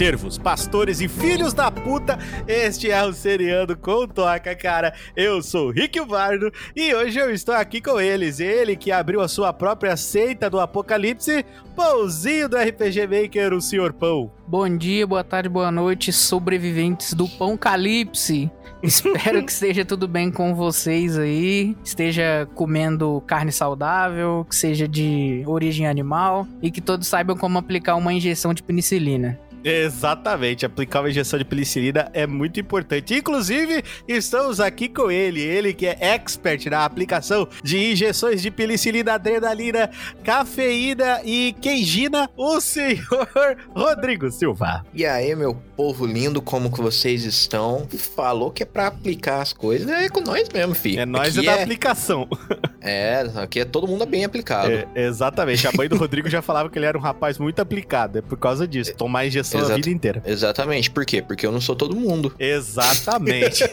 neve, 0.00 0.10
cervos, 0.10 0.38
pastores 0.38 1.00
e 1.00 1.08
filhos 1.08 1.52
da 1.52 1.70
puta. 1.70 2.18
Este 2.48 2.90
é 2.90 3.04
o 3.04 3.12
Seriando 3.12 3.76
com 3.76 4.08
Toca, 4.08 4.56
cara. 4.56 4.94
Eu 5.14 5.42
sou 5.42 5.68
o 5.68 5.70
Rick 5.70 6.00
Bardo 6.06 6.50
e 6.74 6.94
hoje 6.94 7.18
eu 7.18 7.30
estou 7.30 7.54
aqui 7.54 7.82
com 7.82 8.00
eles. 8.00 8.40
Ele 8.40 8.76
que 8.76 8.90
abriu 8.90 9.20
a 9.20 9.28
sua 9.28 9.52
própria 9.52 9.96
seita 9.96 10.48
do 10.48 10.58
apocalipse, 10.58 11.44
Pãozinho 11.76 12.48
do 12.48 12.56
RPG 12.56 13.06
Maker, 13.06 13.52
o 13.52 13.60
Sr. 13.60 13.92
Pão. 13.92 14.32
Bom 14.46 14.74
dia, 14.74 15.06
boa 15.06 15.22
tarde, 15.22 15.48
boa 15.48 15.70
noite, 15.70 16.12
sobreviventes 16.12 17.12
do 17.12 17.28
Pão 17.28 17.56
Calipse. 17.56 18.50
Espero 18.82 19.44
que 19.44 19.52
esteja 19.52 19.84
tudo 19.84 20.08
bem 20.08 20.30
com 20.30 20.54
vocês 20.54 21.18
aí. 21.18 21.76
Esteja 21.84 22.48
comendo 22.54 23.22
carne 23.26 23.52
saudável, 23.52 24.46
que 24.48 24.56
seja 24.56 24.88
de 24.88 25.42
origem 25.46 25.86
animal 25.86 26.48
e 26.62 26.70
que 26.70 26.80
todos 26.80 27.06
saibam 27.06 27.36
como 27.36 27.58
aplicar 27.58 27.96
uma 27.96 28.14
injeção 28.14 28.54
de 28.54 28.62
penicilina. 28.62 29.38
Exatamente, 29.62 30.64
aplicar 30.64 31.00
uma 31.00 31.10
injeção 31.10 31.38
de 31.38 31.44
penicilina 31.44 32.10
é 32.12 32.26
muito 32.26 32.58
importante. 32.58 33.14
Inclusive, 33.14 33.82
estamos 34.08 34.60
aqui 34.60 34.88
com 34.88 35.10
ele, 35.10 35.40
ele 35.40 35.74
que 35.74 35.86
é 35.86 35.98
expert 36.00 36.66
na 36.66 36.84
aplicação 36.84 37.48
de 37.62 37.92
injeções 37.92 38.40
de 38.40 38.50
penicilina, 38.50 39.14
adrenalina, 39.14 39.90
cafeína 40.24 41.20
e 41.24 41.54
queijina, 41.60 42.30
o 42.36 42.60
senhor 42.60 43.28
Rodrigo 43.74 44.30
Silva. 44.30 44.84
E 44.94 45.04
aí, 45.04 45.34
meu 45.34 45.54
povo 45.76 46.06
lindo, 46.06 46.40
como 46.40 46.72
que 46.72 46.80
vocês 46.80 47.24
estão? 47.24 47.86
Falou 48.14 48.50
que 48.50 48.62
é 48.62 48.66
pra 48.66 48.86
aplicar 48.86 49.42
as 49.42 49.52
coisas, 49.52 49.88
é 49.88 50.08
com 50.08 50.20
nós 50.20 50.48
mesmo, 50.48 50.74
filho. 50.74 51.00
É 51.00 51.06
nós 51.06 51.36
é 51.36 51.42
da 51.42 51.52
é... 51.52 51.62
aplicação. 51.62 52.28
É, 52.82 53.30
aqui 53.36 53.60
é 53.60 53.64
todo 53.66 53.86
mundo 53.86 54.06
bem 54.06 54.24
aplicado. 54.24 54.72
É, 54.72 54.86
exatamente, 54.94 55.68
a 55.68 55.70
mãe 55.76 55.86
do 55.86 55.98
Rodrigo 55.98 56.30
já 56.30 56.40
falava 56.40 56.70
que 56.70 56.78
ele 56.78 56.86
era 56.86 56.96
um 56.96 57.00
rapaz 57.00 57.38
muito 57.38 57.60
aplicado, 57.60 58.18
é 58.18 58.22
por 58.22 58.38
causa 58.38 58.66
disso, 58.66 58.94
tomar 58.96 59.26
injeção 59.26 59.49
Exato. 59.58 59.72
a 59.72 59.76
vida 59.76 59.90
inteira. 59.90 60.22
Exatamente. 60.24 60.90
Por 60.90 61.04
quê? 61.04 61.22
Porque 61.22 61.46
eu 61.46 61.52
não 61.52 61.60
sou 61.60 61.76
todo 61.76 61.94
mundo. 61.96 62.34
Exatamente. 62.38 63.64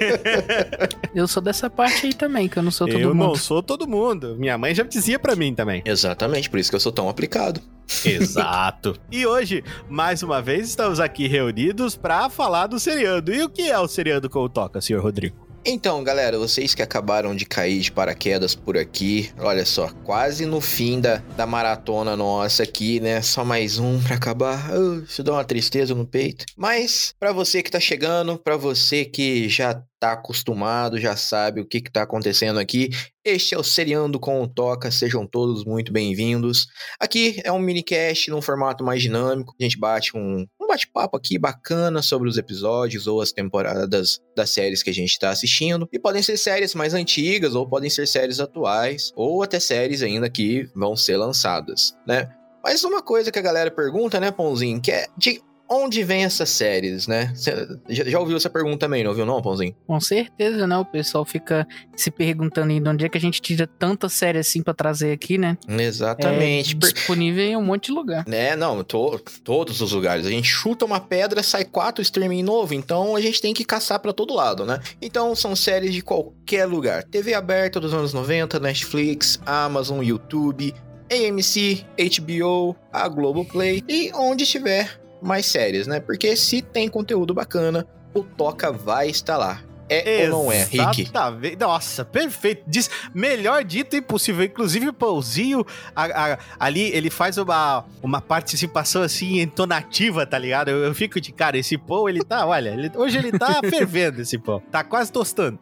eu 1.14 1.28
sou 1.28 1.42
dessa 1.42 1.70
parte 1.70 2.06
aí 2.06 2.14
também, 2.14 2.48
que 2.48 2.58
eu 2.58 2.64
não 2.64 2.72
sou 2.72 2.88
todo 2.88 3.00
eu 3.00 3.10
mundo. 3.10 3.24
Eu 3.24 3.28
não 3.30 3.36
sou 3.36 3.64
todo 3.64 3.88
mundo. 3.88 4.36
Minha 4.38 4.58
mãe 4.58 4.74
já 4.74 4.84
dizia 4.84 5.20
para 5.20 5.36
mim 5.36 5.54
também. 5.54 5.82
Exatamente, 5.86 6.50
por 6.50 6.60
isso 6.60 6.70
que 6.70 6.76
eu 6.76 6.80
sou 6.80 6.92
tão 6.92 7.10
aplicado. 7.10 7.62
Exato. 8.06 8.96
e 9.12 9.26
hoje, 9.26 9.64
mais 9.90 10.22
uma 10.24 10.42
vez, 10.42 10.70
estamos 10.70 11.00
aqui 11.00 11.28
reunidos 11.28 11.96
para 11.96 12.30
falar 12.30 12.68
do 12.68 12.80
seriado. 12.80 13.34
E 13.34 13.44
o 13.44 13.50
que 13.50 13.70
é 13.70 13.80
o 13.80 13.88
seriado 13.88 14.30
com 14.30 14.40
o 14.40 14.50
Toca, 14.50 14.82
senhor 14.82 15.02
Rodrigo? 15.02 15.47
Então, 15.70 16.02
galera, 16.02 16.40
vocês 16.40 16.74
que 16.74 16.82
acabaram 16.82 17.36
de 17.36 17.46
cair 17.46 17.82
de 17.82 17.92
paraquedas 17.92 18.56
por 18.56 18.78
aqui, 18.78 19.30
olha 19.38 19.66
só, 19.66 19.90
quase 20.06 20.46
no 20.46 20.62
fim 20.62 21.02
da, 21.02 21.18
da 21.36 21.46
maratona 21.46 22.16
nossa 22.16 22.64
aqui, 22.64 23.02
né? 23.02 23.22
Só 23.22 23.44
mais 23.44 23.78
um 23.78 24.02
pra 24.02 24.16
acabar. 24.16 24.72
Uh, 24.74 25.04
isso 25.04 25.22
dá 25.22 25.34
uma 25.34 25.44
tristeza 25.44 25.94
no 25.94 26.08
peito. 26.08 26.46
Mas, 26.56 27.14
para 27.20 27.34
você 27.34 27.62
que 27.62 27.70
tá 27.70 27.82
chegando, 27.82 28.40
para 28.40 28.56
você 28.56 29.04
que 29.04 29.50
já 29.50 29.84
tá 30.00 30.14
acostumado, 30.14 31.00
já 31.00 31.18
sabe 31.18 31.60
o 31.60 31.66
que 31.66 31.82
que 31.82 31.92
tá 31.92 32.04
acontecendo 32.04 32.60
aqui. 32.60 32.90
Este 33.26 33.54
é 33.54 33.58
o 33.58 33.64
Seriando 33.64 34.20
com 34.20 34.42
o 34.42 34.48
Toca, 34.48 34.90
sejam 34.90 35.28
todos 35.28 35.66
muito 35.66 35.92
bem-vindos. 35.92 36.68
Aqui 37.00 37.42
é 37.44 37.52
um 37.52 37.60
minicast 37.60 38.30
num 38.30 38.42
formato 38.42 38.86
mais 38.86 39.02
dinâmico, 39.02 39.54
a 39.60 39.64
gente 39.64 39.78
bate 39.78 40.16
um, 40.16 40.46
um 40.68 40.70
bate-papo 40.70 41.16
aqui 41.16 41.40
bacana 41.40 42.02
sobre 42.02 42.28
os 42.28 42.38
episódios 42.38 43.08
ou 43.08 43.22
as 43.22 43.32
temporadas 43.32 44.20
das 44.36 44.50
séries 44.50 44.84
que 44.84 44.90
a 44.90 44.94
gente 44.94 45.18
tá 45.18 45.30
assistindo. 45.30 45.88
E 45.92 45.98
podem 45.98 46.22
ser 46.22 46.38
séries 46.38 46.76
mais 46.76 46.94
antigas, 46.94 47.56
ou 47.56 47.68
podem 47.68 47.90
ser 47.90 48.06
séries 48.06 48.40
atuais, 48.40 49.12
ou 49.16 49.42
até 49.42 49.60
séries 49.60 50.04
ainda 50.04 50.30
que 50.30 50.70
vão 50.76 50.96
ser 50.96 51.16
lançadas, 51.16 51.96
né? 52.06 52.30
Mas 52.62 52.84
uma 52.84 53.02
coisa 53.02 53.32
que 53.32 53.40
a 53.40 53.42
galera 53.42 53.72
pergunta, 53.72 54.20
né, 54.20 54.30
Pãozinho, 54.30 54.82
que 54.82 54.92
é 54.92 55.08
de 55.18 55.42
onde 55.70 56.04
vem 56.04 56.24
essas 56.24 56.50
séries, 56.50 57.08
né? 57.08 57.32
Cê 57.36 57.68
já, 57.90 58.20
ouviu 58.20 58.38
essa 58.38 58.50
pergunta 58.50 58.78
também, 58.78 59.04
não 59.04 59.12
ouviu 59.12 59.26
não, 59.26 59.42
Pãozinho? 59.42 59.76
Com 59.86 60.00
certeza, 60.00 60.68
né? 60.68 60.78
O 60.78 60.86
pessoal 60.86 61.26
fica 61.26 61.68
se 61.96 62.12
perguntando 62.12 62.72
aí 62.72 62.80
de 62.80 62.90
onde 62.90 63.06
é 63.06 63.10
que 63.10 63.18
a 63.18 63.22
gente 63.22 63.42
tira 63.42 63.68
tanta 63.68 64.10
série 64.10 64.38
assim 64.38 64.62
pra 64.62 64.74
trazer 64.74 65.12
aqui, 65.12 65.38
né? 65.38 65.58
Exatamente. 65.68 66.76
É 66.76 66.80
disponível 66.80 67.44
em 67.44 67.58
um 67.58 67.64
monte 67.64 67.88
de 67.88 67.92
lugar. 67.92 68.26
Né, 68.28 68.56
não, 68.56 68.84
to, 68.84 69.20
todos 69.44 69.82
os 69.82 69.92
lugares. 69.92 70.26
A 70.26 70.30
gente 70.30 70.48
chuta 70.48 70.86
uma 70.86 71.00
pedra, 71.00 71.44
sai 71.44 71.66
quatro 71.66 72.02
streaming 72.02 72.44
novo, 72.44 72.74
então 72.74 73.16
a 73.16 73.22
gente 73.22 73.42
tem 73.42 73.54
que 73.54 73.66
caçar 73.66 74.00
para 74.00 74.14
todo 74.14 74.34
lado, 74.34 74.66
né? 74.66 74.80
Então 75.02 75.36
são 75.36 75.56
séries 75.56 75.94
de 75.94 76.02
qualquer 76.02 76.66
lugar. 76.66 77.04
TV 77.04 77.34
aberta 77.34 77.80
dos 77.80 77.94
anos 77.94 78.14
90, 78.14 78.60
Netflix, 78.60 79.40
Amazon, 79.46 80.04
YouTube, 80.04 80.74
AMC, 81.12 81.86
HBO, 82.20 82.76
a 82.92 83.08
Globoplay 83.08 83.84
e 83.88 84.12
onde 84.14 84.44
estiver 84.44 85.00
mais 85.22 85.46
sérias, 85.46 85.88
né? 85.88 86.00
Porque 86.00 86.36
se 86.36 86.62
tem 86.62 86.88
conteúdo 86.88 87.34
bacana, 87.34 87.86
o 88.14 88.24
Toca 88.24 88.72
vai 88.72 89.10
estar 89.10 89.38
lá. 89.38 89.67
É 89.90 90.24
Exatamente. 90.24 90.32
ou 90.32 90.44
não 90.44 90.52
é, 90.52 90.64
Rick? 90.64 91.02
Exatamente. 91.02 91.56
Nossa, 91.58 92.06
perfeito. 92.06 92.64
Diz, 92.68 92.90
melhor 93.14 93.64
dito 93.64 93.96
impossível. 93.96 94.44
Inclusive 94.44 94.90
o 94.90 94.94
Pãozinho, 94.94 95.66
a, 95.96 96.34
a, 96.34 96.40
ali, 96.60 96.92
ele 96.94 97.10
faz 97.10 97.38
uma, 97.38 97.86
uma 98.02 98.22
participação 98.22 99.02
assim, 99.02 99.40
entonativa, 99.40 100.26
tá 100.26 100.38
ligado? 100.38 100.70
Eu, 100.70 100.84
eu 100.84 100.94
fico 100.94 101.22
de 101.22 101.32
cara, 101.32 101.58
esse 101.58 101.78
pão, 101.78 102.10
ele 102.10 102.24
tá, 102.24 102.46
olha, 102.46 102.70
ele, 102.70 102.92
hoje 102.96 103.18
ele 103.18 103.32
tá 103.32 103.62
fervendo 103.70 104.22
esse 104.22 104.38
pão. 104.38 104.62
Tá 104.72 104.84
quase 104.84 105.12
tostando. 105.12 105.60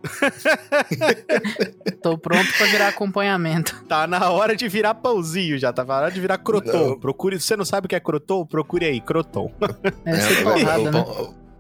Tô 2.02 2.18
pronto 2.18 2.52
pra 2.58 2.66
virar 2.68 2.88
acompanhamento. 2.90 3.84
Tá 3.88 4.08
na 4.08 4.30
hora 4.30 4.56
de 4.56 4.68
virar 4.68 4.96
pãozinho 4.96 5.58
já, 5.58 5.72
tá 5.72 5.84
na 5.84 5.96
hora 5.96 6.12
de 6.12 6.20
virar 6.20 6.38
croton. 6.38 6.98
Procure, 7.00 7.40
se 7.40 7.48
você 7.48 7.56
não 7.56 7.66
sabe 7.66 7.86
o 7.86 7.90
que 7.90 7.96
é 7.96 8.00
croton, 8.00 8.46
procure 8.46 8.86
aí, 8.86 9.00
croton. 9.02 9.52
É, 10.06 10.12
é 10.12 10.44
porrada, 10.44 10.92
né? 10.92 11.06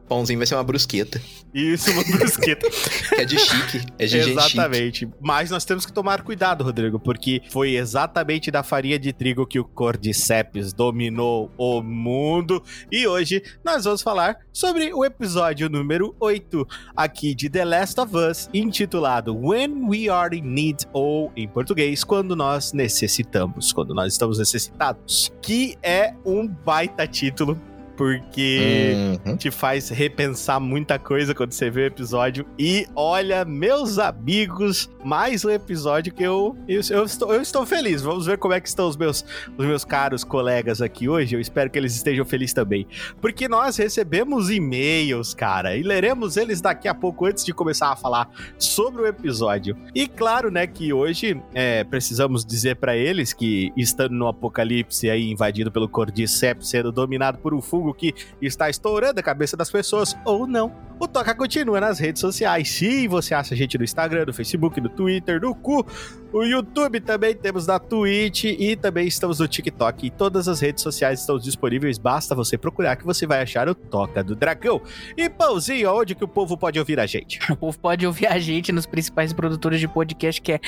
Pãozinho 0.07 0.37
vai 0.37 0.45
ser 0.45 0.55
uma 0.55 0.63
brusqueta. 0.63 1.21
Isso, 1.53 1.91
uma 1.91 2.03
brusqueta. 2.03 2.69
que 3.09 3.21
é 3.21 3.25
de 3.25 3.39
chique, 3.39 3.81
é 3.97 4.05
de 4.05 4.17
Exatamente. 4.17 4.99
Chique. 4.99 5.13
Mas 5.19 5.49
nós 5.49 5.65
temos 5.65 5.85
que 5.85 5.91
tomar 5.91 6.21
cuidado, 6.21 6.63
Rodrigo, 6.63 6.99
porque 6.99 7.41
foi 7.49 7.75
exatamente 7.75 8.51
da 8.51 8.61
farinha 8.61 8.99
de 8.99 9.11
trigo 9.11 9.47
que 9.47 9.59
o 9.59 9.65
Cordyceps 9.65 10.73
dominou 10.73 11.51
o 11.57 11.81
mundo. 11.81 12.61
E 12.91 13.07
hoje 13.07 13.41
nós 13.63 13.85
vamos 13.85 14.01
falar 14.01 14.37
sobre 14.53 14.93
o 14.93 15.03
episódio 15.03 15.69
número 15.69 16.15
8 16.19 16.67
aqui 16.95 17.33
de 17.33 17.49
The 17.49 17.65
Last 17.65 17.99
of 17.99 18.15
Us, 18.15 18.49
intitulado 18.53 19.35
When 19.35 19.87
We 19.87 20.09
Are 20.09 20.37
in 20.37 20.41
Need, 20.41 20.85
ou 20.93 21.31
em 21.35 21.47
português, 21.47 22.03
Quando 22.03 22.35
Nós 22.35 22.73
Necessitamos, 22.73 23.73
quando 23.73 23.93
nós 23.93 24.13
estamos 24.13 24.37
necessitados. 24.37 25.31
Que 25.41 25.77
é 25.81 26.13
um 26.25 26.47
baita 26.47 27.07
título 27.07 27.59
porque 27.95 29.19
uhum. 29.25 29.37
te 29.37 29.49
faz 29.49 29.89
repensar 29.89 30.59
muita 30.59 30.99
coisa 30.99 31.33
quando 31.33 31.51
você 31.51 31.69
vê 31.69 31.83
o 31.83 31.85
episódio. 31.85 32.45
E 32.57 32.87
olha, 32.95 33.45
meus 33.45 33.97
amigos, 33.97 34.89
mais 35.03 35.45
um 35.45 35.49
episódio 35.49 36.13
que 36.13 36.23
eu, 36.23 36.55
eu, 36.67 36.81
eu, 36.89 37.03
estou, 37.03 37.33
eu 37.33 37.41
estou 37.41 37.65
feliz. 37.65 38.01
Vamos 38.01 38.25
ver 38.25 38.37
como 38.37 38.53
é 38.53 38.59
que 38.59 38.67
estão 38.67 38.87
os 38.87 38.97
meus, 38.97 39.25
os 39.57 39.65
meus 39.65 39.85
caros 39.85 40.23
colegas 40.23 40.81
aqui 40.81 41.07
hoje. 41.07 41.35
Eu 41.35 41.39
espero 41.39 41.69
que 41.69 41.77
eles 41.77 41.95
estejam 41.95 42.25
felizes 42.25 42.53
também. 42.53 42.87
Porque 43.21 43.47
nós 43.47 43.77
recebemos 43.77 44.49
e-mails, 44.49 45.33
cara, 45.33 45.75
e 45.75 45.83
leremos 45.83 46.37
eles 46.37 46.61
daqui 46.61 46.87
a 46.87 46.93
pouco 46.93 47.25
antes 47.25 47.45
de 47.45 47.53
começar 47.53 47.91
a 47.91 47.95
falar 47.95 48.29
sobre 48.57 49.03
o 49.03 49.07
episódio. 49.07 49.77
E 49.93 50.07
claro, 50.07 50.51
né, 50.51 50.67
que 50.67 50.91
hoje 50.91 51.41
é, 51.53 51.83
precisamos 51.83 52.45
dizer 52.45 52.75
para 52.75 52.95
eles 52.95 53.33
que 53.33 53.71
estando 53.77 54.13
no 54.13 54.27
apocalipse 54.27 55.09
aí 55.09 55.31
invadido 55.31 55.71
pelo 55.71 55.87
Cordyceps, 55.87 56.69
sendo 56.69 56.91
dominado 56.91 57.37
por 57.37 57.53
um 57.53 57.61
fungo 57.61 57.84
que 57.93 58.13
está 58.41 58.69
estourando 58.69 59.19
a 59.19 59.23
cabeça 59.23 59.55
das 59.55 59.69
pessoas 59.69 60.15
ou 60.25 60.47
não. 60.47 60.73
O 60.99 61.07
Toca 61.07 61.35
continua 61.35 61.81
nas 61.81 61.99
redes 61.99 62.21
sociais. 62.21 62.69
Sim, 62.69 63.07
você 63.07 63.33
acha 63.33 63.53
a 63.53 63.57
gente 63.57 63.77
no 63.77 63.83
Instagram, 63.83 64.25
no 64.25 64.33
Facebook, 64.33 64.79
no 64.79 64.87
Twitter, 64.87 65.41
no 65.41 65.53
cu, 65.53 65.85
o 66.31 66.43
YouTube 66.43 66.99
também 66.99 67.33
temos 67.33 67.67
na 67.67 67.79
Twitch 67.79 68.45
e 68.45 68.75
também 68.75 69.07
estamos 69.07 69.39
no 69.39 69.47
TikTok. 69.47 70.07
E 70.07 70.09
todas 70.09 70.47
as 70.47 70.59
redes 70.59 70.83
sociais 70.83 71.21
estão 71.21 71.37
disponíveis. 71.37 71.97
Basta 71.97 72.35
você 72.35 72.57
procurar 72.57 72.95
que 72.95 73.05
você 73.05 73.25
vai 73.25 73.41
achar 73.41 73.69
o 73.69 73.75
Toca 73.75 74.23
do 74.23 74.35
Dragão. 74.35 74.81
E 75.15 75.29
Pãozinho, 75.29 75.93
onde 75.93 76.15
que 76.15 76.23
o 76.23 76.27
povo 76.27 76.57
pode 76.57 76.77
ouvir 76.79 76.99
a 76.99 77.05
gente? 77.05 77.39
O 77.55 77.57
povo 77.57 77.79
pode 77.79 78.05
ouvir 78.05 78.27
a 78.27 78.37
gente 78.37 78.71
nos 78.73 78.85
principais 78.85 79.31
produtores 79.31 79.79
de 79.79 79.87
podcast 79.87 80.41
que 80.41 80.51
é 80.51 80.59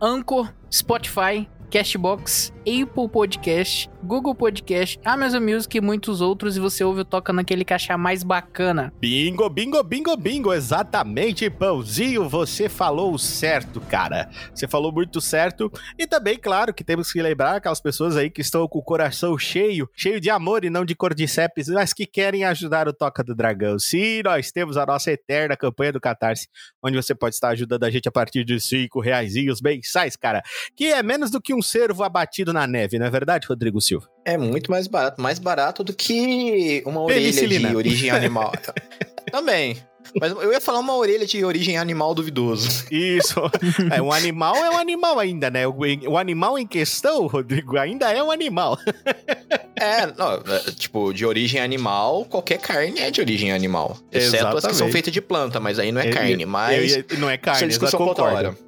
Anchor, 0.00 0.52
Spotify, 0.72 1.48
Cashbox, 1.68 2.52
Apple 2.68 3.08
Podcast, 3.08 3.88
Google 4.04 4.34
Podcast, 4.34 5.00
Amazon 5.02 5.42
Music 5.42 5.74
e 5.74 5.80
muitos 5.80 6.20
outros, 6.20 6.56
e 6.56 6.60
você 6.60 6.84
ouve 6.84 7.00
o 7.00 7.04
Toca 7.04 7.32
naquele 7.32 7.64
que 7.64 7.72
achar 7.72 7.96
mais 7.96 8.22
bacana. 8.22 8.92
Bingo, 9.00 9.48
bingo, 9.48 9.82
bingo, 9.82 10.14
bingo, 10.18 10.52
exatamente, 10.52 11.48
Pãozinho, 11.48 12.28
você 12.28 12.68
falou 12.68 13.16
certo, 13.18 13.80
cara. 13.80 14.28
Você 14.54 14.68
falou 14.68 14.92
muito 14.92 15.18
certo. 15.18 15.72
E 15.98 16.06
também, 16.06 16.36
claro, 16.36 16.74
que 16.74 16.84
temos 16.84 17.10
que 17.10 17.22
lembrar 17.22 17.56
aquelas 17.56 17.80
pessoas 17.80 18.18
aí 18.18 18.28
que 18.28 18.42
estão 18.42 18.68
com 18.68 18.80
o 18.80 18.82
coração 18.82 19.38
cheio, 19.38 19.88
cheio 19.94 20.20
de 20.20 20.28
amor 20.28 20.62
e 20.64 20.70
não 20.70 20.84
de 20.84 20.94
cordyceps, 20.94 21.68
mas 21.68 21.94
que 21.94 22.04
querem 22.04 22.44
ajudar 22.44 22.86
o 22.86 22.92
Toca 22.92 23.24
do 23.24 23.34
Dragão. 23.34 23.78
Sim, 23.78 24.22
nós 24.22 24.52
temos 24.52 24.76
a 24.76 24.84
nossa 24.84 25.10
eterna 25.10 25.56
campanha 25.56 25.92
do 25.92 26.00
Catarse, 26.00 26.48
onde 26.82 26.96
você 26.96 27.14
pode 27.14 27.34
estar 27.34 27.48
ajudando 27.48 27.84
a 27.84 27.90
gente 27.90 28.08
a 28.08 28.12
partir 28.12 28.44
de 28.44 28.60
cinco 28.60 29.00
reais 29.00 29.32
mensais, 29.62 30.16
cara, 30.16 30.42
que 30.76 30.86
é 30.86 31.02
menos 31.02 31.30
do 31.30 31.40
que 31.40 31.54
um 31.54 31.62
cervo 31.62 32.02
abatido 32.02 32.52
na 32.52 32.57
neve, 32.66 32.98
não 32.98 33.06
é 33.06 33.10
verdade, 33.10 33.46
Rodrigo 33.46 33.80
Silva? 33.80 34.08
É 34.24 34.36
muito 34.36 34.70
mais 34.70 34.86
barato. 34.86 35.20
Mais 35.20 35.38
barato 35.38 35.84
do 35.84 35.92
que 35.92 36.82
uma 36.84 37.02
orelha 37.02 37.30
de 37.32 37.76
origem 37.76 38.10
animal. 38.10 38.52
Também. 39.30 39.76
Mas 40.18 40.32
eu 40.32 40.52
ia 40.52 40.60
falar 40.60 40.78
uma 40.78 40.96
orelha 40.96 41.26
de 41.26 41.44
origem 41.44 41.76
animal 41.76 42.14
duvidoso. 42.14 42.86
Isso. 42.90 43.38
É, 43.90 44.02
um 44.02 44.12
animal 44.12 44.56
é 44.56 44.70
um 44.70 44.76
animal 44.76 45.18
ainda, 45.18 45.50
né? 45.50 45.66
O, 45.66 45.76
o 46.08 46.18
animal 46.18 46.58
em 46.58 46.66
questão, 46.66 47.26
Rodrigo, 47.26 47.78
ainda 47.78 48.10
é 48.12 48.22
um 48.22 48.30
animal. 48.30 48.78
É, 49.80 50.06
não, 50.06 50.34
é, 50.34 50.72
tipo, 50.72 51.12
de 51.12 51.24
origem 51.24 51.60
animal, 51.60 52.24
qualquer 52.24 52.58
carne 52.58 52.98
é 52.98 53.12
de 53.12 53.20
origem 53.20 53.52
animal. 53.52 53.96
Exceto 54.10 54.34
Exatamente. 54.34 54.56
as 54.58 54.66
que 54.66 54.74
são 54.74 54.90
feitas 54.90 55.12
de 55.12 55.20
planta, 55.20 55.60
mas 55.60 55.78
aí 55.78 55.92
não 55.92 56.00
é 56.00 56.10
carne. 56.10 56.44
Mas. 56.44 56.96
Eu, 56.96 57.04
eu, 57.08 57.18
não 57.20 57.30
é 57.30 57.36
carne, 57.36 57.62
é 57.62 57.68
discussão 57.68 57.96
concordo. 57.96 58.58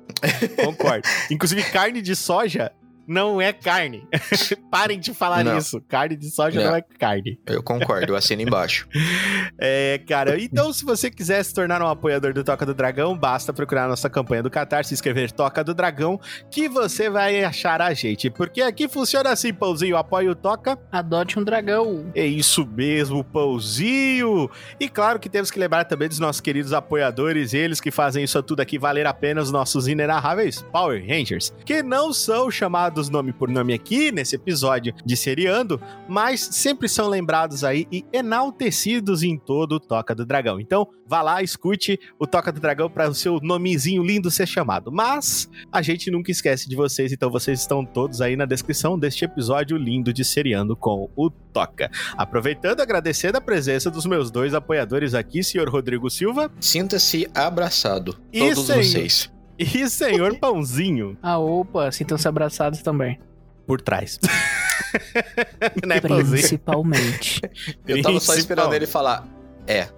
Concordo. 0.64 1.08
Inclusive, 1.28 1.64
carne 1.64 2.00
de 2.00 2.14
soja 2.14 2.70
não 3.10 3.40
é 3.40 3.52
carne. 3.52 4.06
Parem 4.70 5.00
de 5.00 5.12
falar 5.12 5.42
não. 5.42 5.58
isso. 5.58 5.80
Carne 5.88 6.14
de 6.14 6.30
soja 6.30 6.60
não. 6.60 6.70
não 6.70 6.76
é 6.76 6.80
carne. 6.80 7.40
Eu 7.44 7.60
concordo, 7.60 8.12
eu 8.12 8.16
assino 8.16 8.40
embaixo. 8.40 8.86
é, 9.58 10.00
cara, 10.06 10.40
então 10.40 10.72
se 10.72 10.84
você 10.84 11.10
quiser 11.10 11.42
se 11.42 11.52
tornar 11.52 11.82
um 11.82 11.88
apoiador 11.88 12.32
do 12.32 12.44
Toca 12.44 12.64
do 12.64 12.72
Dragão, 12.72 13.18
basta 13.18 13.52
procurar 13.52 13.86
a 13.86 13.88
nossa 13.88 14.08
campanha 14.08 14.44
do 14.44 14.50
Catar, 14.50 14.84
se 14.84 14.94
escrever 14.94 15.32
Toca 15.32 15.64
do 15.64 15.74
Dragão, 15.74 16.20
que 16.52 16.68
você 16.68 17.10
vai 17.10 17.42
achar 17.42 17.82
a 17.82 17.92
gente. 17.92 18.30
Porque 18.30 18.62
aqui 18.62 18.88
funciona 18.88 19.30
assim, 19.30 19.52
Pãozinho, 19.52 19.96
apoia 19.96 20.30
o 20.30 20.34
Toca. 20.36 20.78
Adote 20.92 21.36
um 21.36 21.42
dragão. 21.42 22.12
É 22.14 22.24
isso 22.24 22.64
mesmo, 22.64 23.24
Pãozinho. 23.24 24.48
E 24.78 24.88
claro 24.88 25.18
que 25.18 25.28
temos 25.28 25.50
que 25.50 25.58
lembrar 25.58 25.84
também 25.84 26.08
dos 26.08 26.20
nossos 26.20 26.40
queridos 26.40 26.72
apoiadores, 26.72 27.54
eles 27.54 27.80
que 27.80 27.90
fazem 27.90 28.22
isso 28.22 28.40
tudo 28.44 28.60
aqui 28.60 28.78
valer 28.78 29.06
a 29.08 29.12
pena, 29.12 29.42
os 29.42 29.50
nossos 29.50 29.88
inenarráveis 29.88 30.62
Power 30.70 31.04
Rangers, 31.04 31.52
que 31.64 31.82
não 31.82 32.12
são 32.12 32.48
chamados 32.52 32.99
citados 33.00 33.08
nome 33.08 33.32
por 33.32 33.48
nome 33.48 33.72
aqui 33.72 34.12
nesse 34.12 34.36
episódio 34.36 34.92
de 35.04 35.16
Seriando, 35.16 35.80
mas 36.08 36.40
sempre 36.40 36.88
são 36.88 37.08
lembrados 37.08 37.64
aí 37.64 37.86
e 37.90 38.04
enaltecidos 38.12 39.22
em 39.22 39.38
todo 39.38 39.72
o 39.72 39.80
Toca 39.80 40.14
do 40.14 40.26
Dragão. 40.26 40.60
Então, 40.60 40.86
vá 41.06 41.22
lá, 41.22 41.42
escute 41.42 41.98
o 42.18 42.26
Toca 42.26 42.52
do 42.52 42.60
Dragão 42.60 42.90
para 42.90 43.08
o 43.08 43.14
seu 43.14 43.38
nomezinho 43.40 44.02
lindo 44.02 44.30
ser 44.30 44.46
chamado. 44.46 44.92
Mas 44.92 45.48
a 45.72 45.80
gente 45.80 46.10
nunca 46.10 46.30
esquece 46.30 46.68
de 46.68 46.76
vocês, 46.76 47.12
então 47.12 47.30
vocês 47.30 47.60
estão 47.60 47.84
todos 47.84 48.20
aí 48.20 48.36
na 48.36 48.44
descrição 48.44 48.98
deste 48.98 49.24
episódio 49.24 49.76
lindo 49.76 50.12
de 50.12 50.24
Seriando 50.24 50.76
com 50.76 51.10
o 51.16 51.30
Toca. 51.30 51.90
Aproveitando, 52.16 52.80
agradecendo 52.80 53.38
a 53.38 53.40
presença 53.40 53.90
dos 53.90 54.04
meus 54.04 54.30
dois 54.30 54.52
apoiadores 54.52 55.14
aqui, 55.14 55.42
senhor 55.42 55.68
Rodrigo 55.68 56.10
Silva. 56.10 56.50
Sinta-se 56.60 57.26
abraçado, 57.34 58.18
todos 58.32 58.66
vocês. 58.66 59.39
E 59.60 59.88
senhor 59.90 60.38
Pãozinho. 60.38 61.18
Ah, 61.22 61.38
opa, 61.38 61.92
sintam-se 61.92 62.26
abraçados 62.26 62.80
também. 62.80 63.20
Por 63.66 63.80
trás. 63.80 64.18
né, 65.86 66.00
Principalmente. 66.00 67.40
Eu 67.86 68.02
tava 68.02 68.18
só 68.18 68.34
esperando 68.34 68.72
ele 68.72 68.86
falar. 68.86 69.28
É. 69.66 69.88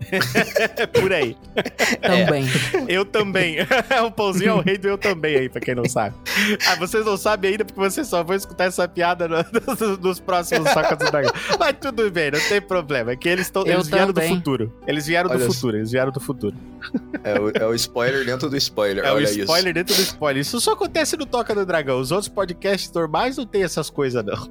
Por 1.00 1.12
aí. 1.12 1.36
Também. 2.00 2.44
É. 2.44 2.84
Eu 2.88 3.04
também. 3.04 3.56
o 4.06 4.10
pãozinho 4.10 4.50
é 4.50 4.54
o 4.54 4.60
rei 4.60 4.78
do 4.78 4.88
eu 4.88 4.98
também 4.98 5.36
aí, 5.36 5.48
pra 5.48 5.60
quem 5.60 5.74
não 5.74 5.84
sabe. 5.84 6.14
Ah, 6.66 6.74
vocês 6.76 7.04
não 7.04 7.16
sabem 7.16 7.52
ainda 7.52 7.64
porque 7.64 7.80
vocês 7.80 8.06
só 8.06 8.22
vão 8.22 8.36
escutar 8.36 8.64
essa 8.64 8.86
piada 8.88 9.28
no, 9.28 9.36
nos, 9.66 9.98
nos 9.98 10.20
próximos 10.20 10.70
Socas 10.70 10.98
do 10.98 11.10
Dragão. 11.10 11.32
Mas 11.58 11.76
tudo 11.80 12.10
bem, 12.10 12.30
não 12.30 12.40
tem 12.40 12.60
problema. 12.60 13.12
É 13.12 13.16
que 13.16 13.28
eles, 13.28 13.50
tão, 13.50 13.66
eles 13.66 13.88
vieram 13.88 14.12
do 14.12 14.22
futuro. 14.22 14.72
Eles 14.86 15.06
vieram 15.06 15.30
Olha 15.30 15.38
do 15.38 15.52
futuro, 15.52 15.76
eles 15.76 15.90
vieram 15.90 16.12
do 16.12 16.20
futuro. 16.20 16.56
É 17.22 17.38
o, 17.38 17.50
é 17.50 17.66
o 17.66 17.74
spoiler 17.74 18.24
dentro 18.24 18.48
do 18.48 18.56
spoiler. 18.56 19.04
É 19.04 19.12
Olha 19.12 19.26
o 19.26 19.30
spoiler 19.30 19.66
isso. 19.66 19.74
dentro 19.74 19.94
do 19.94 20.02
spoiler. 20.02 20.40
Isso 20.40 20.60
só 20.60 20.72
acontece 20.72 21.16
no 21.16 21.26
Toca 21.26 21.54
do 21.54 21.66
Dragão. 21.66 22.00
Os 22.00 22.10
outros 22.10 22.28
podcasts 22.28 22.90
normais 22.92 23.36
não 23.36 23.46
tem 23.46 23.62
essas 23.62 23.90
coisas, 23.90 24.24
não. 24.24 24.48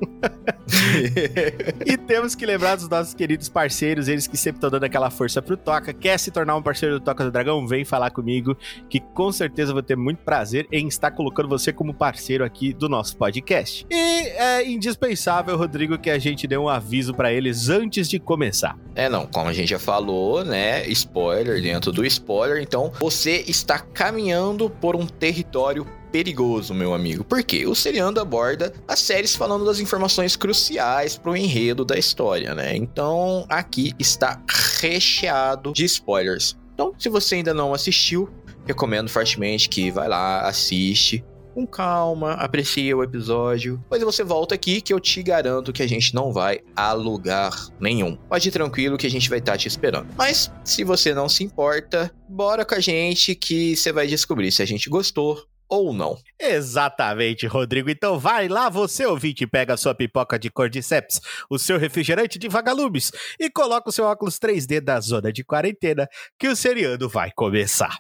e 1.86 1.98
temos 1.98 2.36
que 2.36 2.46
lembrar 2.46 2.76
dos 2.76 2.88
nossos 2.88 3.14
queridos 3.14 3.50
parceiros, 3.50 4.08
eles 4.08 4.28
que 4.28 4.38
sempre 4.38 4.58
estão 4.58 4.70
dando 4.70 4.84
aquela 4.84 5.10
força 5.10 5.39
pro 5.42 5.58
Toca. 5.58 5.94
Quer 5.94 6.18
se 6.20 6.32
tornar 6.32 6.56
um 6.56 6.62
parceiro 6.62 7.00
do 7.00 7.04
Toca 7.04 7.24
do 7.24 7.32
Dragão? 7.32 7.66
Vem 7.68 7.86
falar 7.86 8.12
comigo, 8.12 8.56
que 8.90 9.00
com 9.00 9.32
certeza 9.32 9.74
vou 9.74 9.84
ter 9.84 9.96
muito 9.96 10.24
prazer 10.24 10.68
em 10.72 10.88
estar 10.88 11.12
colocando 11.12 11.50
você 11.50 11.72
como 11.72 11.94
parceiro 11.94 12.44
aqui 12.44 12.74
do 12.74 12.90
nosso 12.90 13.18
podcast. 13.18 13.86
E 13.90 13.96
é 13.96 14.70
indispensável, 14.70 15.58
Rodrigo, 15.58 15.98
que 15.98 16.10
a 16.10 16.20
gente 16.20 16.48
dê 16.48 16.58
um 16.58 16.70
aviso 16.70 17.14
para 17.14 17.32
eles 17.32 17.70
antes 17.70 18.10
de 18.10 18.20
começar. 18.20 18.78
É, 18.96 19.10
não, 19.10 19.26
como 19.26 19.48
a 19.48 19.54
gente 19.54 19.70
já 19.70 19.80
falou, 19.80 20.44
né? 20.44 20.88
Spoiler 20.88 21.62
dentro 21.62 21.92
do 21.92 22.06
spoiler. 22.06 22.62
Então, 22.62 22.92
você 23.00 23.44
está 23.48 23.80
caminhando 23.80 24.70
por 24.70 24.96
um 24.96 25.06
território 25.06 25.86
perigoso, 26.12 26.74
meu 26.74 26.94
amigo. 26.94 27.24
Porque 27.24 27.66
o 27.66 27.76
seriando 27.76 28.20
aborda 28.20 28.74
as 28.88 29.00
séries 29.00 29.36
falando 29.36 29.66
das 29.66 29.80
informações 29.80 30.36
cruciais 30.36 31.18
para 31.18 31.32
o 31.32 31.38
enredo 31.38 31.86
da 31.86 31.98
história, 31.98 32.54
né? 32.54 32.76
Então, 32.76 33.46
aqui 33.50 33.94
está 34.00 34.42
recheado 34.80 35.74
de 35.74 35.86
spoilers. 35.86 36.58
Então, 36.74 36.94
se 36.98 37.10
você 37.10 37.36
ainda 37.36 37.54
não 37.54 37.74
assistiu, 37.74 38.30
recomendo 38.66 39.10
fortemente 39.10 39.68
que 39.68 39.92
vai 39.92 40.08
lá, 40.08 40.42
assiste 40.48 41.24
com 41.54 41.68
calma, 41.68 42.34
aprecie 42.34 42.94
o 42.94 43.04
episódio. 43.04 43.78
Depois 43.78 44.02
você 44.02 44.24
volta 44.24 44.56
aqui 44.56 44.80
que 44.80 44.94
eu 44.94 45.00
te 45.00 45.22
garanto 45.22 45.74
que 45.74 45.84
a 45.84 45.88
gente 45.88 46.14
não 46.16 46.32
vai 46.32 46.62
a 46.76 46.94
lugar 46.94 47.52
nenhum. 47.80 48.16
Pode 48.16 48.48
ir 48.48 48.52
tranquilo 48.52 48.98
que 48.98 49.08
a 49.08 49.10
gente 49.10 49.30
vai 49.30 49.40
estar 49.40 49.54
tá 49.54 49.58
te 49.58 49.68
esperando. 49.68 50.08
Mas 50.18 50.52
se 50.64 50.84
você 50.84 51.14
não 51.14 51.28
se 51.28 51.44
importa, 51.44 52.12
bora 52.30 52.64
com 52.64 52.76
a 52.76 52.80
gente 52.80 53.36
que 53.36 53.76
você 53.76 53.92
vai 53.92 54.08
descobrir 54.08 54.52
se 54.52 54.62
a 54.62 54.66
gente 54.66 54.90
gostou 54.90 55.44
ou 55.70 55.94
não. 55.94 56.18
Exatamente, 56.40 57.46
Rodrigo. 57.46 57.90
Então 57.90 58.18
vai 58.18 58.48
lá, 58.48 58.70
você 58.70 59.06
ouvinte, 59.06 59.46
pega 59.46 59.76
a 59.76 59.78
sua 59.78 59.94
pipoca 59.94 60.40
de 60.40 60.50
cordyceps, 60.50 61.22
o 61.50 61.60
seu 61.60 61.78
refrigerante 61.78 62.40
de 62.40 62.50
vagalumes 62.50 63.12
e 63.40 63.50
coloca 63.50 63.90
o 63.90 63.92
seu 63.92 64.06
óculos 64.06 64.40
3D 64.40 64.82
da 64.82 65.00
zona 65.00 65.32
de 65.32 65.44
quarentena 65.44 66.08
que 66.38 66.48
o 66.48 66.56
seriado 66.56 67.08
vai 67.08 67.32
começar. 67.32 67.98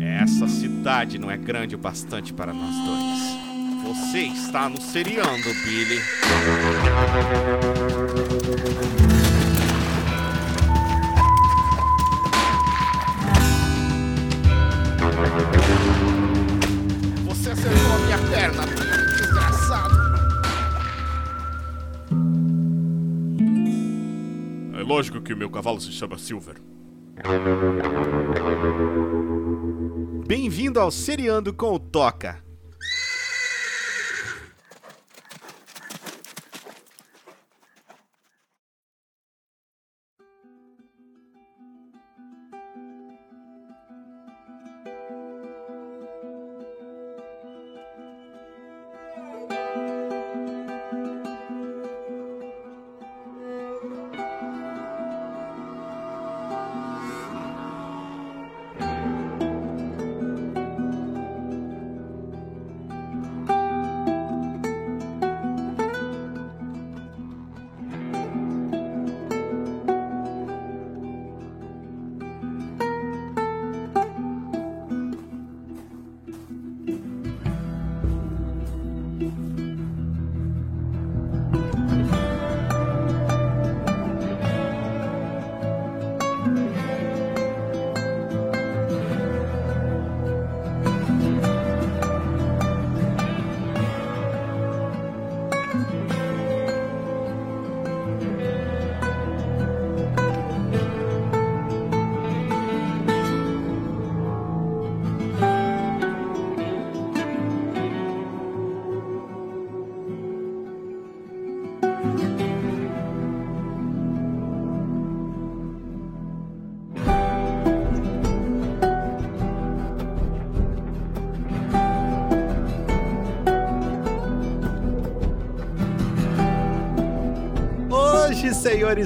Essa 0.00 0.48
cidade 0.48 1.18
não 1.18 1.30
é 1.30 1.36
grande 1.36 1.76
o 1.76 1.78
bastante 1.78 2.32
para 2.32 2.52
nós 2.52 2.74
dois. 2.84 3.46
Você 3.86 4.18
está 4.22 4.68
no 4.68 4.80
seriando, 4.80 5.54
Billy. 5.64 6.00
Lógico 24.86 25.20
que 25.20 25.34
o 25.34 25.36
meu 25.36 25.50
cavalo 25.50 25.80
se 25.80 25.90
chama 25.90 26.16
Silver. 26.16 26.56
Bem-vindo 30.26 30.78
ao 30.78 30.90
Seriando 30.90 31.52
com 31.52 31.74
o 31.74 31.78
Toca. 31.78 32.45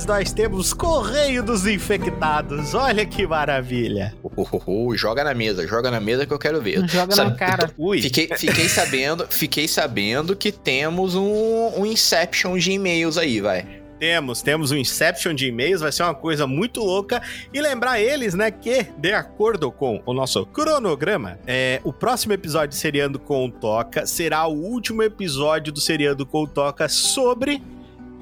Nós 0.04 0.32
temos 0.32 0.72
Correio 0.72 1.42
dos 1.42 1.66
Infectados. 1.66 2.74
Olha 2.74 3.04
que 3.04 3.26
maravilha. 3.26 4.14
Oh, 4.22 4.46
oh, 4.52 4.62
oh, 4.66 4.96
joga 4.96 5.24
na 5.24 5.34
mesa, 5.34 5.66
joga 5.66 5.90
na 5.90 6.00
mesa 6.00 6.26
que 6.26 6.32
eu 6.32 6.38
quero 6.38 6.60
ver. 6.60 6.86
Joga 6.88 7.14
Sabe, 7.14 7.30
na 7.30 7.36
cara. 7.36 7.70
Ui. 7.78 8.00
Fiquei, 8.00 8.28
fiquei 8.36 8.68
sabendo, 8.68 9.26
fiquei 9.28 9.66
sabendo 9.66 10.36
que 10.36 10.52
temos 10.52 11.14
um, 11.14 11.80
um 11.80 11.86
Inception 11.86 12.56
de 12.58 12.72
e-mails 12.72 13.18
aí, 13.18 13.40
vai. 13.40 13.80
Temos, 13.98 14.40
temos 14.40 14.70
um 14.70 14.76
Inception 14.76 15.34
de 15.34 15.48
e-mails, 15.48 15.82
vai 15.82 15.92
ser 15.92 16.04
uma 16.04 16.14
coisa 16.14 16.46
muito 16.46 16.80
louca. 16.80 17.20
E 17.52 17.60
lembrar 17.60 18.00
eles, 18.00 18.34
né, 18.34 18.50
que, 18.50 18.86
de 18.96 19.12
acordo 19.12 19.70
com 19.70 20.02
o 20.06 20.14
nosso 20.14 20.46
cronograma, 20.46 21.38
é, 21.46 21.80
o 21.84 21.92
próximo 21.92 22.32
episódio 22.32 22.70
de 22.70 22.76
Seriando 22.76 23.18
com 23.18 23.50
Toca 23.50 24.06
será 24.06 24.46
o 24.46 24.54
último 24.54 25.02
episódio 25.02 25.72
do 25.72 25.80
Seriando 25.80 26.24
com 26.24 26.46
Toca 26.46 26.88
sobre 26.88 27.62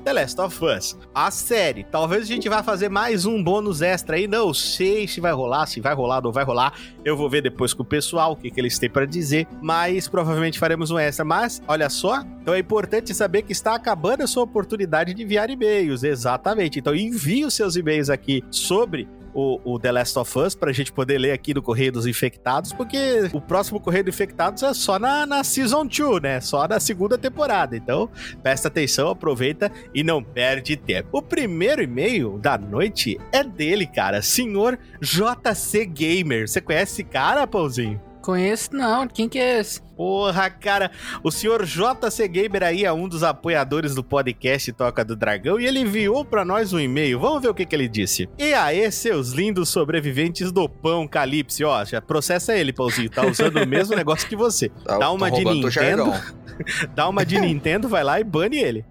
The 0.09 0.15
Last 0.15 0.41
of 0.41 0.65
Us. 0.65 0.97
A 1.15 1.31
série. 1.31 1.85
Talvez 1.85 2.23
a 2.23 2.27
gente 2.27 2.49
vá 2.49 2.63
fazer 2.63 2.89
mais 2.89 3.27
um 3.27 3.45
bônus 3.45 3.83
extra 3.83 4.17
aí. 4.17 4.27
Não 4.27 4.55
sei 4.55 5.07
se 5.07 5.21
vai 5.21 5.33
rolar, 5.33 5.67
se 5.67 5.83
vai 5.83 5.95
rolar 5.95 6.17
ou 6.17 6.23
não 6.23 6.33
vai 6.33 6.45
rolar. 6.45 6.73
Eu 7.05 7.15
vou 7.15 7.29
ver 7.29 7.43
depois 7.43 7.75
com 7.75 7.83
o 7.83 7.87
pessoal 7.87 8.33
o 8.33 8.37
que, 8.37 8.51
que 8.51 8.59
eles 8.59 8.79
têm 8.79 8.89
para 8.89 9.05
dizer. 9.05 9.47
Mas 9.61 10.09
provavelmente 10.09 10.59
faremos 10.59 10.91
um 10.91 10.99
extra. 10.99 11.27
Mas, 11.27 11.61
olha 11.69 11.91
só. 11.91 12.23
Então 12.41 12.55
é 12.55 12.59
importante 12.59 13.13
saber 13.13 13.43
que 13.43 13.53
está 13.53 13.75
acabando 13.75 14.23
a 14.23 14.27
sua 14.27 14.45
oportunidade 14.45 15.13
de 15.13 15.23
enviar 15.23 15.51
e-mails. 15.51 16.03
Exatamente. 16.03 16.79
Então 16.79 16.95
envie 16.95 17.45
os 17.45 17.53
seus 17.53 17.77
e-mails 17.77 18.09
aqui 18.09 18.43
sobre 18.51 19.07
o, 19.39 19.61
o, 19.75 19.79
The 19.79 19.93
Last 19.93 20.19
of 20.19 20.39
Us 20.39 20.55
pra 20.57 20.73
gente 20.73 20.91
poder 20.93 21.17
ler 21.17 21.31
aqui 21.31 21.55
no 21.55 21.63
Correio 21.63 21.93
dos 21.93 22.07
Infectados, 22.07 22.73
porque 22.73 23.31
o 23.33 23.41
próximo 23.41 23.79
Correio 23.79 24.05
dos 24.05 24.15
Infectados 24.15 24.65
é 24.65 24.75
só 24.75 24.99
na, 24.99 25.25
na 25.25 25.45
Season 25.45 25.87
2, 25.87 26.21
né? 26.21 26.41
Só 26.41 26.67
na 26.67 26.81
segunda 26.81 27.17
temporada. 27.17 27.77
Então, 27.77 28.11
presta 28.43 28.67
atenção, 28.67 29.11
aproveita 29.11 29.71
e 29.95 30.03
não 30.03 30.23
perde 30.23 30.77
tempo. 30.77 31.19
O 31.19 31.23
primeiro 31.23 31.81
e-mail 31.81 32.39
da 32.39 32.59
noite 32.59 33.19
é 33.31 33.45
dele, 33.45 33.87
cara. 33.87 34.23
Senhor 34.23 34.77
JC 35.01 35.87
Gamer. 35.87 36.49
Você 36.49 36.61
conhece 36.61 36.93
esse 36.93 37.05
cara, 37.05 37.47
Pãozinho? 37.47 38.08
Conheço 38.29 38.77
não, 38.77 39.09
quem 39.09 39.27
que 39.27 39.39
é 39.39 39.59
esse? 39.59 39.81
Porra, 39.97 40.51
cara, 40.51 40.91
o 41.25 41.31
senhor 41.31 41.65
JC 41.65 42.29
Gamer 42.29 42.63
aí 42.63 42.85
é 42.85 42.93
um 42.93 43.09
dos 43.09 43.23
apoiadores 43.23 43.95
do 43.95 44.05
podcast 44.05 44.71
Toca 44.75 45.03
do 45.03 45.17
Dragão 45.17 45.59
e 45.59 45.65
ele 45.65 45.79
enviou 45.79 46.27
para 46.27 46.45
nós 46.45 46.75
um 46.75 46.79
e-mail. 46.79 47.19
Vamos 47.19 47.41
ver 47.41 47.49
o 47.49 47.55
que, 47.55 47.65
que 47.65 47.75
ele 47.75 47.89
disse. 47.89 48.29
E 48.39 48.53
aí, 48.53 48.93
seus 48.93 49.31
lindos 49.31 49.71
sobreviventes 49.71 50.53
do 50.53 50.69
pão 50.69 51.09
Calypso, 51.09 51.65
ó, 51.65 51.83
já 51.87 52.03
processa 52.03 52.55
ele, 52.55 52.71
Pãozinho, 52.71 53.09
tá 53.09 53.25
usando 53.25 53.63
o 53.63 53.67
mesmo 53.67 53.97
negócio 53.97 54.29
que 54.29 54.37
você. 54.37 54.69
Tá, 54.85 54.99
Dá 54.99 55.11
uma 55.11 55.31
tá 55.31 55.37
de 55.39 55.45
Nintendo. 55.47 56.13
Dá 56.95 57.09
uma 57.09 57.25
de 57.25 57.41
Nintendo, 57.41 57.89
vai 57.89 58.05
lá 58.05 58.21
e 58.21 58.25
bane 58.25 58.59
ele. 58.59 58.85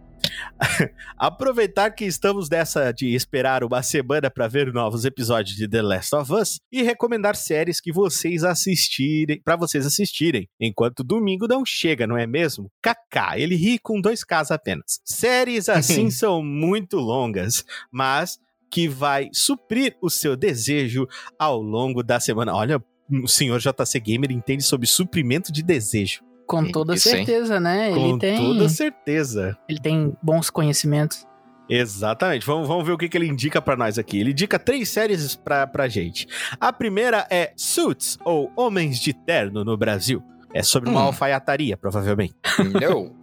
Aproveitar 1.18 1.92
que 1.92 2.06
estamos 2.06 2.50
dessa 2.50 2.92
de 2.92 3.14
esperar 3.14 3.64
uma 3.64 3.82
semana 3.82 4.30
para 4.30 4.48
ver 4.48 4.74
novos 4.74 5.06
episódios 5.06 5.56
de 5.56 5.68
The 5.68 5.82
Last 5.82 6.16
of 6.16 6.34
Us 6.34 6.60
e 6.72 6.82
recomendar 6.82 7.36
séries 7.36 7.80
que 7.80 7.92
vocês 7.92 8.44
assistirem, 8.44 9.42
para 9.44 9.56
vocês 9.56 9.86
assistirem, 9.86 10.50
enquanto 10.60 11.04
domingo 11.04 11.48
não 11.48 11.66
chega, 11.66 12.08
não 12.08 12.18
é 12.18 12.26
mesmo? 12.28 12.72
Kaká, 12.82 13.38
ele 13.38 13.56
ri 13.56 13.80
com 13.80 14.02
dois 14.02 14.24
Ks 14.24 14.52
apenas. 14.52 15.00
Séries 15.06 15.70
assim 15.70 16.10
são 16.12 16.44
muito 16.44 16.98
longas, 16.98 17.66
mas 17.92 18.40
que 18.70 18.88
vai 18.88 19.30
suprir 19.32 19.96
o 20.02 20.10
seu 20.10 20.36
desejo 20.36 21.08
ao 21.40 21.62
longo 21.62 22.04
da 22.04 22.20
semana. 22.20 22.54
Olha, 22.54 22.84
o 23.10 23.28
senhor 23.28 23.60
JC 23.60 24.00
Gamer 24.00 24.32
entende 24.32 24.64
sobre 24.64 24.86
suprimento 24.86 25.52
de 25.52 25.64
desejo. 25.64 26.27
Com 26.48 26.72
toda 26.72 26.96
Isso, 26.96 27.10
certeza, 27.10 27.56
hein? 27.56 27.62
né? 27.62 27.92
Com 27.92 28.08
ele 28.08 28.20
tem, 28.20 28.38
toda 28.38 28.70
certeza. 28.70 29.58
Ele 29.68 29.80
tem 29.80 30.16
bons 30.22 30.50
conhecimentos. 30.50 31.28
Exatamente. 31.70 32.46
Vamos, 32.46 32.68
vamos 32.68 32.86
ver 32.86 32.94
o 32.94 32.98
que, 32.98 33.10
que 33.10 33.18
ele 33.18 33.28
indica 33.28 33.62
para 33.62 33.76
nós 33.76 34.00
aqui. 34.00 34.20
Ele 34.20 34.32
indica 34.32 34.58
três 34.58 34.88
séries 34.90 35.36
pra, 35.36 35.68
pra 35.68 35.88
gente. 35.90 36.26
A 36.60 36.72
primeira 36.72 37.28
é 37.30 37.52
Suits, 37.58 38.18
ou 38.24 38.50
Homens 38.56 39.00
de 39.00 39.14
Terno 39.14 39.66
no 39.66 39.76
Brasil. 39.76 40.24
É 40.54 40.64
sobre 40.64 40.90
uma 40.90 41.02
hum. 41.02 41.08
alfaiataria, 41.08 41.76
provavelmente. 41.76 42.34
Não. 42.82 43.16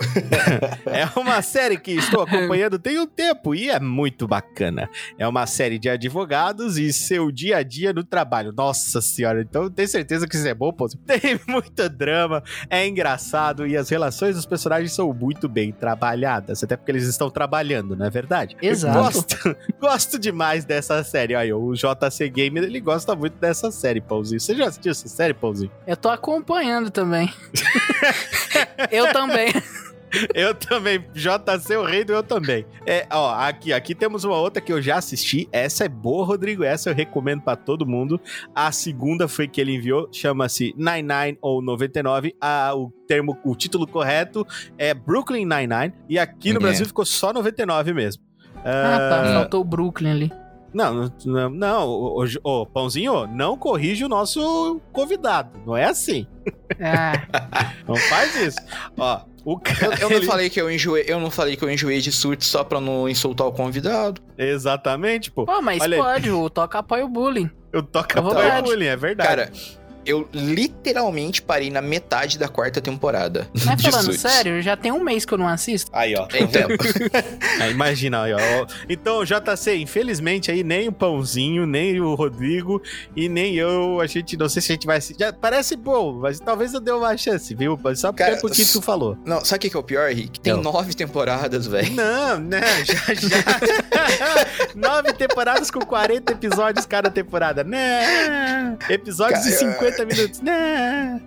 é 0.87 1.19
uma 1.19 1.41
série 1.43 1.79
que 1.79 1.93
estou 1.93 2.23
acompanhando 2.23 2.79
tem 2.79 2.99
um 2.99 3.07
tempo 3.07 3.55
e 3.55 3.71
é 3.71 3.81
muito 3.81 4.29
bacana. 4.29 4.89
É 5.19 5.27
uma 5.27 5.47
série 5.47 5.79
de 5.79 5.89
advogados 5.89 6.77
e 6.79 6.93
seu 6.93 7.33
dia 7.33 7.59
a 7.59 7.63
dia 7.63 7.93
no 7.93 8.05
trabalho. 8.05 8.53
Nossa 8.53 9.01
senhora, 9.01 9.41
então 9.43 9.71
tenho 9.71 9.89
certeza 9.89 10.29
que 10.29 10.37
isso 10.37 10.47
é 10.47 10.55
bom, 10.55 10.73
pô. 10.73 10.87
Tem 11.07 11.41
muito 11.49 11.89
drama, 11.89 12.43
é 12.69 12.87
engraçado 12.87 13.67
e 13.67 13.77
as 13.77 13.89
relações 13.89 14.37
dos 14.37 14.47
personagens 14.47 14.93
são 14.93 15.13
muito 15.13 15.49
bem 15.49 15.73
trabalhadas. 15.73 16.63
Até 16.63 16.77
porque 16.77 16.91
eles 16.91 17.07
estão 17.07 17.31
trabalhando, 17.31 17.97
não 17.97 18.07
é 18.07 18.11
verdade? 18.11 18.57
Exato. 18.61 18.99
Gosto, 18.99 19.57
gosto 19.81 20.19
demais 20.19 20.65
dessa 20.65 21.03
série. 21.03 21.35
Aí, 21.35 21.53
o 21.53 21.73
JC 21.75 22.29
Gamer, 22.29 22.65
ele 22.65 22.81
gosta 22.81 23.15
muito 23.17 23.39
dessa 23.39 23.71
série, 23.71 24.01
Pãozinho. 24.01 24.41
Você 24.41 24.55
já 24.55 24.67
assistiu 24.67 24.93
essa 24.93 25.09
série, 25.09 25.35
Pãozinho? 25.35 25.71
Eu 25.87 25.97
tô 25.97 26.09
acompanhando 26.09 26.91
também 26.91 27.24
também. 27.27 27.35
eu 28.91 29.13
também. 29.13 29.53
Eu 30.35 30.55
também. 30.55 31.05
JC, 31.13 31.77
o 31.77 31.85
rei 31.85 32.05
do 32.05 32.13
eu 32.13 32.23
também. 32.23 32.65
É, 32.87 33.07
ó, 33.11 33.35
aqui, 33.35 33.73
aqui 33.73 33.95
temos 33.95 34.25
uma 34.25 34.37
outra 34.37 34.61
que 34.61 34.73
eu 34.73 34.81
já 34.81 34.97
assisti. 34.97 35.49
Essa 35.51 35.85
é 35.85 35.89
boa, 35.89 36.25
Rodrigo. 36.25 36.63
Essa 36.63 36.91
eu 36.91 36.95
recomendo 36.95 37.43
para 37.43 37.57
todo 37.57 37.87
mundo. 37.87 38.21
A 38.55 38.71
segunda 38.71 39.27
foi 39.27 39.49
que 39.49 39.61
ele 39.61 39.75
enviou, 39.75 40.09
chama-se 40.13 40.75
99 40.77 41.39
ou 41.41 41.63
99. 41.63 42.35
Ah, 42.41 42.73
o 42.75 42.91
termo, 43.07 43.37
o 43.45 43.55
título 43.57 43.87
correto 43.87 44.47
é 44.79 44.95
Brooklyn 44.95 45.45
99. 45.45 45.93
E 46.09 46.19
aqui 46.19 46.53
no 46.53 46.59
é. 46.59 46.63
Brasil 46.63 46.87
ficou 46.87 47.05
só 47.05 47.33
99 47.33 47.93
mesmo. 47.93 48.23
Ah, 48.65 48.99
tá. 49.11 49.23
Uh... 49.23 49.35
Faltou 49.35 49.61
o 49.61 49.65
Brooklyn 49.65 50.11
ali. 50.11 50.44
Não, 50.75 51.11
não, 51.25 51.51
não 51.51 51.89
o, 51.89 52.25
o, 52.25 52.29
o, 52.43 52.67
Pãozinho, 52.67 53.29
não 53.29 53.57
corrige 53.57 54.05
o 54.05 54.09
nosso 54.09 54.81
convidado. 54.93 55.51
Não 55.65 55.77
é 55.77 55.85
assim. 55.85 56.27
É. 56.79 57.13
não 57.87 57.95
faz 57.95 58.35
isso. 58.35 58.59
Ó, 58.99 59.21
o 59.45 59.59
cara, 59.59 59.95
eu, 60.01 60.11
eu, 60.11 60.21
não 60.21 60.27
falei 60.27 60.51
que 60.51 60.61
eu 60.61 60.69
enjoei, 60.71 61.05
eu 61.07 61.21
não 61.21 61.31
falei 61.31 61.55
que 61.57 61.65
eu 61.65 61.71
enjoei 61.71 62.01
de 62.01 62.11
surto 62.11 62.45
só 62.45 62.65
pra 62.65 62.81
não 62.81 63.09
insultar 63.09 63.47
o 63.47 63.53
convidado. 63.53 64.21
Exatamente, 64.37 65.31
pô. 65.31 65.47
Pô, 65.47 65.63
mas 65.63 65.81
Olha 65.81 65.97
pode, 65.99 66.29
aí. 66.29 66.35
o 66.35 66.51
Toca 66.51 66.81
apoia 66.81 67.05
o 67.05 67.09
bullying. 67.09 67.49
O 67.73 67.81
Toca 67.81 68.19
apoia 68.19 68.59
o 68.59 68.63
bullying, 68.63 68.87
é 68.87 68.97
verdade. 68.97 69.29
Cara, 69.29 69.53
eu 70.07 70.29
literalmente 70.33 71.43
parei 71.43 71.71
na 71.71 71.81
metade 71.81 72.39
da 72.39 72.49
quarta 72.49 72.81
temporada. 72.81 73.49
Mas 73.65 73.83
falando 73.83 74.13
sério, 74.13 74.61
já 74.63 74.77
tem 74.77 74.93
um 74.93 75.03
mês 75.03 75.25
que 75.25 75.33
eu 75.33 75.39
não 75.39 75.49
assisto. 75.49 75.91
Aí, 75.93 76.15
ó. 76.15 76.27
Tem 76.27 76.47
tempo. 76.47 76.75
aí, 77.61 77.71
imagina, 77.73 78.23
aí, 78.23 78.33
ó. 78.33 78.67
Então, 78.89 79.25
JC, 79.25 79.77
infelizmente 79.77 80.51
aí 80.51 80.63
nem 80.63 80.89
o 80.89 80.93
Pãozinho, 80.93 81.67
nem 81.67 82.01
o 82.01 82.15
Rodrigo 82.15 82.83
e 83.17 83.29
nem 83.29 83.55
eu, 83.55 84.01
a 84.01 84.07
gente, 84.07 84.37
não 84.37 84.49
sei 84.49 84.63
se 84.63 84.73
a 84.73 84.75
gente 84.75 84.87
vai 84.87 84.99
assistir. 84.99 85.21
Já 85.21 85.33
parece 85.33 85.77
bom, 85.77 86.13
mas 86.21 86.39
talvez 86.41 86.75
eu 86.75 86.81
dê 86.81 86.91
uma 86.91 87.17
chance, 87.17 87.55
viu? 87.55 87.79
Só 87.95 88.13
porque, 88.13 88.25
Cara, 88.25 88.37
porque 88.41 88.65
tu 88.65 88.83
falou. 88.83 89.17
Não, 89.25 89.45
sabe 89.45 89.67
o 89.67 89.71
que 89.71 89.77
é 89.77 89.81
o 89.81 89.83
pior, 89.83 90.11
Rick? 90.11 90.41
Tem 90.41 90.53
não. 90.53 90.63
nove 90.63 90.95
temporadas, 90.95 91.67
velho. 91.67 91.93
Não, 91.93 92.39
né? 92.39 92.61
Já, 92.85 93.15
já. 93.15 94.75
nove 94.75 95.13
temporadas 95.13 95.71
com 95.71 95.81
40 95.81 96.33
episódios 96.33 96.87
cada 96.87 97.11
temporada. 97.11 97.65
Né? 97.65 98.77
Episódios 98.89 99.41
Cara, 99.41 99.51
de 99.51 99.59
50 99.59 99.94
50 99.95 100.07
minutos. 100.07 100.41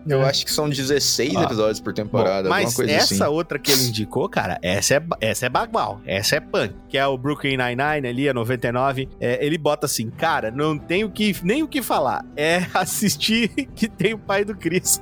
Eu 0.08 0.22
acho 0.24 0.46
que 0.46 0.52
são 0.52 0.70
16 0.70 1.36
ah. 1.36 1.44
episódios 1.44 1.80
por 1.80 1.94
temporada. 1.94 2.50
Bom, 2.50 2.56
mas 2.56 2.80
essa 2.80 3.14
assim. 3.14 3.34
outra 3.34 3.58
que 3.58 3.72
ele 3.72 3.88
indicou, 3.88 4.28
cara, 4.30 4.60
essa 4.62 4.96
é, 4.96 5.04
essa 5.22 5.46
é 5.46 5.50
bagual. 5.50 6.02
Essa 6.06 6.38
é 6.38 6.40
punk. 6.40 6.74
Que 6.90 6.98
é 6.98 7.06
o 7.06 7.18
Brooklyn 7.18 7.58
Nine-Nine 7.58 8.08
ali, 8.08 8.30
a 8.30 8.34
99. 8.34 9.10
É, 9.20 9.46
ele 9.46 9.58
bota 9.58 9.86
assim, 9.86 10.10
cara, 10.10 10.52
não 10.52 10.78
tenho 10.78 11.10
que, 11.10 11.36
nem 11.44 11.64
o 11.64 11.68
que 11.68 11.82
falar. 11.82 12.26
É 12.36 12.66
assistir 12.74 13.50
que 13.76 13.88
tem 13.88 14.14
o 14.14 14.20
pai 14.20 14.44
do 14.44 14.56
Chris. 14.56 15.02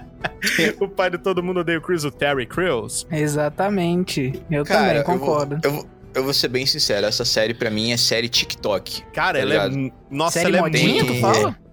o 0.80 0.88
pai 0.88 1.10
de 1.10 1.18
todo 1.18 1.42
mundo 1.42 1.60
odeia 1.60 1.78
o 1.78 1.82
Chris, 1.82 2.04
o 2.04 2.10
Terry 2.10 2.46
Crews. 2.46 3.06
Exatamente. 3.10 4.40
Eu 4.50 4.64
Cara, 4.64 5.02
também 5.02 5.18
concordo. 5.18 5.58
Eu 5.62 5.70
vou, 5.70 5.80
eu 5.80 5.82
vou, 5.82 5.90
eu 6.16 6.24
vou 6.24 6.32
ser 6.32 6.48
bem 6.48 6.64
sincero, 6.64 7.06
essa 7.06 7.24
série 7.24 7.52
para 7.52 7.70
mim 7.70 7.92
é 7.92 7.96
série 7.96 8.28
TikTok. 8.28 9.02
Cara, 9.12 9.34
tá 9.34 9.38
ela 9.38 9.66
ligado? 9.66 9.78
é. 9.78 9.92
Nossa, 10.10 10.40
série 10.40 10.48
ela 10.48 10.58
é 10.58 10.60
modinha, 10.60 11.04
bem... 11.04 11.14
tu 11.14 11.20
fala? 11.20 11.65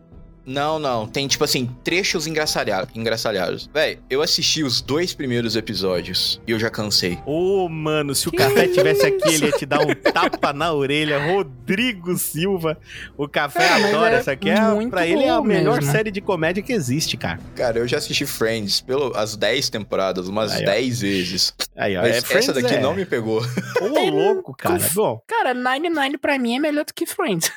Não, 0.45 0.77
não. 0.77 1.07
Tem, 1.07 1.27
tipo 1.27 1.43
assim, 1.43 1.69
trechos 1.83 2.27
engraçalhados. 2.27 2.95
engraçalhados. 2.95 3.69
Véi, 3.73 3.99
eu 4.09 4.21
assisti 4.21 4.63
os 4.63 4.81
dois 4.81 5.13
primeiros 5.13 5.55
episódios 5.55 6.41
e 6.45 6.51
eu 6.51 6.59
já 6.59 6.69
cansei. 6.69 7.17
Ô, 7.25 7.65
oh, 7.65 7.69
mano, 7.69 8.13
se 8.13 8.27
o 8.27 8.31
Café 8.31 8.67
tivesse 8.67 9.05
aqui, 9.05 9.35
ele 9.35 9.45
ia 9.45 9.51
te 9.51 9.65
dar 9.65 9.81
um 9.81 9.93
tapa 9.93 10.51
na 10.51 10.73
orelha. 10.73 11.19
Rodrigo 11.25 12.17
Silva. 12.17 12.77
O 13.17 13.27
Café 13.27 13.63
é, 13.63 13.87
adora. 13.87 14.15
É 14.15 14.19
essa 14.19 14.31
aqui 14.31 14.49
é, 14.49 14.89
pra 14.89 15.07
ele, 15.07 15.23
é 15.23 15.29
a 15.29 15.41
melhor 15.41 15.77
mesmo. 15.79 15.91
série 15.91 16.11
de 16.11 16.21
comédia 16.21 16.61
que 16.61 16.73
existe, 16.73 17.15
cara. 17.15 17.39
Cara, 17.55 17.79
eu 17.79 17.87
já 17.87 17.97
assisti 17.97 18.25
Friends 18.25 18.81
pelo, 18.81 19.15
as 19.15 19.35
10 19.35 19.69
temporadas, 19.69 20.27
umas 20.27 20.53
10 20.59 21.01
vezes. 21.01 21.53
Aí, 21.75 21.95
ó. 21.97 22.01
Mas 22.01 22.29
é, 22.29 22.37
essa 22.37 22.53
daqui 22.53 22.75
é... 22.75 22.81
não 22.81 22.93
me 22.93 23.05
pegou. 23.05 23.41
Ô, 23.81 24.09
louco, 24.09 24.55
cara. 24.55 24.83
Bom. 24.93 25.21
Cara, 25.27 25.53
Nine 25.53 25.89
Nine 25.89 26.17
pra 26.17 26.37
mim 26.37 26.55
é 26.55 26.59
melhor 26.59 26.85
do 26.85 26.93
que 26.93 27.05
Friends. 27.05 27.51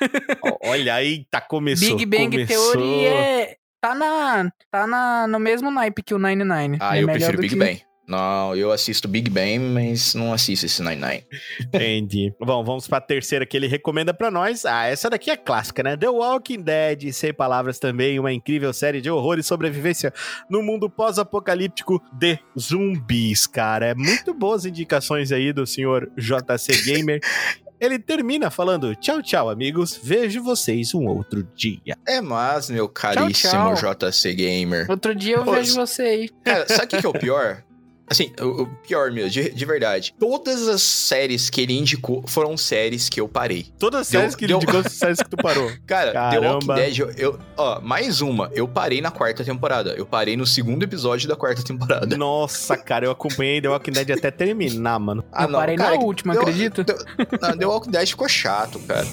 Olha 0.62 0.94
aí, 0.94 1.26
tá 1.30 1.40
começou. 1.40 1.96
Big 1.96 2.06
Bang 2.06 2.30
começou. 2.30 2.75
Theory 2.78 3.04
é 3.06 3.56
tá 3.80 3.94
na 3.94 4.50
tá 4.70 4.86
na 4.86 5.26
no 5.26 5.38
mesmo 5.38 5.70
naipe 5.70 6.02
que 6.02 6.14
o 6.14 6.18
99. 6.18 6.78
Ah, 6.80 6.96
é 6.96 7.02
eu 7.02 7.06
prefiro 7.06 7.38
Big 7.38 7.54
que... 7.54 7.56
Bang. 7.58 7.82
Não, 8.08 8.54
eu 8.54 8.70
assisto 8.70 9.08
Big 9.08 9.28
Bang, 9.28 9.58
mas 9.58 10.14
não 10.14 10.32
assisto 10.32 10.64
esse 10.64 10.80
Nine 10.80 11.02
Nine. 11.02 11.24
Entendi. 11.60 12.32
Bom, 12.40 12.62
vamos 12.62 12.86
pra 12.86 13.00
terceira 13.00 13.44
que 13.44 13.56
ele 13.56 13.66
recomenda 13.66 14.14
pra 14.14 14.30
nós. 14.30 14.64
Ah, 14.64 14.86
essa 14.86 15.10
daqui 15.10 15.28
é 15.28 15.36
clássica, 15.36 15.82
né? 15.82 15.96
The 15.96 16.08
Walking 16.08 16.62
Dead, 16.62 17.12
sem 17.12 17.34
palavras 17.34 17.80
também, 17.80 18.20
uma 18.20 18.32
incrível 18.32 18.72
série 18.72 19.00
de 19.00 19.10
horror 19.10 19.40
e 19.40 19.42
sobrevivência 19.42 20.12
no 20.48 20.62
mundo 20.62 20.88
pós-apocalíptico 20.88 22.00
de 22.12 22.38
zumbis, 22.56 23.48
cara. 23.48 23.86
É 23.86 23.94
muito 23.94 24.32
boas 24.32 24.64
indicações 24.64 25.32
aí 25.32 25.52
do 25.52 25.66
senhor 25.66 26.08
JC 26.16 26.82
Gamer. 26.84 27.20
Ele 27.80 27.98
termina 27.98 28.50
falando: 28.50 28.94
tchau, 28.94 29.22
tchau, 29.22 29.48
amigos. 29.48 29.98
Vejo 30.02 30.42
vocês 30.42 30.94
um 30.94 31.06
outro 31.06 31.42
dia. 31.54 31.96
É 32.06 32.20
mas, 32.20 32.70
meu 32.70 32.88
caríssimo 32.88 33.74
tchau. 33.74 33.94
JC 33.94 34.34
Gamer. 34.34 34.90
Outro 34.90 35.14
dia 35.14 35.36
eu 35.36 35.44
Pô, 35.44 35.52
vejo 35.52 35.74
você 35.74 36.02
aí. 36.02 36.28
Cara, 36.44 36.66
sabe 36.68 36.84
o 36.84 36.88
que, 36.88 37.00
que 37.00 37.06
é 37.06 37.08
o 37.08 37.12
pior? 37.12 37.62
Assim, 38.08 38.32
o, 38.40 38.66
pior 38.86 39.10
mesmo, 39.10 39.30
de, 39.30 39.50
de 39.50 39.64
verdade. 39.64 40.14
Todas 40.18 40.68
as 40.68 40.80
séries 40.82 41.50
que 41.50 41.60
ele 41.60 41.72
indicou 41.76 42.22
foram 42.28 42.56
séries 42.56 43.08
que 43.08 43.20
eu 43.20 43.26
parei. 43.28 43.66
Todas 43.78 44.02
as 44.02 44.08
Deu- 44.10 44.20
séries 44.20 44.34
que 44.36 44.44
ele 44.44 44.52
deu- 44.52 44.58
indicou 44.58 44.82
são 44.82 44.90
séries 44.92 45.18
que 45.22 45.28
tu 45.28 45.36
parou. 45.36 45.70
Cara, 45.86 46.30
The 46.30 46.38
Walking. 46.38 46.66
Dead, 46.74 46.98
eu, 46.98 47.10
eu- 47.16 47.38
Ó, 47.56 47.80
mais 47.80 48.20
uma. 48.20 48.48
Eu 48.54 48.68
parei 48.68 49.00
na 49.00 49.10
quarta 49.10 49.44
temporada. 49.44 49.90
Eu 49.96 50.06
parei 50.06 50.36
no 50.36 50.46
segundo 50.46 50.82
episódio 50.84 51.28
da 51.28 51.34
quarta 51.34 51.62
temporada. 51.64 52.16
Nossa, 52.16 52.76
cara, 52.76 53.06
eu 53.06 53.10
acompanhei 53.10 53.60
The 53.60 53.68
Walking 53.68 53.90
Dead 53.92 54.10
até 54.10 54.30
terminar, 54.30 54.98
mano. 55.00 55.24
eu 55.40 55.48
parei 55.50 55.74
Ah, 55.74 55.78
cara, 55.78 55.96
na 55.96 56.02
última, 56.02 56.32
deu- 56.32 56.42
acredita? 56.42 56.84
deu- 56.84 56.96
Não, 57.42 57.56
The 57.58 57.66
Walking 57.66 57.90
Dead 57.90 58.08
ficou 58.08 58.28
chato, 58.28 58.78
cara. 58.80 59.06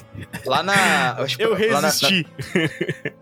Lá 0.46 0.62
na. 0.62 1.14
acho 1.20 1.38
que 1.38 1.44
Eu 1.44 1.52
lá 1.72 1.82
na- 1.82 1.88
resisti. 1.88 2.28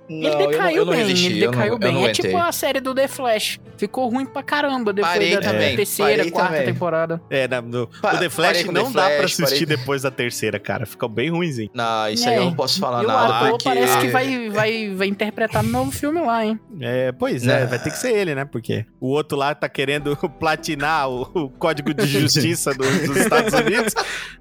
Não, 0.10 0.18
ele 0.18 0.28
eu 0.28 0.40
não- 0.40 0.48
decaiu 0.50 0.78
eu 0.78 0.86
não 0.86 0.94
bem, 0.94 1.02
resisti, 1.06 1.26
ele 1.28 1.40
eu 1.46 1.46
não- 1.46 1.52
decaiu 1.52 1.74
eu 1.74 1.80
bem. 1.80 1.94
não 1.94 2.06
é 2.08 2.12
tipo 2.12 2.38
a 2.38 2.52
série 2.52 2.80
do 2.82 2.94
The 2.94 3.08
Flash. 3.08 3.60
Ficou 3.78 4.10
ruim 4.10 4.26
pra 4.26 4.44
caramba 4.44 4.92
depois 4.94 5.14
Parei 5.14 5.34
da 5.36 5.42
também, 5.62 5.76
terceira, 5.76 6.16
parei 6.18 6.32
quarta 6.32 6.54
também. 6.54 6.66
temporada. 6.74 7.22
É, 7.30 7.48
na- 7.48 7.62
no, 7.62 7.88
Pa- 8.02 8.14
o 8.16 8.18
The 8.20 8.30
Flash 8.30 8.64
não 8.66 8.92
The 8.92 8.98
dá 8.98 9.06
pra 9.08 9.18
Flash, 9.20 9.40
assistir 9.42 9.66
parei- 9.66 9.78
depois 9.78 10.02
da 10.02 10.12
terceira, 10.12 10.60
cara. 10.60 10.86
Fica 10.86 11.08
bem 11.08 11.30
ruimzinho. 11.30 11.70
Não, 11.74 12.10
isso 12.10 12.28
aí 12.28 12.36
É, 12.36 12.38
eu 12.40 12.46
não 12.46 12.54
posso 12.56 12.80
falar 12.80 13.02
e 13.04 13.06
o 13.06 13.08
nada. 13.08 13.50
porque... 13.50 13.64
parece 13.64 13.98
que 14.00 14.08
vai, 14.10 14.50
vai, 14.50 14.90
vai 14.96 15.08
interpretar 15.08 15.64
no 15.64 15.70
novo 15.70 15.92
filme 15.92 16.20
lá, 16.22 16.46
hein? 16.46 16.60
É, 16.80 17.12
pois 17.12 17.46
é, 17.48 17.62
Não. 17.62 17.68
vai 17.68 17.80
ter 17.80 17.92
que 17.92 17.98
ser 17.98 18.14
ele, 18.16 18.34
né? 18.36 18.46
Porque 18.46 18.86
o 19.00 19.08
outro 19.10 19.38
lá 19.38 19.54
tá 19.56 19.68
querendo 19.70 20.16
platinar 20.40 21.10
o, 21.10 21.22
o 21.34 21.50
código 21.50 21.94
de 21.94 22.06
justiça 22.08 22.74
do- 22.74 23.08
dos 23.08 23.18
Estados 23.18 23.54
Unidos. 23.54 23.94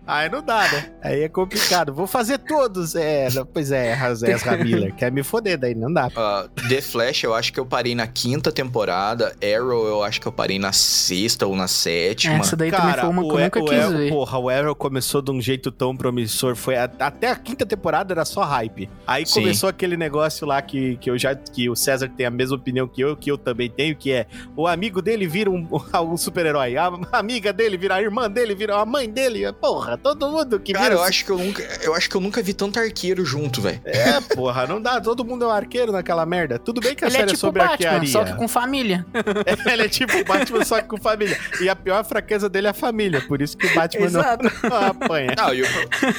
Aí 0.07 0.29
não 0.29 0.43
dá, 0.43 0.63
né? 0.73 0.91
Aí 1.03 1.23
é 1.23 1.29
complicado. 1.29 1.93
Vou 1.95 2.07
fazer 2.07 2.39
todos. 2.39 2.95
É, 2.95 3.29
pois 3.53 3.71
é, 3.71 3.97
Ezra 4.29 4.57
Miller. 4.57 4.95
Quer 4.95 5.13
me 5.13 5.23
foder, 5.23 5.59
daí 5.59 5.75
não 5.75 5.93
dá. 5.93 6.09
Ah, 6.17 6.49
The 6.69 6.81
Flash, 6.81 7.25
eu 7.25 7.35
acho 7.35 7.53
que 7.53 7.61
eu 7.61 7.67
parei 7.67 7.95
na 7.95 8.07
quinta 8.07 8.51
temporada. 8.51 9.35
Arrow, 9.43 9.87
eu 9.87 10.03
acho 10.03 10.21
que 10.21 10.27
eu 10.27 10.33
parei 10.33 10.59
na 10.59 10.73
sexta 11.11 11.47
ou 11.47 11.57
na 11.57 11.67
sétima. 11.67 12.37
Essa 12.37 12.57
daí 12.57 12.71
também 12.71 12.95
foi 12.95 13.09
uma 13.09 13.23
que 13.23 13.29
eu 13.29 13.35
o, 13.35 13.39
nunca 13.41 13.61
o 13.61 13.65
quis 13.65 13.89
ver. 13.99 14.09
Porra, 14.11 14.39
o 14.39 14.49
Arrow 14.49 14.75
começou 14.75 15.21
de 15.21 15.31
um 15.31 15.41
jeito 15.41 15.71
tão 15.73 15.97
promissor. 15.97 16.55
Foi 16.55 16.77
a- 16.77 16.91
até 17.01 17.29
a 17.31 17.37
quinta 17.37 17.67
temporada 17.67 18.13
era 18.15 18.25
só 18.25 18.43
hype. 18.45 18.89
Aí 19.07 19.27
Sim. 19.27 19.41
começou 19.41 19.69
aquele 19.69 19.97
negócio 19.97 20.47
lá 20.47 20.63
que, 20.63 20.97
que 20.99 21.11
eu 21.11 21.19
já 21.19 21.35
que 21.35 21.69
o 21.69 21.75
César 21.75 22.09
tem 22.17 22.27
a 22.27 22.31
mesma 22.31 22.57
opinião 22.57 22.87
que 22.87 23.01
eu, 23.01 23.17
que 23.17 23.31
eu 23.31 23.37
também 23.37 23.69
tenho, 23.69 23.97
que 23.97 24.13
é 24.13 24.27
o 24.57 24.67
amigo 24.67 25.03
dele 25.03 25.27
vira 25.27 25.51
um, 25.51 25.67
um 26.13 26.17
super-herói, 26.17 26.77
a 26.77 26.91
amiga 27.13 27.53
dele 27.53 27.77
vira 27.77 27.97
a 27.97 28.03
irmã 28.03 28.31
dele, 28.31 28.55
vira 28.55 28.77
a 28.77 28.87
mãe 28.87 29.09
dele. 29.09 29.53
Porra, 29.55 29.97
todo 29.99 30.31
mundo 30.31 30.61
que 30.61 30.73
Cara, 30.73 30.85
vira 30.91 30.97
eu 30.97 31.03
acho 31.03 31.25
que 31.25 31.31
eu 31.31 31.39
nunca, 31.39 31.63
eu 31.83 31.95
acho 31.95 32.09
que 32.09 32.17
eu 32.17 32.21
nunca 32.21 32.43
vi 32.43 32.53
tanto 32.55 32.79
arqueiro 32.79 33.25
junto, 33.25 33.61
velho. 33.61 33.81
É, 33.85 34.21
porra, 34.35 34.67
não 34.67 34.81
dá. 34.81 35.01
Todo 35.01 35.25
mundo 35.25 35.45
é 35.45 35.49
um 35.49 35.51
arqueiro 35.51 35.91
naquela 35.93 36.25
merda. 36.25 36.59
Tudo 36.59 36.81
bem 36.81 36.95
que 36.95 37.05
a 37.05 37.09
Ele 37.09 37.17
é 37.17 37.19
série 37.21 37.31
é 37.31 37.35
tipo 37.35 37.41
sobre 37.41 37.61
Batman, 37.63 37.73
arquearia. 37.73 38.09
só 38.09 38.25
que 38.25 38.35
com 38.35 38.47
família. 38.49 39.07
Ele 39.73 39.83
é 39.83 39.89
tipo 39.89 40.17
o 40.17 40.25
Batman, 40.25 40.65
só 40.65 40.81
que 40.81 40.89
com 40.89 40.99
família. 41.01 41.39
E 41.61 41.69
a 41.69 41.77
pior 41.77 42.05
fraqueza 42.05 42.49
dele 42.49 42.67
é 42.67 42.71
a 42.71 42.75
família. 42.75 43.21
Por 43.23 43.41
isso 43.43 43.57
que 43.57 43.67
o 43.67 43.75
Batman 43.75 44.11
não, 44.11 44.23
não 44.71 44.77
apanha. 44.89 45.35
Não, 45.37 45.55
e 45.55 45.63
o, 45.63 45.67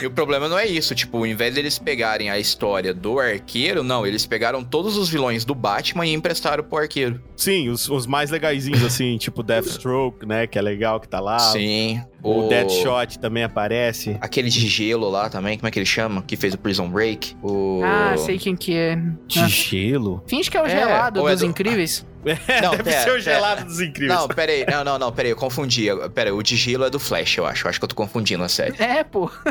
e 0.02 0.06
o 0.08 0.12
problema 0.12 0.48
não 0.50 0.58
é 0.58 0.65
isso. 0.67 0.94
Tipo, 0.96 1.17
ao 1.17 1.26
invés 1.26 1.54
deles 1.56 1.78
pegarem 1.80 2.30
a 2.30 2.38
história 2.39 2.94
do 2.94 3.20
arqueiro, 3.20 3.84
não, 3.84 4.06
eles 4.06 4.26
pegaram 4.26 4.63
todos 4.63 4.98
os 4.98 5.10
vilões 5.10 5.46
do 5.46 5.54
Batman 5.56 6.06
e 6.06 6.13
emprestaram 6.13 6.63
pro 6.63 6.78
arqueiro. 6.80 7.22
Sim, 7.36 7.70
os, 7.70 7.89
os 7.89 8.06
mais 8.06 8.30
legaisinhos, 8.30 8.84
assim, 8.84 9.17
tipo 9.20 9.41
Deathstroke, 9.44 10.26
né? 10.26 10.48
Que 10.48 10.58
é 10.60 10.62
legal 10.62 11.00
que 11.00 11.08
tá 11.08 11.20
lá. 11.20 11.39
Sim. 11.39 12.02
O, 12.24 12.48
Deadshot 12.48 13.17
também 13.17 13.44
aparece. 13.44 14.15
Aquele 14.22 14.48
de 14.48 14.67
gelo 14.67 15.10
lá 15.10 15.28
também, 15.28 15.58
como 15.58 15.67
é 15.67 15.72
que 15.72 15.80
ele 15.80 15.88
chama? 15.88 16.22
Que 16.22 16.38
fez 16.38 16.54
o 16.54 16.58
Prison 16.58 16.88
Break. 16.88 17.36
O... 17.41 17.82
Ah, 17.84 18.15
sei 18.15 18.38
quem 18.38 18.56
que 18.56 18.76
é. 18.76 18.96
De 19.26 19.48
gelo? 19.48 20.24
Finge 20.28 20.52
que 20.52 20.56
é 20.56 20.62
o 20.62 20.65
É, 20.67 20.70
gelado 20.70 21.28
é 21.28 21.32
dos 21.32 21.39
do- 21.41 21.48
incríveis. 21.48 22.06
É, 22.47 22.62
Não, 22.62 22.71
deve 22.71 22.84
pera, 22.84 22.99
ser 23.03 23.10
o 23.10 23.13
pera. 23.13 23.19
gelado 23.21 23.65
dos 23.65 23.79
incríveis. 23.79 24.19
Não, 24.19 24.27
pera 24.27 24.51
aí. 24.51 24.65
Não, 24.69 24.84
não, 24.84 24.99
não, 24.99 25.12
pera 25.12 25.27
aí. 25.27 25.31
Eu 25.31 25.36
confundi. 25.36 25.88
Pera 26.13 26.29
aí, 26.29 26.34
o 26.36 26.41
de 26.43 26.55
gelo 26.55 26.86
é 26.86 26.89
do 26.89 26.99
Flash, 26.99 27.38
eu 27.38 27.45
acho. 27.45 27.65
Eu 27.65 27.69
acho 27.69 27.79
que 27.79 27.84
eu 27.86 27.89
tô 27.89 27.95
confundindo 27.95 28.43
a 28.43 28.49
série. 28.49 28.75
É, 28.81 29.03
pô. 29.03 29.29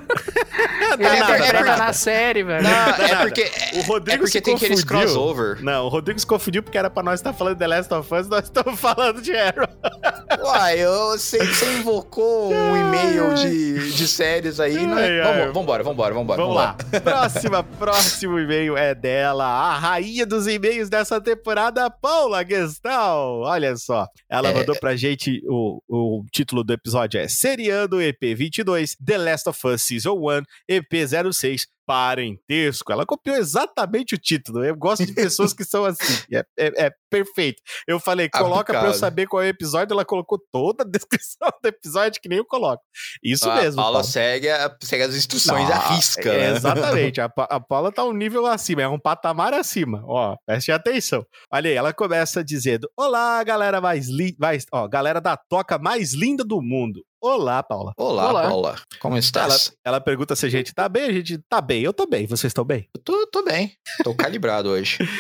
Não, 0.80 0.94
Ele 0.94 1.02
nada, 1.20 1.26
dá 1.26 1.38
interpreta 1.38 1.64
nada. 1.64 1.76
na 1.84 1.92
série, 1.92 2.42
velho. 2.42 2.62
Não, 2.64 2.70
dá 2.70 3.04
é 3.08 3.12
nada. 3.12 3.24
porque... 3.24 3.42
O 3.74 3.78
É 3.78 3.82
Rodrigo 3.82 4.18
porque 4.18 4.32
se 4.32 4.40
tem 4.40 4.54
aqueles 4.54 4.82
confundiu. 4.82 5.06
crossover. 5.08 5.62
Não, 5.62 5.84
o 5.84 5.88
Rodrigo 5.88 6.18
se 6.18 6.26
confundiu 6.26 6.62
porque 6.62 6.76
era 6.76 6.90
pra 6.90 7.02
nós 7.02 7.20
estar 7.20 7.32
falando 7.32 7.54
de 7.54 7.60
The 7.60 7.66
Last 7.68 7.94
of 7.94 8.14
Us, 8.14 8.28
nós 8.28 8.44
estamos 8.44 8.78
falando 8.80 9.22
de 9.22 9.32
Arrow. 9.36 9.68
Uai, 10.44 10.78
eu 10.80 11.16
sei 11.18 11.40
que 11.40 11.54
você 11.54 11.72
invocou 11.78 12.52
um 12.52 12.76
e-mail 12.76 13.34
de, 13.34 13.92
de 13.92 14.08
séries 14.08 14.58
aí. 14.58 14.84
Né? 14.86 14.94
Ai, 15.02 15.20
ai. 15.20 15.38
Vamos, 15.38 15.54
vambora, 15.54 15.82
vambora, 15.84 16.14
vambora. 16.14 16.42
Vamos 16.42 16.56
lá. 16.56 16.76
Próxima, 17.02 17.62
próximo 17.62 18.38
e-mail 18.38 18.76
é 18.76 18.94
dela, 18.94 19.44
a 19.46 19.78
rainha 19.78 20.26
dos 20.26 20.46
e-mails 20.48 20.88
dessa 20.88 21.20
temporada, 21.20 21.88
Paula 21.88 22.42
Gestal. 22.68 23.40
Olha 23.40 23.76
só, 23.76 24.06
ela 24.28 24.48
É. 24.50 24.54
mandou 24.54 24.76
pra 24.78 24.96
gente 24.96 25.42
o, 25.46 25.80
o 25.88 26.24
título 26.32 26.62
do 26.64 26.72
episódio 26.72 27.18
é 27.20 27.28
Seriando 27.28 28.00
EP 28.00 28.20
22, 28.36 28.96
The 29.04 29.18
Last 29.18 29.48
of 29.48 29.66
Us 29.66 29.82
Season 29.82 30.14
1, 30.14 30.42
EP 30.68 30.86
06. 31.32 31.66
Parentesco. 31.90 32.92
Ela 32.92 33.04
copiou 33.06 33.36
exatamente 33.36 34.14
o 34.14 34.18
título. 34.18 34.64
Eu 34.64 34.76
gosto 34.76 35.04
de 35.04 35.12
pessoas 35.12 35.52
que 35.52 35.64
são 35.64 35.84
assim. 35.84 36.00
É, 36.32 36.44
é- 36.58 36.86
é 36.86 36.90
perfeito. 37.10 37.60
Eu 37.88 37.98
falei, 37.98 38.28
coloca 38.28 38.72
pra 38.72 38.86
eu 38.86 38.94
saber 38.94 39.26
qual 39.26 39.42
é 39.42 39.46
o 39.46 39.48
episódio. 39.48 39.92
Ela 39.92 40.04
colocou 40.04 40.38
toda 40.52 40.84
a 40.84 40.86
descrição 40.88 41.48
do 41.62 41.66
episódio 41.68 42.20
que 42.22 42.28
nem 42.28 42.38
eu 42.38 42.44
coloco. 42.44 42.82
Isso 43.22 43.50
a 43.50 43.56
mesmo. 43.56 43.76
Paula 43.76 43.98
Paula. 43.98 44.04
segue, 44.04 44.48
a- 44.48 44.76
segue 44.82 45.02
as 45.04 45.14
instruções 45.14 45.68
Não, 45.68 45.74
à 45.74 45.78
risca. 45.94 46.28
é, 46.32 46.50
né? 46.52 46.56
Exatamente. 46.56 47.20
A, 47.20 47.30
a 47.36 47.60
Paula 47.60 47.90
tá 47.92 48.04
um 48.04 48.12
nível 48.12 48.46
acima, 48.46 48.82
é 48.82 48.88
um 48.88 48.98
patamar 48.98 49.52
acima. 49.54 50.02
Ó, 50.06 50.36
preste 50.46 50.70
atenção. 50.72 51.24
Olha 51.52 51.68
aí, 51.70 51.76
ela 51.76 51.92
começa 51.92 52.44
dizendo: 52.44 52.88
Olá, 52.96 53.42
galera 53.42 53.80
mais 53.80 54.08
linda. 54.08 54.36
Ó, 54.72 54.86
galera 54.88 55.20
da 55.20 55.36
toca 55.36 55.78
mais 55.78 56.12
linda 56.14 56.44
do 56.44 56.60
mundo. 56.62 57.02
Olá, 57.22 57.62
Paula. 57.62 57.92
Olá, 57.98 58.30
Olá. 58.30 58.42
Paula. 58.44 58.76
Como 58.98 59.14
Ela, 59.14 59.20
estás? 59.20 59.72
ela 59.84 60.00
pergunta 60.00 60.34
se 60.34 60.46
a 60.46 60.48
gente 60.48 60.72
tá 60.72 60.88
bem. 60.88 61.02
A 61.04 61.12
gente 61.12 61.36
tá 61.50 61.60
bem. 61.60 61.82
Eu 61.82 61.92
tô 61.92 62.06
bem. 62.06 62.26
Vocês 62.26 62.50
estão 62.50 62.64
bem? 62.64 62.88
Eu 62.96 63.02
tô, 63.02 63.26
tô 63.26 63.44
bem. 63.44 63.72
Tô 64.02 64.14
calibrado 64.14 64.70
hoje. 64.70 64.98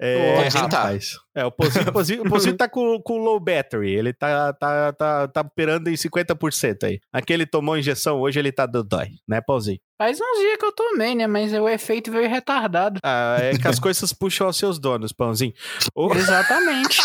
É, 0.00 0.42
Pãozinho 0.42 0.68
tá. 0.68 0.76
rapaz. 0.78 1.12
É, 1.34 1.44
o 1.44 1.52
Pozinho, 1.52 1.88
o 1.88 1.92
Pozinho, 1.92 2.22
o 2.22 2.24
Pozinho 2.28 2.56
tá 2.56 2.68
com, 2.68 3.00
com 3.00 3.18
low 3.18 3.38
battery. 3.38 3.92
Ele 3.94 4.12
tá, 4.12 4.52
tá, 4.52 4.92
tá, 4.92 5.28
tá 5.28 5.40
operando 5.40 5.88
em 5.88 5.94
50% 5.94 6.82
aí. 6.84 7.00
Aquele 7.12 7.46
tomou 7.46 7.78
injeção 7.78 8.20
hoje, 8.20 8.38
ele 8.40 8.50
tá 8.50 8.66
do 8.66 8.82
dói, 8.82 9.10
né, 9.26 9.40
Pãozinho? 9.40 9.78
Faz 9.96 10.18
uns 10.20 10.38
dias 10.40 10.56
que 10.56 10.64
eu 10.64 10.72
tomei, 10.72 11.14
né? 11.14 11.26
Mas 11.28 11.52
o 11.52 11.68
efeito 11.68 12.10
veio 12.10 12.28
retardado. 12.28 12.98
Ah, 13.04 13.36
é 13.40 13.56
que 13.56 13.68
as 13.68 13.78
coisas 13.78 14.12
puxam 14.12 14.48
aos 14.48 14.56
seus 14.56 14.78
donos, 14.80 15.12
Pãozinho. 15.12 15.52
O- 15.94 16.12
Exatamente. 16.12 17.00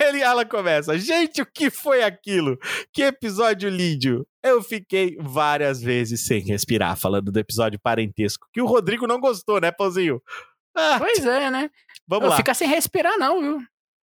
Ele, 0.00 0.20
ela 0.22 0.44
começa, 0.44 0.98
gente, 0.98 1.42
o 1.42 1.46
que 1.46 1.70
foi 1.70 2.02
aquilo? 2.02 2.58
Que 2.92 3.02
episódio 3.02 3.68
lindo! 3.68 4.26
Eu 4.42 4.62
fiquei 4.62 5.16
várias 5.20 5.80
vezes 5.82 6.24
sem 6.26 6.40
respirar, 6.40 6.96
falando 6.96 7.30
do 7.30 7.38
episódio 7.38 7.78
parentesco, 7.78 8.48
que 8.52 8.60
o 8.62 8.66
Rodrigo 8.66 9.06
não 9.06 9.20
gostou, 9.20 9.60
né, 9.60 9.70
Pãozinho? 9.70 10.20
Ah, 10.74 10.96
pois 10.98 11.24
é, 11.26 11.50
né? 11.50 11.70
vamos 12.06 12.24
Eu 12.24 12.30
lá. 12.30 12.36
Fica 12.36 12.54
sem 12.54 12.68
respirar, 12.68 13.18
não, 13.18 13.40
viu? 13.40 13.58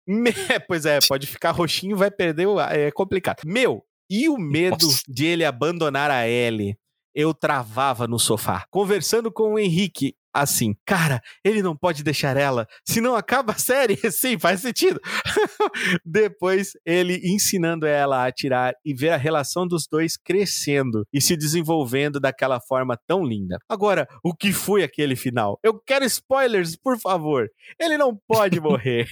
Me- 0.07 0.33
Pois 0.67 0.85
é, 0.85 0.99
pode 1.07 1.25
ficar 1.27 1.51
roxinho, 1.51 1.95
vai 1.97 2.11
perder 2.11 2.47
o 2.47 2.59
é 2.59 2.91
complicado. 2.91 3.41
Meu, 3.45 3.83
e 4.09 4.27
o 4.29 4.37
medo 4.37 4.85
Nossa. 4.85 5.01
de 5.07 5.25
ele 5.25 5.45
abandonar 5.45 6.11
a 6.11 6.27
Ellie? 6.27 6.77
Eu 7.15 7.33
travava 7.33 8.07
no 8.07 8.19
sofá, 8.19 8.65
conversando 8.69 9.31
com 9.31 9.53
o 9.53 9.59
Henrique, 9.59 10.13
assim, 10.35 10.75
cara, 10.85 11.21
ele 11.43 11.61
não 11.61 11.75
pode 11.77 12.03
deixar 12.03 12.35
ela, 12.35 12.67
senão 12.83 13.15
acaba 13.15 13.53
a 13.53 13.57
série. 13.57 13.95
Sim, 14.11 14.37
faz 14.37 14.59
sentido. 14.59 14.99
Depois, 16.05 16.71
ele 16.85 17.21
ensinando 17.23 17.85
ela 17.85 18.23
a 18.23 18.27
atirar 18.27 18.73
e 18.83 18.93
ver 18.93 19.11
a 19.11 19.17
relação 19.17 19.65
dos 19.65 19.87
dois 19.87 20.17
crescendo 20.17 21.07
e 21.13 21.21
se 21.21 21.37
desenvolvendo 21.37 22.19
daquela 22.19 22.59
forma 22.59 22.99
tão 23.07 23.23
linda. 23.23 23.57
Agora, 23.69 24.05
o 24.21 24.35
que 24.35 24.51
foi 24.51 24.83
aquele 24.83 25.15
final? 25.15 25.57
Eu 25.63 25.79
quero 25.79 26.03
spoilers, 26.03 26.75
por 26.75 26.99
favor. 26.99 27.47
Ele 27.79 27.97
não 27.97 28.19
pode 28.27 28.59
morrer. 28.59 29.07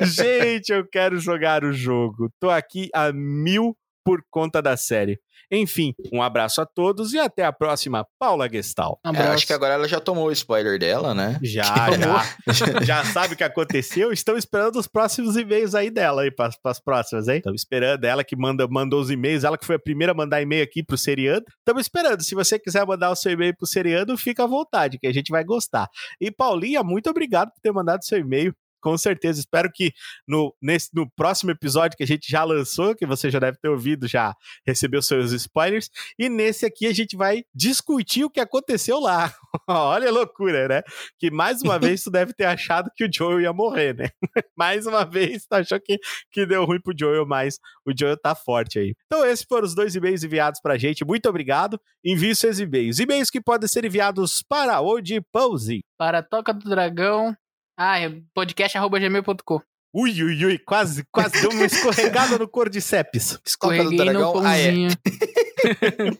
Gente, 0.00 0.72
eu 0.72 0.86
quero 0.86 1.18
jogar 1.18 1.64
o 1.64 1.72
jogo. 1.72 2.30
Tô 2.38 2.48
aqui 2.48 2.88
a 2.94 3.12
mil 3.12 3.76
por 4.04 4.22
conta 4.30 4.60
da 4.62 4.76
série. 4.76 5.18
Enfim, 5.52 5.94
um 6.12 6.22
abraço 6.22 6.60
a 6.60 6.66
todos 6.66 7.12
e 7.12 7.18
até 7.18 7.44
a 7.44 7.52
próxima, 7.52 8.06
Paula 8.20 8.48
Gestal. 8.48 9.00
Um 9.04 9.12
É, 9.12 9.28
acho 9.28 9.46
que 9.46 9.52
agora 9.52 9.74
ela 9.74 9.88
já 9.88 9.98
tomou 9.98 10.28
o 10.28 10.32
spoiler 10.32 10.78
dela, 10.78 11.12
né? 11.12 11.40
Já, 11.42 11.64
já. 12.46 12.84
já 12.84 13.04
sabe 13.04 13.34
o 13.34 13.36
que 13.36 13.42
aconteceu? 13.42 14.12
Estão 14.12 14.36
esperando 14.36 14.78
os 14.78 14.86
próximos 14.86 15.36
e-mails 15.36 15.74
aí 15.74 15.90
dela, 15.90 16.22
aí, 16.22 16.30
para 16.30 16.52
as 16.64 16.80
próximas, 16.80 17.26
hein? 17.26 17.38
Estamos 17.38 17.62
esperando 17.62 18.04
ela 18.04 18.22
que 18.22 18.36
manda, 18.36 18.68
mandou 18.68 19.00
os 19.00 19.10
e-mails, 19.10 19.42
ela 19.42 19.58
que 19.58 19.66
foi 19.66 19.74
a 19.74 19.80
primeira 19.80 20.12
a 20.12 20.14
mandar 20.14 20.40
e-mail 20.40 20.62
aqui 20.62 20.84
pro 20.84 20.96
Seriano. 20.96 21.42
Estamos 21.58 21.82
esperando. 21.82 22.22
Se 22.22 22.34
você 22.34 22.56
quiser 22.56 22.86
mandar 22.86 23.10
o 23.10 23.16
seu 23.16 23.32
e-mail 23.32 23.56
pro 23.56 23.66
Seriano, 23.66 24.16
fica 24.16 24.44
à 24.44 24.46
vontade, 24.46 24.98
que 24.98 25.06
a 25.06 25.12
gente 25.12 25.30
vai 25.30 25.42
gostar. 25.42 25.88
E 26.20 26.30
Paulinha, 26.30 26.84
muito 26.84 27.10
obrigado 27.10 27.50
por 27.50 27.60
ter 27.60 27.72
mandado 27.72 28.04
seu 28.04 28.18
e-mail. 28.18 28.54
Com 28.80 28.96
certeza, 28.96 29.40
espero 29.40 29.70
que 29.72 29.92
no, 30.26 30.54
nesse, 30.60 30.88
no 30.94 31.08
próximo 31.10 31.50
episódio 31.50 31.96
que 31.96 32.04
a 32.04 32.06
gente 32.06 32.30
já 32.30 32.44
lançou, 32.44 32.94
que 32.94 33.06
você 33.06 33.30
já 33.30 33.38
deve 33.38 33.58
ter 33.58 33.68
ouvido, 33.68 34.08
já 34.08 34.34
recebeu 34.66 35.02
seus 35.02 35.32
spoilers. 35.32 35.90
E 36.18 36.28
nesse 36.28 36.66
aqui 36.66 36.86
a 36.86 36.92
gente 36.92 37.16
vai 37.16 37.44
discutir 37.54 38.24
o 38.24 38.30
que 38.30 38.40
aconteceu 38.40 38.98
lá. 38.98 39.32
Olha 39.68 40.08
a 40.08 40.12
loucura, 40.12 40.68
né? 40.68 40.82
Que 41.18 41.30
mais 41.30 41.62
uma 41.62 41.78
vez 41.78 42.02
tu 42.02 42.10
deve 42.10 42.32
ter 42.32 42.44
achado 42.44 42.90
que 42.94 43.04
o 43.04 43.10
Joel 43.12 43.40
ia 43.40 43.52
morrer, 43.52 43.94
né? 43.94 44.08
mais 44.56 44.86
uma 44.86 45.04
vez 45.04 45.46
tu 45.46 45.54
achou 45.54 45.80
que, 45.80 45.98
que 46.30 46.46
deu 46.46 46.64
ruim 46.64 46.80
pro 46.80 46.94
Joel, 46.98 47.26
mas 47.26 47.58
o 47.86 47.92
Joel 47.96 48.16
tá 48.16 48.34
forte 48.34 48.78
aí. 48.78 48.94
Então 49.06 49.24
esses 49.26 49.44
foram 49.44 49.66
os 49.66 49.74
dois 49.74 49.94
e-mails 49.94 50.24
enviados 50.24 50.60
pra 50.60 50.78
gente. 50.78 51.04
Muito 51.04 51.28
obrigado. 51.28 51.80
Envie 52.04 52.34
seus 52.34 52.58
e-mails. 52.58 52.98
E-mails 52.98 53.30
que 53.30 53.40
podem 53.40 53.68
ser 53.68 53.84
enviados 53.84 54.42
para 54.48 54.80
onde, 54.80 55.20
Pause? 55.32 55.80
Para 55.98 56.18
a 56.18 56.22
Toca 56.22 56.52
do 56.52 56.68
Dragão. 56.68 57.36
Ah, 57.82 57.98
é 57.98 58.14
podcast.gmail.com. 58.34 59.62
Ui, 59.94 60.22
ui, 60.22 60.44
ui, 60.44 60.58
quase, 60.58 61.02
quase 61.10 61.40
deu 61.40 61.50
uma 61.50 61.64
escorregada 61.64 62.36
no 62.36 62.46
Cordyceps. 62.46 63.40
Escorreguei 63.42 63.96
no 63.96 64.04
Dragão. 64.04 64.44
Ah, 64.44 64.58
é. 64.58 64.66
pãozinho. 64.66 64.90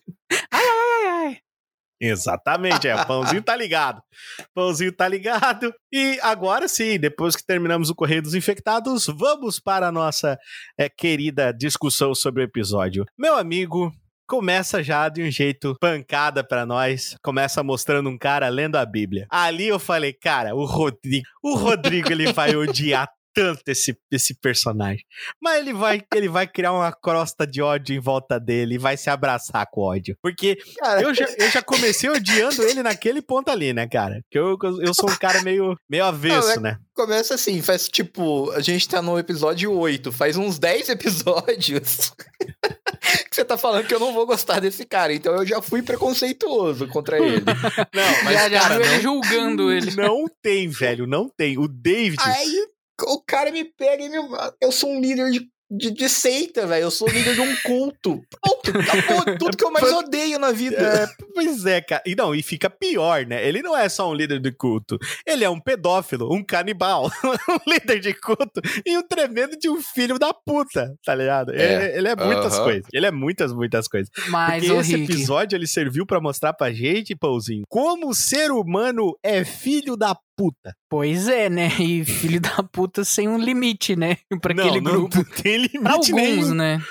ai, 0.51 0.65
ai, 0.65 1.05
ai, 1.05 1.27
ai. 1.27 1.39
Exatamente, 2.01 2.89
é. 2.89 3.05
Pãozinho 3.05 3.43
tá 3.43 3.55
ligado. 3.55 4.01
Pãozinho 4.55 4.91
tá 4.91 5.07
ligado. 5.07 5.71
E 5.93 6.19
agora 6.23 6.67
sim, 6.67 6.99
depois 6.99 7.37
que 7.37 7.45
terminamos 7.45 7.91
o 7.91 7.95
Correio 7.95 8.23
dos 8.23 8.35
Infectados, 8.35 9.07
vamos 9.09 9.61
para 9.61 9.89
a 9.89 9.93
nossa 9.93 10.39
é, 10.79 10.89
querida 10.89 11.53
discussão 11.53 12.15
sobre 12.15 12.43
o 12.43 12.45
episódio. 12.45 13.05
Meu 13.19 13.37
amigo. 13.37 13.93
Começa 14.31 14.81
já 14.81 15.09
de 15.09 15.25
um 15.25 15.29
jeito 15.29 15.77
pancada 15.81 16.45
pra 16.45 16.65
nós. 16.65 17.17
Começa 17.21 17.65
mostrando 17.65 18.09
um 18.09 18.17
cara 18.17 18.49
lendo 18.49 18.77
a 18.77 18.87
Bíblia. 18.87 19.27
Ali 19.29 19.67
eu 19.67 19.81
falei, 19.81 20.13
cara, 20.13 20.55
o 20.55 20.65
Rodrigo, 20.65 21.27
o 21.43 21.57
Rodrigo 21.57 22.13
ele 22.13 22.33
vai 22.33 22.55
odiar 22.55 23.09
tanto 23.35 23.63
esse, 23.67 23.97
esse 24.09 24.33
personagem. 24.35 25.05
Mas 25.43 25.59
ele 25.59 25.73
vai, 25.73 26.01
ele 26.15 26.29
vai 26.29 26.47
criar 26.47 26.73
uma 26.73 26.93
crosta 26.93 27.45
de 27.45 27.61
ódio 27.61 27.97
em 27.97 27.99
volta 27.99 28.39
dele 28.39 28.77
e 28.77 28.79
vai 28.79 28.97
se 28.97 29.11
abraçar 29.11 29.67
com 29.69 29.81
ódio. 29.81 30.17
Porque 30.23 30.57
Cara, 30.79 31.03
eu 31.03 31.13
já, 31.13 31.27
eu 31.37 31.51
já 31.51 31.61
comecei 31.63 32.09
odiando 32.09 32.63
ele 32.63 32.85
naquele 32.85 33.21
ponto 33.21 33.51
ali, 33.51 33.73
né, 33.73 33.89
cara? 33.89 34.21
Que 34.31 34.39
eu, 34.39 34.57
eu 34.81 34.95
sou 34.95 35.11
um 35.11 35.17
cara 35.17 35.43
meio, 35.43 35.77
meio 35.91 36.05
avesso, 36.05 36.55
Não, 36.57 36.63
né? 36.63 36.79
começa 36.95 37.35
assim, 37.35 37.63
faz 37.63 37.89
tipo, 37.89 38.51
a 38.53 38.61
gente 38.61 38.89
tá 38.89 39.01
no 39.01 39.19
episódio 39.19 39.73
8, 39.73 40.13
faz 40.13 40.37
uns 40.37 40.59
10 40.59 40.91
episódios 40.91 42.13
que 43.29 43.35
você 43.35 43.45
tá 43.45 43.57
falando 43.57 43.87
que 43.87 43.95
eu 43.95 44.01
não 44.01 44.13
vou 44.13 44.27
gostar 44.27 44.61
desse 44.61 44.85
cara, 44.85 45.13
então 45.13 45.35
eu 45.35 45.47
já 45.47 45.61
fui 45.63 45.83
preconceituoso 45.83 46.87
contra 46.89 47.19
ele. 47.19 47.43
Não, 47.95 48.25
mas, 48.25 48.35
já, 48.35 48.49
já 48.49 48.61
cara, 48.61 48.75
ele 48.77 48.95
não, 48.95 49.01
julgando 49.01 49.73
ele. 49.73 49.91
não 49.95 50.27
tem, 50.43 50.69
velho, 50.69 51.07
não 51.07 51.29
tem. 51.29 51.59
O 51.59 51.67
David... 51.67 52.21
Aí 52.21 52.67
o 53.03 53.21
cara 53.23 53.51
me 53.51 53.65
pega 53.65 54.03
e 54.03 54.09
me. 54.09 54.17
Eu 54.61 54.71
sou 54.71 54.91
um 54.91 55.01
líder 55.01 55.31
de, 55.31 55.49
de, 55.71 55.91
de 55.91 56.09
seita, 56.09 56.67
velho. 56.67 56.85
Eu 56.85 56.91
sou 56.91 57.09
líder 57.09 57.35
de 57.35 57.41
um 57.41 57.57
culto. 57.63 58.21
Pronto, 58.43 58.79
acabou 58.81 59.25
tudo 59.39 59.57
que 59.57 59.65
eu 59.65 59.71
mais 59.71 59.93
odeio 59.93 60.39
na 60.39 60.51
vida. 60.51 60.77
É, 60.77 61.07
pois 61.33 61.65
é, 61.65 61.81
cara. 61.81 62.03
E 62.05 62.17
não, 62.17 62.35
e 62.35 62.43
fica 62.43 62.69
pior, 62.69 63.25
né? 63.25 63.47
Ele 63.47 63.63
não 63.63 63.77
é 63.77 63.89
só 63.89 64.11
um 64.11 64.15
líder 64.15 64.41
de 64.41 64.51
culto. 64.51 64.99
Ele 65.25 65.45
é 65.45 65.51
um 65.51 65.61
pedófilo, 65.61 66.33
um 66.35 66.43
canibal, 66.43 67.07
um 67.25 67.71
líder 67.71 68.01
de 68.01 68.13
culto 68.15 68.61
e 68.85 68.97
um 68.99 69.03
tremendo 69.07 69.57
de 69.57 69.69
um 69.69 69.81
filho 69.81 70.19
da 70.19 70.35
puta, 70.35 70.93
tá 71.05 71.15
ligado? 71.15 71.55
É. 71.55 71.75
Ele, 71.75 71.99
ele 71.99 72.09
é 72.09 72.17
muitas 72.17 72.55
Aham. 72.55 72.65
coisas. 72.65 72.87
Ele 72.93 73.07
é 73.07 73.11
muitas, 73.11 73.53
muitas 73.53 73.87
coisas. 73.87 74.11
Mas, 74.29 74.65
Porque 74.65 74.81
esse 74.81 74.97
Rick, 74.97 75.13
episódio 75.13 75.57
ele 75.57 75.67
serviu 75.67 76.05
pra 76.05 76.21
mostrar 76.21 76.53
pra 76.53 76.73
gente, 76.73 77.15
Pãozinho, 77.15 77.63
como 77.69 78.09
o 78.09 78.15
ser 78.15 78.51
humano 78.51 79.17
é 79.23 79.45
filho 79.45 79.97
da 79.97 80.17
puta. 80.41 80.75
pois 80.89 81.29
é, 81.29 81.49
né? 81.51 81.69
E 81.79 82.05
filho 82.05 82.41
da 82.41 82.63
puta 82.63 83.05
sem 83.05 83.29
um 83.29 83.39
limite, 83.39 83.95
né? 83.95 84.17
Pra 84.41 84.55
não, 84.55 84.65
aquele 84.65 84.81
não 84.81 84.93
grupo. 85.09 85.25
tem 85.43 85.57
limite 85.57 85.81
Pra 85.83 85.93
alguns, 85.93 86.13
nenhum. 86.13 86.55
né? 86.55 86.83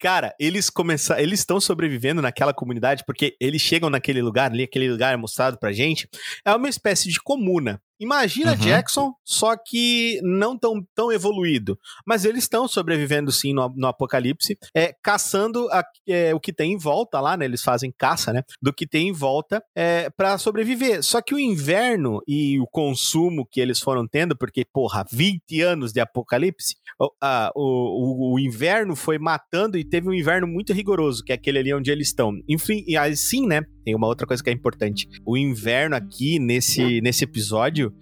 Cara, 0.00 0.34
eles 0.40 0.70
começaram, 0.70 1.20
eles 1.22 1.40
estão 1.40 1.60
sobrevivendo 1.60 2.22
naquela 2.22 2.54
comunidade 2.54 3.04
porque 3.06 3.36
eles 3.38 3.60
chegam 3.60 3.90
naquele 3.90 4.22
lugar 4.22 4.50
ali, 4.50 4.62
aquele 4.64 4.90
lugar 4.90 5.12
é 5.12 5.16
mostrado 5.16 5.58
pra 5.58 5.72
gente, 5.72 6.08
é 6.44 6.54
uma 6.54 6.68
espécie 6.68 7.08
de 7.10 7.20
comuna. 7.20 7.80
Imagina 8.02 8.52
Uhum. 8.52 8.56
Jackson, 8.56 9.12
só 9.22 9.54
que 9.58 10.18
não 10.22 10.56
tão, 10.56 10.82
tão 10.94 11.12
evoluído. 11.12 11.78
Mas 12.06 12.24
eles 12.24 12.44
estão 12.44 12.66
sobrevivendo 12.66 13.30
sim 13.30 13.52
no, 13.52 13.68
no 13.76 13.86
apocalipse, 13.88 14.56
é, 14.74 14.94
caçando 15.02 15.68
a- 15.70 15.84
é, 16.08 16.34
o 16.34 16.40
que 16.40 16.50
tem 16.50 16.72
em 16.72 16.78
volta 16.78 17.20
lá, 17.20 17.36
né? 17.36 17.44
Eles 17.44 17.62
fazem 17.62 17.92
caça, 17.98 18.32
né? 18.32 18.42
Do 18.62 18.72
que 18.72 18.86
tem 18.86 19.08
em 19.08 19.12
volta 19.12 19.62
é, 19.76 20.08
para 20.08 20.38
sobreviver. 20.38 21.02
Só 21.02 21.20
que 21.20 21.34
o 21.34 21.38
inverno 21.38 22.22
e 22.26 22.58
o 22.58 22.66
consumo 22.66 23.44
que 23.46 23.60
eles 23.60 23.80
foram 23.80 24.08
tendo, 24.08 24.34
porque, 24.34 24.64
porra, 24.64 25.04
20 25.12 25.60
anos 25.60 25.92
de 25.92 26.00
apocalipse, 26.00 26.76
o, 26.98 27.10
a- 27.20 27.52
o, 27.54 28.30
o, 28.30 28.34
o 28.34 28.38
inverno 28.40 28.96
foi 28.96 29.18
matando 29.18 29.76
e 29.76 29.84
teve 29.90 30.08
um 30.08 30.14
inverno 30.14 30.46
muito 30.46 30.72
rigoroso, 30.72 31.22
que 31.24 31.32
é 31.32 31.34
aquele 31.34 31.58
ali 31.58 31.74
onde 31.74 31.90
eles 31.90 32.08
estão. 32.08 32.32
Enfim, 32.48 32.84
e 32.86 32.96
assim, 32.96 33.46
né? 33.46 33.62
Tem 33.84 33.94
uma 33.94 34.06
outra 34.06 34.26
coisa 34.26 34.42
que 34.42 34.48
é 34.48 34.52
importante. 34.52 35.08
O 35.26 35.36
inverno 35.36 35.96
aqui, 35.96 36.38
nesse, 36.38 37.00
nesse 37.00 37.24
episódio, 37.24 37.92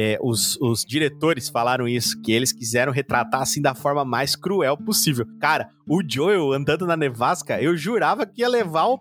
é, 0.00 0.16
os, 0.22 0.56
os 0.60 0.84
diretores 0.84 1.48
falaram 1.48 1.88
isso, 1.88 2.20
que 2.22 2.30
eles 2.30 2.52
quiseram 2.52 2.92
retratar 2.92 3.42
assim 3.42 3.60
da 3.60 3.74
forma 3.74 4.04
mais 4.04 4.36
cruel 4.36 4.76
possível. 4.76 5.26
Cara, 5.40 5.68
o 5.88 6.00
Joel 6.06 6.52
andando 6.52 6.86
na 6.86 6.96
nevasca, 6.96 7.60
eu 7.60 7.76
jurava 7.76 8.24
que 8.24 8.42
ia 8.42 8.48
levar 8.48 8.86
o 8.86 9.00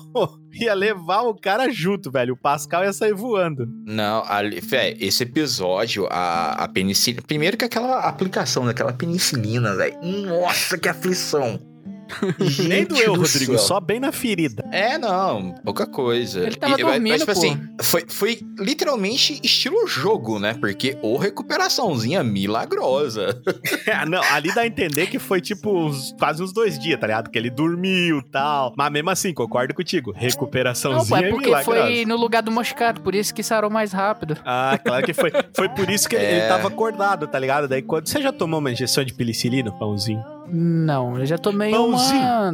ia 0.54 0.72
levar 0.72 1.22
o 1.22 1.34
cara 1.34 1.70
junto, 1.70 2.10
velho. 2.10 2.32
O 2.32 2.36
Pascal 2.36 2.82
ia 2.82 2.94
sair 2.94 3.12
voando. 3.12 3.66
Não, 3.86 4.24
ali, 4.26 4.60
véi, 4.60 4.96
esse 4.98 5.22
episódio, 5.22 6.06
a, 6.10 6.52
a 6.52 6.68
penicilina. 6.68 7.22
Primeiro 7.26 7.58
que 7.58 7.66
aquela 7.66 8.00
aplicação 8.00 8.64
daquela 8.64 8.94
penicilina, 8.94 9.76
velho. 9.76 9.98
Nossa, 10.02 10.78
que 10.78 10.88
aflição. 10.88 11.60
Nem 12.68 12.84
doeu, 12.84 13.14
do 13.14 13.20
Rodrigo, 13.20 13.52
céu. 13.52 13.58
só 13.58 13.80
bem 13.80 14.00
na 14.00 14.12
ferida. 14.12 14.64
É, 14.72 14.96
não, 14.98 15.54
pouca 15.64 15.86
coisa. 15.86 16.40
Ele 16.46 16.56
tava 16.56 16.78
E- 16.80 16.84
mas, 16.84 16.92
dormindo, 16.94 17.18
tipo 17.18 17.32
pô. 17.32 17.38
assim, 17.38 17.60
foi, 17.80 18.04
foi 18.08 18.38
literalmente 18.58 19.40
estilo 19.42 19.86
jogo, 19.86 20.38
né? 20.38 20.54
Porque 20.54 20.96
ou 21.02 21.16
recuperaçãozinha 21.16 22.22
milagrosa. 22.22 23.40
Ah, 23.90 24.04
não, 24.04 24.22
ali 24.32 24.54
dá 24.54 24.60
a 24.62 24.66
entender 24.66 25.06
que 25.06 25.18
foi 25.18 25.40
tipo 25.40 25.70
uns- 25.76 26.12
quase 26.18 26.42
uns 26.42 26.52
dois 26.52 26.78
dias, 26.78 27.00
tá 27.00 27.06
ligado? 27.06 27.30
Que 27.30 27.38
ele 27.38 27.48
dormiu 27.50 28.18
e 28.18 28.22
tal. 28.30 28.72
Mas 28.76 28.92
mesmo 28.92 29.08
assim, 29.10 29.32
concordo 29.32 29.74
contigo. 29.74 30.12
Não, 30.12 30.18
pô, 30.20 30.24
Recuperaçãozinha 30.26 31.20
é 31.20 31.30
porque 31.30 31.46
milagrosa. 31.46 31.80
foi 31.82 32.04
no 32.04 32.16
lugar 32.16 32.42
do 32.42 32.50
moscato, 32.52 33.00
por 33.00 33.14
isso 33.14 33.34
que 33.34 33.42
sarou 33.42 33.70
mais 33.70 33.92
rápido. 33.92 34.36
Ah, 34.44 34.78
claro 34.84 35.04
que 35.06 35.14
foi. 35.14 35.30
Foi 35.54 35.68
por 35.70 35.88
isso 35.90 36.08
que 36.08 36.16
ele, 36.16 36.24
É. 36.28 36.38
ele 36.40 36.48
tava 36.48 36.68
acordado, 36.68 37.26
tá 37.26 37.38
ligado? 37.38 37.66
Daí 37.66 37.82
quando. 37.82 38.06
Você 38.08 38.20
já 38.20 38.30
tomou 38.32 38.60
uma 38.60 38.70
injeção 38.70 39.02
de 39.04 39.14
penicilina, 39.14 39.72
pãozinho? 39.72 40.22
Não, 40.50 41.18
eu 41.18 41.26
já 41.26 41.38
tomei 41.38 41.70
Pãozinho. 41.70 42.20
uma. 42.20 42.50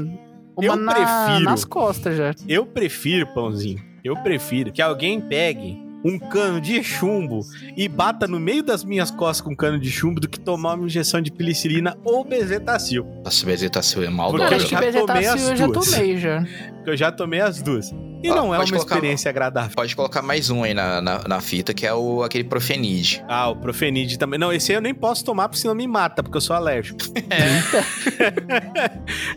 Uma 0.56 0.64
Eu 0.64 0.76
na- 0.76 0.92
prefiro. 0.94 1.44
nas 1.44 1.64
costas 1.64 2.16
já. 2.16 2.32
Eu 2.48 2.64
prefiro, 2.64 3.26
pãozinho. 3.34 3.82
Eu 4.04 4.16
prefiro 4.16 4.70
que 4.72 4.80
alguém 4.80 5.20
pegue 5.20 5.82
um 6.04 6.18
cano 6.18 6.60
de 6.60 6.82
chumbo 6.84 7.40
e 7.76 7.88
bata 7.88 8.28
no 8.28 8.38
meio 8.38 8.62
das 8.62 8.84
minhas 8.84 9.10
costas 9.10 9.40
com 9.40 9.52
um 9.52 9.56
cano 9.56 9.80
de 9.80 9.90
chumbo 9.90 10.20
do 10.20 10.28
que 10.28 10.38
tomar 10.38 10.74
uma 10.74 10.84
injeção 10.86 11.20
de 11.20 11.32
penicilina 11.32 11.96
ou 12.04 12.22
bezetacil. 12.24 13.04
Nossa, 13.24 13.44
bezetacil 13.46 14.02
é 14.04 14.10
Porque 14.10 14.44
Não, 14.44 14.52
eu 14.52 14.60
já 14.60 15.00
tomei 15.06 15.26
as 15.26 15.48
eu 15.48 15.56
já 15.56 15.66
duas. 15.66 15.90
tomei 15.90 16.16
já. 16.18 16.44
Eu 16.86 16.96
já 16.96 17.10
tomei 17.10 17.40
as 17.40 17.62
duas. 17.62 17.90
E 18.24 18.28
não 18.28 18.54
é 18.54 18.58
uma 18.58 18.64
colocar- 18.66 18.94
experiência 18.94 19.28
agradável. 19.28 19.76
Pode 19.76 19.94
colocar 19.94 20.22
mais 20.22 20.48
um 20.48 20.62
aí 20.62 20.72
na, 20.72 21.00
na, 21.02 21.20
na 21.28 21.40
fita, 21.40 21.74
que 21.74 21.86
é 21.86 21.92
o, 21.92 22.22
aquele 22.22 22.44
Profenid. 22.44 23.22
Ah, 23.28 23.50
o 23.50 23.56
Profenid 23.56 24.18
também. 24.18 24.38
Não, 24.40 24.50
esse 24.52 24.72
aí 24.72 24.78
eu 24.78 24.82
nem 24.82 24.94
posso 24.94 25.22
tomar 25.24 25.48
porque 25.48 25.60
senão 25.60 25.74
me 25.74 25.86
mata, 25.86 26.22
porque 26.22 26.36
eu 26.38 26.40
sou 26.40 26.56
alérgico. 26.56 26.98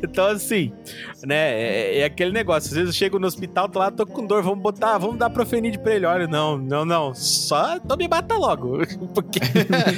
então, 0.01 0.27
assim, 0.27 0.71
né, 1.25 1.35
é, 1.61 1.99
é 1.99 2.03
aquele 2.05 2.31
negócio. 2.31 2.69
Às 2.69 2.73
vezes 2.75 2.89
eu 2.89 2.93
chego 2.97 3.19
no 3.19 3.27
hospital, 3.27 3.67
tô 3.69 3.79
lá, 3.79 3.91
tô 3.91 4.05
com 4.05 4.25
dor, 4.25 4.41
vamos 4.41 4.59
botar, 4.61 4.97
vamos 4.97 5.17
dar 5.17 5.29
Profenid 5.29 5.79
pra 5.79 5.95
ele. 5.95 6.05
Olha, 6.05 6.27
não, 6.27 6.57
não, 6.57 6.85
não, 6.85 7.13
só 7.13 7.75
então 7.75 7.97
me 7.97 8.07
mata 8.07 8.35
logo. 8.35 8.79
Porque... 9.13 9.39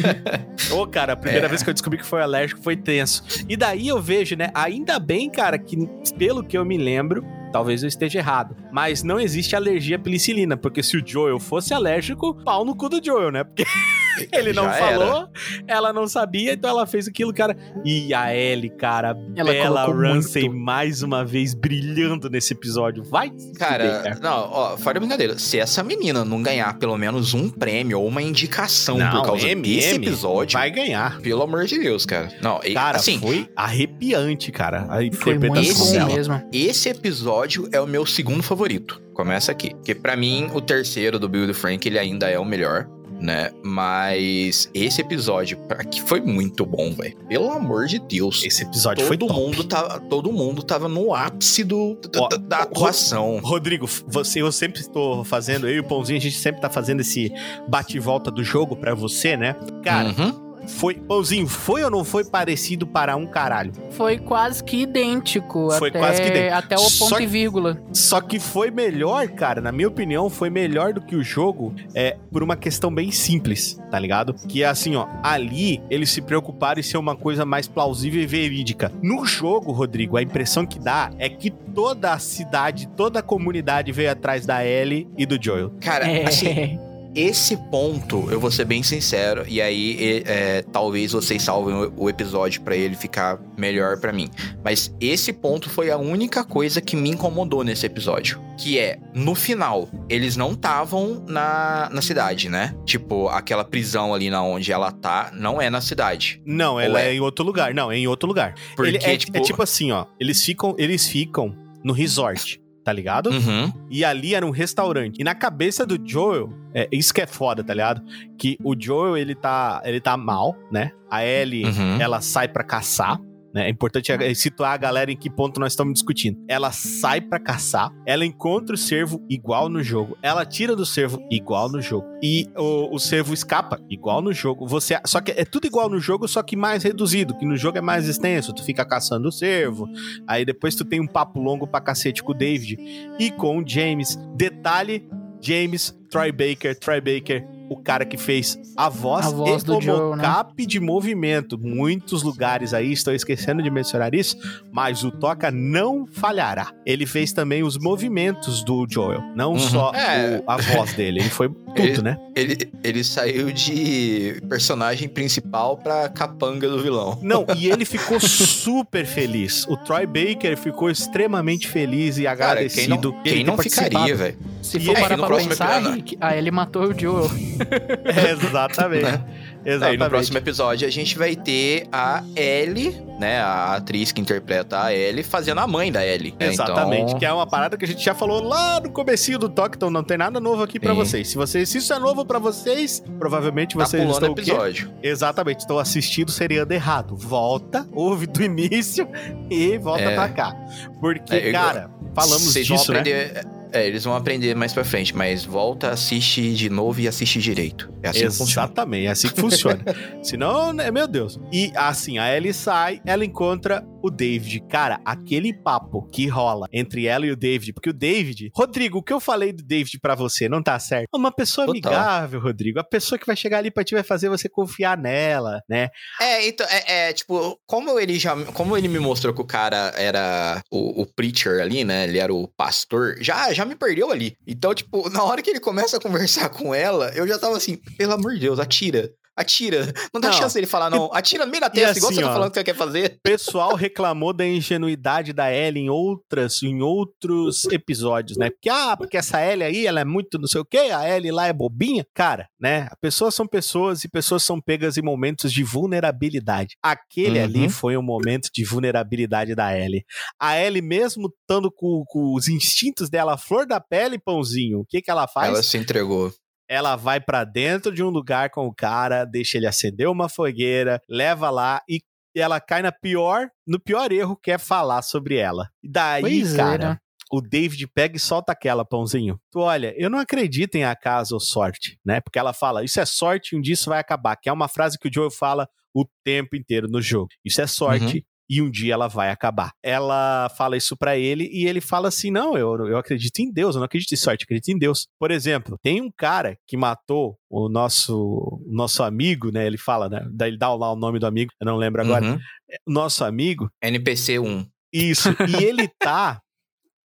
Ô, 0.74 0.86
cara, 0.88 1.14
a 1.14 1.16
primeira 1.16 1.46
É. 1.46 1.50
vez 1.50 1.64
que 1.64 1.70
eu 1.70 1.74
descobri 1.74 2.00
que 2.00 2.06
foi 2.06 2.22
alérgico 2.22 2.62
foi 2.62 2.76
tenso. 2.76 3.24
E 3.48 3.56
daí 3.56 3.88
eu 3.88 4.02
vejo, 4.02 4.36
né, 4.36 4.50
ainda 4.54 5.00
bem, 5.00 5.30
cara, 5.30 5.58
que 5.58 5.78
pelo 6.18 6.44
que 6.44 6.58
eu 6.58 6.66
me 6.66 6.78
lembro, 6.78 7.24
talvez 7.52 7.84
eu 7.84 7.88
esteja 7.88 8.20
errado, 8.20 8.56
mas 8.72 9.04
não 9.04 9.20
existe 9.20 9.56
alergia 9.56 9.96
à 9.96 10.00
penicilina, 10.00 10.56
porque 10.56 10.84
se 10.84 10.98
o 10.98 11.06
Joel 11.06 11.40
fosse 11.40 11.74
alérgico, 11.74 12.34
pau 12.44 12.64
no 12.64 12.76
cu 12.76 12.90
do 12.90 13.04
Joel, 13.04 13.32
né? 13.32 13.44
Porque 13.44 13.66
ele 14.32 14.54
não 14.54 14.64
Já 14.66 14.74
falou, 14.74 15.18
era. 15.18 15.30
ela 15.68 15.94
não 15.94 16.08
sabia, 16.08 16.54
então 16.54 16.70
ela 16.70 16.86
fez 16.86 17.08
aquilo, 17.08 17.34
cara. 17.34 17.56
E 17.86 18.14
a 18.14 18.36
Ellie, 18.36 18.70
cara, 18.70 19.16
Ela 19.36 19.52
Bella 19.52 19.86
Ramsey 19.86 20.44
muito. 20.50 20.58
mais 20.60 21.02
uma 21.04 21.24
vez 21.26 21.54
brilhando 21.54 22.30
nesse 22.30 22.54
episódio. 22.54 23.04
Vai 23.04 23.32
Cara, 23.58 23.98
fuder, 23.98 24.20
não, 24.22 24.50
ó, 24.52 24.78
fora 24.78 25.00
brincadeira. 25.00 25.38
Se 25.38 25.58
essa 25.60 25.84
menina 25.84 26.24
não 26.26 26.42
ganhar 26.42 26.78
pelo 26.78 26.98
menos 26.98 27.34
um 27.34 27.50
prêmio 27.50 28.00
ou 28.00 28.08
uma 28.08 28.22
indicação 28.22 28.98
Não, 28.98 29.12
por 29.12 29.26
causa 29.26 29.48
M, 29.48 29.62
desse 29.62 29.96
M, 29.96 30.08
episódio, 30.08 30.58
vai 30.60 30.70
ganhar. 30.72 31.20
pelo 31.22 31.42
amor 31.44 31.66
de 31.66 31.78
Deus, 31.80 32.06
cara. 32.06 32.30
Não, 32.42 32.60
Cara, 32.74 32.98
assim, 32.98 33.20
foi 33.20 33.48
arrepiante, 33.56 34.52
cara, 34.52 34.84
a 34.90 34.98
Foi 35.16 35.38
muito 35.38 35.46
interpretação 35.58 35.92
dela. 35.94 36.14
mesmo. 36.16 36.42
esse 36.52 36.90
episódio 36.90 37.68
é 37.72 37.80
o 37.80 37.88
meu 37.88 38.06
segundo 38.06 38.44
favorito. 38.44 39.02
Começa 39.14 39.52
aqui. 39.52 39.74
Porque 39.76 39.94
pra 39.94 40.16
mim, 40.16 40.50
o 40.54 40.62
terceiro 40.62 41.20
do 41.20 41.28
Bill 41.28 41.44
e 41.44 41.48
do 41.48 41.54
Frank, 41.54 41.86
ele 41.88 42.00
ainda 42.00 42.30
é 42.30 42.40
o 42.40 42.46
melhor. 42.46 42.88
Né? 43.20 43.52
Mas 43.64 44.70
esse 44.74 45.02
episódio 45.02 45.58
pra 45.68 45.84
que 45.84 46.02
foi 46.02 46.22
muito 46.22 46.66
bom, 46.66 46.92
velho. 46.94 47.18
Pelo 47.28 47.52
amor 47.52 47.86
de 47.86 48.00
Deus. 48.00 48.44
Esse 48.46 48.64
episódio 48.64 49.06
foi 49.06 49.18
Todo 49.18 49.34
mundo, 49.34 49.64
tava, 49.66 50.00
todo 50.00 50.32
mundo 50.32 50.64
tava 50.64 50.88
no 50.88 51.14
ápice 51.14 51.64
do, 51.64 51.96
da, 52.12 52.22
Ó, 52.22 52.28
da- 52.30 52.58
atuação. 52.60 53.40
Rodrigo, 53.44 53.86
você, 54.08 54.42
eu 54.42 54.52
sempre 54.52 54.80
estou 54.80 55.24
fazendo, 55.26 55.68
eu 55.68 55.76
e 55.76 55.80
o 55.80 55.84
Pãozinho, 55.84 56.18
a 56.18 56.22
gente 56.22 56.38
sempre 56.38 56.62
tá 56.62 56.70
fazendo 56.70 57.02
esse 57.02 57.32
bate 57.68 57.98
e 57.98 58.00
volta 58.00 58.32
do 58.32 58.44
jogo 58.44 58.76
pra 58.76 58.96
você, 58.96 59.36
né? 59.36 59.56
Cara, 59.84 60.10
Uhum. 60.10 60.49
Foi. 60.78 60.96
Pãozinho, 60.96 61.48
foi 61.48 61.84
ou 61.84 61.90
não 61.92 62.04
foi 62.04 62.24
parecido 62.24 62.86
para 62.88 63.16
um 63.16 63.26
caralho? 63.26 63.72
Foi 63.92 64.18
quase 64.18 64.64
que 64.64 64.82
idêntico. 64.84 65.70
Foi 65.78 65.90
até, 65.90 66.00
quase 66.00 66.22
que 66.22 66.28
idêntico. 66.28 66.56
Até 66.56 66.76
o 66.76 66.80
Só 66.80 67.06
ponto 67.06 67.18
que- 67.18 67.24
e 67.24 67.28
vírgula. 67.28 67.82
Só 67.94 68.22
que 68.22 68.40
foi 68.40 68.72
melhor, 68.72 69.28
cara, 69.30 69.62
na 69.62 69.72
minha 69.72 69.88
opinião, 69.88 70.30
foi 70.30 70.50
melhor 70.50 70.94
do 70.94 71.02
que 71.02 71.16
o 71.16 71.24
jogo, 71.24 71.74
é, 71.94 72.18
por 72.32 72.44
uma 72.44 72.56
questão 72.56 72.94
bem 72.94 73.12
simples, 73.12 73.80
tá 73.90 73.98
ligado? 74.00 74.34
Que 74.48 74.64
é 74.64 74.68
assim, 74.68 74.96
ó, 74.96 75.08
ali 75.24 75.82
eles 75.90 76.10
se 76.12 76.22
preocuparam 76.22 76.80
em 76.80 76.84
ser 76.84 76.98
uma 76.98 77.16
coisa 77.16 77.46
mais 77.46 77.68
plausível 77.68 78.22
e 78.22 78.26
verídica. 78.26 78.92
No 79.02 79.26
jogo, 79.26 79.72
Rodrigo, 79.72 80.18
a 80.18 80.22
impressão 80.22 80.66
que 80.66 80.80
dá 80.80 81.12
é 81.18 81.30
que 81.30 81.50
toda 81.50 82.14
a 82.14 82.20
cidade, 82.20 82.88
toda 82.96 83.20
a 83.20 83.24
comunidade 83.24 83.92
veio 83.92 84.12
atrás 84.12 84.46
da 84.46 84.66
Ellie 84.66 85.08
e 85.18 85.26
do 85.26 85.38
Joel. 85.42 85.72
Cara, 85.82 86.08
É. 86.10 86.26
assim, 86.26 86.80
esse 87.16 87.58
ponto, 87.58 88.30
eu 88.32 88.40
vou 88.40 88.52
ser 88.52 88.66
bem 88.66 88.84
sincero, 88.84 89.44
e 89.48 89.62
aí 89.62 90.24
é, 90.26 90.62
talvez 90.72 91.12
vocês 91.12 91.42
salvem 91.42 91.92
o, 91.96 92.10
episódio 92.10 92.62
pra 92.62 92.76
ele 92.76 92.96
ficar 92.96 93.40
melhor 93.58 94.00
pra 94.00 94.12
mim. 94.12 94.30
Mas 94.64 94.94
esse 95.02 95.34
ponto 95.34 95.70
foi 95.70 95.90
a 95.90 95.98
única 95.98 96.44
coisa 96.44 96.82
que 96.82 96.96
me 96.96 97.10
incomodou 97.10 97.64
nesse 97.64 97.86
episódio. 97.86 98.40
Que 98.58 98.78
é, 98.78 99.00
no 99.14 99.36
final, 99.36 99.90
eles 100.10 100.36
não 100.36 100.52
estavam 100.52 101.24
na, 101.28 101.90
na 101.92 102.02
cidade, 102.02 102.50
né? 102.50 102.76
Tipo, 102.86 103.30
aquela 103.30 103.64
prisão 103.64 104.14
ali 104.14 104.30
na 104.30 104.44
onde 104.44 104.72
ela 104.72 104.92
tá, 104.92 105.32
não 105.34 105.62
é 105.62 105.70
na 105.70 105.82
cidade. 105.82 106.42
Não, 106.46 106.80
ela 106.80 107.02
é? 107.02 107.10
é 107.10 107.14
em 107.14 107.20
outro 107.20 107.46
lugar. 107.46 107.74
Não, 107.74 107.92
é 107.92 107.98
em 107.98 108.08
outro 108.08 108.28
lugar. 108.28 108.56
Porque, 108.76 108.98
Ele 108.98 109.04
é, 109.04 109.18
tipo... 109.18 109.38
é 109.38 109.42
tipo 109.42 109.62
assim, 109.64 109.92
ó. 109.92 110.06
Eles 110.20 110.44
ficam, 110.44 110.76
eles 110.78 111.08
ficam 111.08 111.56
no 111.84 111.94
resort, 111.94 112.62
tá 112.90 112.94
ligado? 112.94 113.30
Uhum. 113.30 113.72
E 113.88 114.04
ali 114.04 114.34
era 114.34 114.44
um 114.44 114.50
restaurante. 114.50 115.20
E 115.20 115.24
na 115.24 115.36
cabeça 115.36 115.86
do 115.86 115.96
Joel, 116.04 116.52
é 116.74 116.88
isso 116.92 117.14
que 117.14 117.22
é 117.22 117.28
foda, 117.28 117.64
tá 117.64 117.72
ligado? 117.72 118.02
Que 118.36 118.58
o 118.64 118.76
Joel, 118.78 119.16
ele 119.16 119.36
tá, 119.36 119.80
ele 119.86 120.02
tá 120.02 120.18
mal, 120.18 120.56
né? 120.72 120.92
A 121.08 121.24
Ellie, 121.24 121.66
Uhum. 121.66 122.02
ela 122.02 122.20
sai 122.20 122.48
pra 122.48 122.64
caçar. 122.64 123.20
Né? 123.54 123.68
É 123.68 123.70
importante 123.70 124.12
eh, 124.12 124.34
situar 124.34 124.74
a 124.74 124.78
galera 124.78 125.12
em 125.12 125.18
que 125.18 125.30
ponto 125.30 125.60
nós 125.60 125.74
estamos 125.74 125.94
discutindo. 125.94 126.40
Ela 126.48 126.72
sai 126.72 127.22
pra 127.22 127.40
caçar, 127.40 127.92
ela 128.06 128.26
encontra 128.26 128.76
o 128.76 128.78
cervo 128.78 129.24
igual 129.30 129.70
no 129.70 129.82
jogo, 129.82 130.18
ela 130.22 130.46
tira 130.46 130.76
do 130.76 130.86
cervo 130.86 131.20
igual 131.32 131.70
no 131.70 131.82
jogo. 131.82 132.08
E 132.22 132.48
o, 132.56 132.96
o 132.96 133.00
cervo 133.00 133.34
escapa 133.34 133.80
igual 133.90 134.22
no 134.22 134.34
jogo. 134.34 134.68
Você, 134.68 135.00
só 135.06 135.22
que 135.22 135.32
é 135.32 135.46
tudo 135.46 135.66
igual 135.66 135.90
no 135.90 136.00
jogo, 136.00 136.28
só 136.28 136.44
que 136.44 136.56
mais 136.56 136.84
reduzido, 136.84 137.36
que 137.38 137.46
no 137.46 137.58
jogo 137.58 137.78
é 137.78 137.82
mais 137.82 138.08
extenso. 138.08 138.54
Tu 138.54 138.64
fica 138.64 138.86
caçando 138.86 139.30
o 139.30 139.32
cervo, 139.32 139.88
aí 140.28 140.46
depois 140.46 140.76
tu 140.76 140.86
tem 140.86 141.00
um 141.00 141.08
papo 141.08 141.40
longo 141.40 141.68
pra 141.68 141.82
cacete 141.82 142.24
com 142.24 142.32
o 142.32 142.36
David 142.36 142.78
e 143.20 143.32
com 143.32 143.60
o 143.60 143.68
James. 143.68 144.18
Detalhe: 144.36 145.08
James 145.42 145.98
Troy 146.10 146.32
Baker, 146.32 146.78
Troy 146.78 147.00
Baker, 147.00 147.46
o 147.70 147.78
cara 147.78 148.06
que 148.06 148.18
fez 148.18 148.58
a 148.76 148.90
voz, 148.90 149.26
A 149.28 149.30
voz 149.30 149.62
e 149.62 149.66
do 149.66 149.78
o 149.78 149.82
Joel, 149.82 150.16
né? 150.16 150.28
mocap 150.28 150.66
de 150.66 150.80
movimento. 150.80 151.58
Muitos 151.58 152.24
lugares 152.24 152.74
aí, 152.74 152.92
estou 152.92 153.14
esquecendo 153.14 153.62
de 153.62 153.70
mencionar 153.70 154.14
isso, 154.16 154.38
mas 154.72 155.04
o 155.04 155.12
Toca 155.12 155.52
não 155.52 156.06
falhará. 156.08 156.72
Ele 156.86 157.06
fez 157.06 157.32
também 157.32 157.64
os 157.64 157.78
movimentos 157.78 158.64
do 158.64 158.86
Joel, 158.90 159.22
não 159.36 159.54
Uhum. 159.54 159.60
só 159.60 159.92
É. 159.94 160.42
o- 160.46 160.50
a 160.52 160.58
voz 160.58 160.94
dele. 160.94 161.20
Ele 161.20 161.30
foi 161.30 161.50
tudo, 161.50 161.80
Ele- 161.80 162.02
né? 162.02 162.18
Ele, 162.36 162.58
ele 162.84 163.04
saiu 163.04 163.52
de 163.52 164.42
personagem 164.50 165.08
principal 165.10 165.78
pra 165.78 166.10
capanga 166.10 166.68
do 166.68 166.82
vilão. 166.82 167.20
Não, 167.22 167.46
e 167.56 167.70
ele 167.70 167.86
ficou 167.86 168.20
super 168.20 169.06
feliz. 169.06 169.66
O 169.68 169.78
Troy 169.78 170.06
Baker 170.06 170.58
ficou 170.58 170.90
extremamente 170.90 171.68
feliz 171.68 172.18
e 172.18 172.24
Cara, 172.24 172.36
quem 172.38 172.46
agradecido. 172.46 173.12
não, 173.14 173.24
quem 173.24 173.44
não 173.44 173.58
ficaria, 173.58 174.16
velho? 174.16 174.38
Se 174.62 174.78
E 174.78 174.80
for 174.86 174.96
aí, 174.96 175.02
parar 175.02 175.18
pra 175.18 175.38
pensar, 175.38 175.82
ah, 176.22 176.36
ele 176.38 176.52
matou 176.52 176.84
o 176.90 176.98
Joel. 177.00 177.30
Exatamente. 178.32 179.04
Né? 179.04 179.24
Aí 179.66 179.74
Exatamente. 179.74 180.00
no 180.00 180.10
próximo 180.10 180.38
episódio 180.38 180.88
a 180.88 180.92
gente 180.92 181.18
vai 181.18 181.36
ter 181.36 181.86
a 181.92 182.24
Ellie, 182.36 182.96
né? 183.20 183.40
A 183.42 183.76
atriz 183.76 184.12
que 184.12 184.22
interpreta 184.22 184.82
a 184.84 184.94
Ellie, 184.94 185.22
fazendo 185.24 185.60
a 185.60 185.68
mãe 185.68 185.92
da 185.92 186.06
Ellie. 186.06 186.34
né? 186.40 186.48
Exatamente, 186.48 187.04
Então, 187.08 187.20
que 187.20 187.26
é 187.26 187.34
uma 187.34 187.46
parada 187.46 187.78
que 187.78 187.84
a 187.84 187.88
gente 187.88 188.04
já 188.04 188.16
falou 188.16 188.42
lá 188.42 188.80
no 188.80 188.90
comecinho 188.90 189.38
do 189.38 189.50
toque, 189.50 189.76
então 189.76 189.90
não 189.92 190.04
tem 190.04 190.18
nada 190.18 190.40
novo 190.40 190.64
aqui 190.64 190.80
pra 190.80 190.92
Sim. 190.94 190.98
vocês. 190.98 191.28
Se 191.28 191.36
vocês, 191.36 191.68
se 191.70 191.78
isso 191.80 191.92
é 191.94 192.00
novo 192.00 192.26
pra 192.26 192.40
vocês, 192.40 193.04
provavelmente 193.20 193.78
tá 193.78 193.86
vocês 193.86 194.10
estão 194.10 194.30
o 194.30 194.32
o 194.32 194.36
quê? 194.36 194.42
episódio. 194.52 194.92
Exatamente, 195.04 195.60
estão 195.60 195.78
assistindo 195.78 196.30
o 196.30 196.32
seriado 196.32 196.74
errado. 196.74 197.16
Volta, 197.18 197.86
ouve 197.94 198.28
do 198.28 198.42
início 198.42 199.08
e 199.50 199.78
volta 199.78 200.04
É. 200.04 200.16
pra 200.16 200.30
cá. 200.30 200.56
Porque, 201.02 201.36
É, 201.36 201.50
eu- 201.50 201.52
cara, 201.52 201.90
falamos 202.16 202.54
vão 202.54 202.64
disso, 202.64 202.94
né? 202.94 203.00
aprender. 203.00 203.46
É, 203.72 203.86
eles 203.86 204.04
vão 204.04 204.16
aprender 204.16 204.56
mais 204.56 204.74
pra 204.74 204.84
frente, 204.84 205.16
mas 205.16 205.46
volta, 205.46 205.90
assiste 205.92 206.54
de 206.54 206.70
novo 206.70 207.00
e 207.00 207.08
assiste 207.08 207.40
direito. 207.40 207.92
É 208.02 208.10
assim 208.10 208.20
que 208.22 208.26
funciona. 208.26 208.66
Exatamente, 208.66 209.06
é 209.06 209.10
assim 209.12 209.28
que 209.30 209.40
funciona. 209.40 209.80
Senão, 210.24 210.74
né, 210.74 210.90
meu 210.90 211.08
Deus. 211.08 211.40
E 211.52 211.72
assim, 211.76 212.18
a 212.18 212.36
Ellie 212.36 212.54
sai, 212.54 213.02
ela 213.06 213.24
encontra 213.24 213.86
o 214.02 214.10
David. 214.10 214.62
Cara, 214.70 215.00
aquele 215.06 215.54
papo 215.54 216.08
que 216.10 216.28
rola 216.28 216.68
entre 216.72 217.08
ela 217.08 217.26
e 217.26 217.32
o 217.32 217.36
David, 217.36 217.74
porque 217.74 217.90
o 217.90 217.94
David. 217.94 218.52
Rodrigo, 218.56 219.00
o 219.00 219.04
que 219.04 219.14
eu 219.14 219.20
falei 219.20 219.52
do 219.52 219.64
David 219.64 220.00
pra 220.00 220.16
você 220.16 220.48
não 220.48 220.62
tá 220.62 220.78
certo. 220.80 221.08
Uma 221.14 221.32
pessoa 221.32 221.68
Total. 221.68 221.94
amigável, 221.94 222.40
Rodrigo. 222.40 222.80
A 222.80 222.84
pessoa 222.84 223.18
que 223.18 223.26
vai 223.26 223.36
chegar 223.36 223.60
ali 223.60 223.72
pra 223.72 223.84
ti 223.84 223.94
vai 223.94 224.04
fazer 224.04 224.30
você 224.30 224.48
confiar 224.50 224.98
nela, 224.98 225.62
né? 225.70 225.90
É, 226.20 226.48
então, 226.48 226.66
é, 226.70 227.10
é, 227.10 227.14
tipo, 227.14 227.60
como 227.66 228.00
ele 228.00 228.18
já. 228.18 228.36
Como 228.54 228.78
ele 228.78 228.88
me 228.88 229.00
mostrou 229.00 229.34
que 229.34 229.42
o 229.42 229.46
cara 229.46 229.94
era 229.96 230.62
o, 230.72 231.02
o 231.02 231.06
preacher 231.06 231.62
ali, 231.62 231.84
né? 231.84 232.06
Ele 232.06 232.20
era 232.20 232.34
o 232.34 232.48
pastor, 232.48 233.16
já, 233.20 233.52
já 233.54 233.66
me 233.66 233.76
perdeu 233.76 234.12
ali. 234.12 234.36
Então, 234.48 234.74
tipo, 234.74 235.10
na 235.10 235.24
hora 235.24 235.42
que 235.42 235.50
ele 235.50 235.60
começa 235.60 235.98
a 235.98 236.02
conversar 236.02 236.50
com 236.50 236.74
ela, 236.74 237.12
eu 237.16 237.28
já 237.28 237.38
tava 237.38 237.58
assim, 237.58 237.78
pelo 237.98 238.14
amor 238.14 238.34
de 238.34 238.40
Deus, 238.40 238.60
atira. 238.60 239.10
Atira. 239.40 239.94
Não 240.14 240.20
dá 240.20 240.30
Não. 240.30 240.34
chance 240.38 240.54
dele 240.54 240.68
falar, 240.68 240.90
não. 240.90 241.10
Atira 241.14 241.46
no 241.46 241.52
meio 241.52 241.62
da 241.62 241.70
testa, 241.70 241.98
igual 241.98 242.12
assim, 242.12 242.16
você 242.20 242.26
tá 242.26 242.30
ó. 242.30 242.34
falando 242.34 242.52
que 242.52 242.60
você 242.60 242.64
quer 242.64 242.76
fazer. 242.76 243.16
O 243.18 243.20
pessoal 243.24 243.76
reclamou 243.76 244.34
da 244.34 244.46
ingenuidade 244.46 245.32
da 245.34 245.52
Ellie 245.54 245.84
em 245.84 245.90
outras, 245.90 246.62
em 246.62 246.82
outros 246.82 247.66
episódios, 247.66 248.38
né? 248.38 248.50
Porque, 248.50 248.70
ah, 248.70 248.96
porque 248.98 249.18
essa 249.18 249.42
Ellie 249.46 249.64
aí, 249.64 249.88
ela 249.88 250.02
é 250.02 250.06
muito 250.06 250.38
não 250.38 250.48
sei 250.48 250.62
o 250.62 250.66
quê, 250.66 250.78
a 250.94 251.08
Ellie 251.10 251.32
lá 251.32 251.48
é 251.48 251.54
bobinha. 251.54 252.06
Cara, 252.14 252.48
né? 252.60 252.90
Pessoas 253.02 253.34
são 253.36 253.48
pessoas 253.48 254.04
e 254.04 254.10
pessoas 254.10 254.44
são 254.44 254.60
pegas 254.60 254.98
em 254.98 255.02
momentos 255.02 255.52
de 255.54 255.64
vulnerabilidade. 255.64 256.76
Aquele 256.84 257.40
Uhum. 257.40 257.46
ali 257.46 257.70
foi 257.70 257.96
um 257.98 258.02
momento 258.02 258.50
de 258.54 258.64
vulnerabilidade 258.66 259.56
da 259.56 259.78
Ellie. 259.78 260.04
A 260.40 260.58
Ellie, 260.60 260.82
mesmo 260.82 261.32
estando 261.42 261.72
com, 261.72 262.04
com 262.08 262.34
os 262.36 262.48
instintos 262.48 263.10
dela 263.10 263.38
flor 263.38 263.66
da 263.66 263.80
pele, 263.80 264.20
pãozinho, 264.20 264.80
o 264.80 264.86
que 264.86 265.02
que 265.02 265.10
ela 265.12 265.28
faz? 265.28 265.50
Ela 265.50 265.64
se 265.64 265.78
entregou. 265.78 266.32
Ela 266.70 266.96
vai 266.96 267.20
pra 267.20 267.44
dentro 267.44 267.92
de 267.92 268.04
um 268.04 268.10
lugar 268.10 268.52
com 268.52 268.68
o 268.68 268.74
cara, 268.74 269.26
deixa 269.26 269.58
ele 269.58 269.66
acender 269.66 270.08
uma 270.08 270.30
fogueira, 270.30 271.02
leva 271.10 271.50
lá 271.50 271.82
e 271.90 272.00
ela 272.36 272.62
cai 272.62 272.84
na 272.84 272.92
pior, 272.92 273.50
no 273.66 273.80
pior 273.80 274.12
erro 274.12 274.38
que 274.38 274.52
é 274.52 274.58
falar 274.58 275.02
sobre 275.02 275.36
ela. 275.36 275.68
E 275.84 275.90
daí, 275.90 276.22
Pois 276.22 276.54
é, 276.54 276.58
cara, 276.58 276.90
né? 276.92 276.98
o 277.32 277.42
David 277.42 277.88
pega 277.88 278.16
e 278.16 278.20
solta 278.20 278.52
aquela, 278.52 278.86
pãozinho. 278.86 279.40
Tu 279.52 279.60
olha, 279.60 279.94
eu 279.98 280.10
não 280.10 280.20
acredito 280.20 280.76
em 280.76 280.84
acaso 280.84 281.34
ou 281.34 281.40
sorte, 281.40 282.00
né? 282.06 282.22
Porque 282.22 282.38
ela 282.38 282.54
fala, 282.54 282.84
isso 282.84 283.00
é 283.00 283.06
sorte 283.06 283.56
um 283.56 283.62
dia 283.62 283.74
isso 283.74 283.90
vai 283.90 284.00
acabar, 284.00 284.36
que 284.36 284.48
é 284.48 284.54
uma 284.54 284.68
frase 284.68 284.98
que 285.00 285.08
o 285.10 285.12
Joel 285.14 285.32
fala 285.32 285.68
o 285.94 286.06
tempo 286.24 286.56
inteiro 286.56 286.88
no 286.88 287.02
jogo. 287.02 287.30
Isso 287.44 287.62
é 287.62 287.68
sorte 287.68 288.18
Uhum. 288.18 288.24
E 288.50 288.62
um 288.62 288.70
dia 288.70 288.94
ela 288.94 289.08
vai 289.08 289.30
acabar. 289.30 289.72
Ela 289.84 290.50
fala 290.58 290.76
isso 290.76 290.98
pra 290.98 291.18
ele 291.18 291.50
e 291.52 291.68
ele 291.68 291.80
fala 291.80 292.08
assim: 292.08 292.32
"Não, 292.32 292.58
eu, 292.58 292.88
eu 292.88 292.98
acredito 292.98 293.40
em 293.40 293.52
Deus, 293.52 293.76
eu 293.76 293.80
não 293.80 293.86
acredito 293.86 294.12
em 294.12 294.18
sorte, 294.18 294.42
eu 294.42 294.46
acredito 294.46 294.70
em 294.70 294.80
Deus". 294.80 295.08
Por 295.20 295.32
exemplo, 295.32 295.78
tem 295.82 296.02
um 296.02 296.12
cara 296.12 296.58
que 296.68 296.76
matou 296.76 297.38
o 297.50 297.70
nosso 297.70 298.18
o 298.18 298.74
nosso 298.74 299.04
amigo, 299.04 299.52
né? 299.52 299.66
Ele 299.66 299.78
fala, 299.78 300.10
né? 300.10 300.26
Daí 300.32 300.50
ele 300.52 300.58
dá 300.58 300.74
lá 300.74 300.92
o 300.92 300.96
nome 300.96 301.20
do 301.20 301.28
amigo, 301.28 301.52
eu 301.60 301.66
não 301.66 301.78
lembro 301.78 302.02
agora. 302.02 302.26
Uhum. 302.26 302.40
Nosso 302.88 303.24
amigo, 303.24 303.70
NPC 303.82 304.40
1. 304.40 304.66
isso. 304.94 305.30
e 305.48 305.64
ele 305.64 305.88
tá 306.00 306.42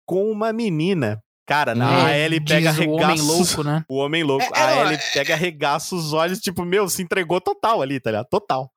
com 0.06 0.32
uma 0.32 0.52
menina 0.52 1.22
Cara, 1.52 1.76
na, 1.76 2.10
É, 2.10 2.30
pega 2.30 2.72
diz 2.72 2.80
o 2.80 2.92
homem 2.92 3.20
louco, 3.20 3.62
né? 3.62 3.84
O 3.90 3.98
homem 3.98 4.24
louco. 4.24 4.46
É, 4.56 4.62
a 4.62 4.86
Ellie 4.86 5.00
pega 5.14 5.36
regaça 5.36 5.94
os 5.94 6.14
olhos, 6.14 6.40
tipo, 6.40 6.64
meu, 6.64 6.88
se 6.88 7.02
entregou 7.02 7.42
total 7.42 7.82
ali, 7.82 8.00
tá 8.00 8.12
ligado? 8.12 8.28
Total. 8.30 8.72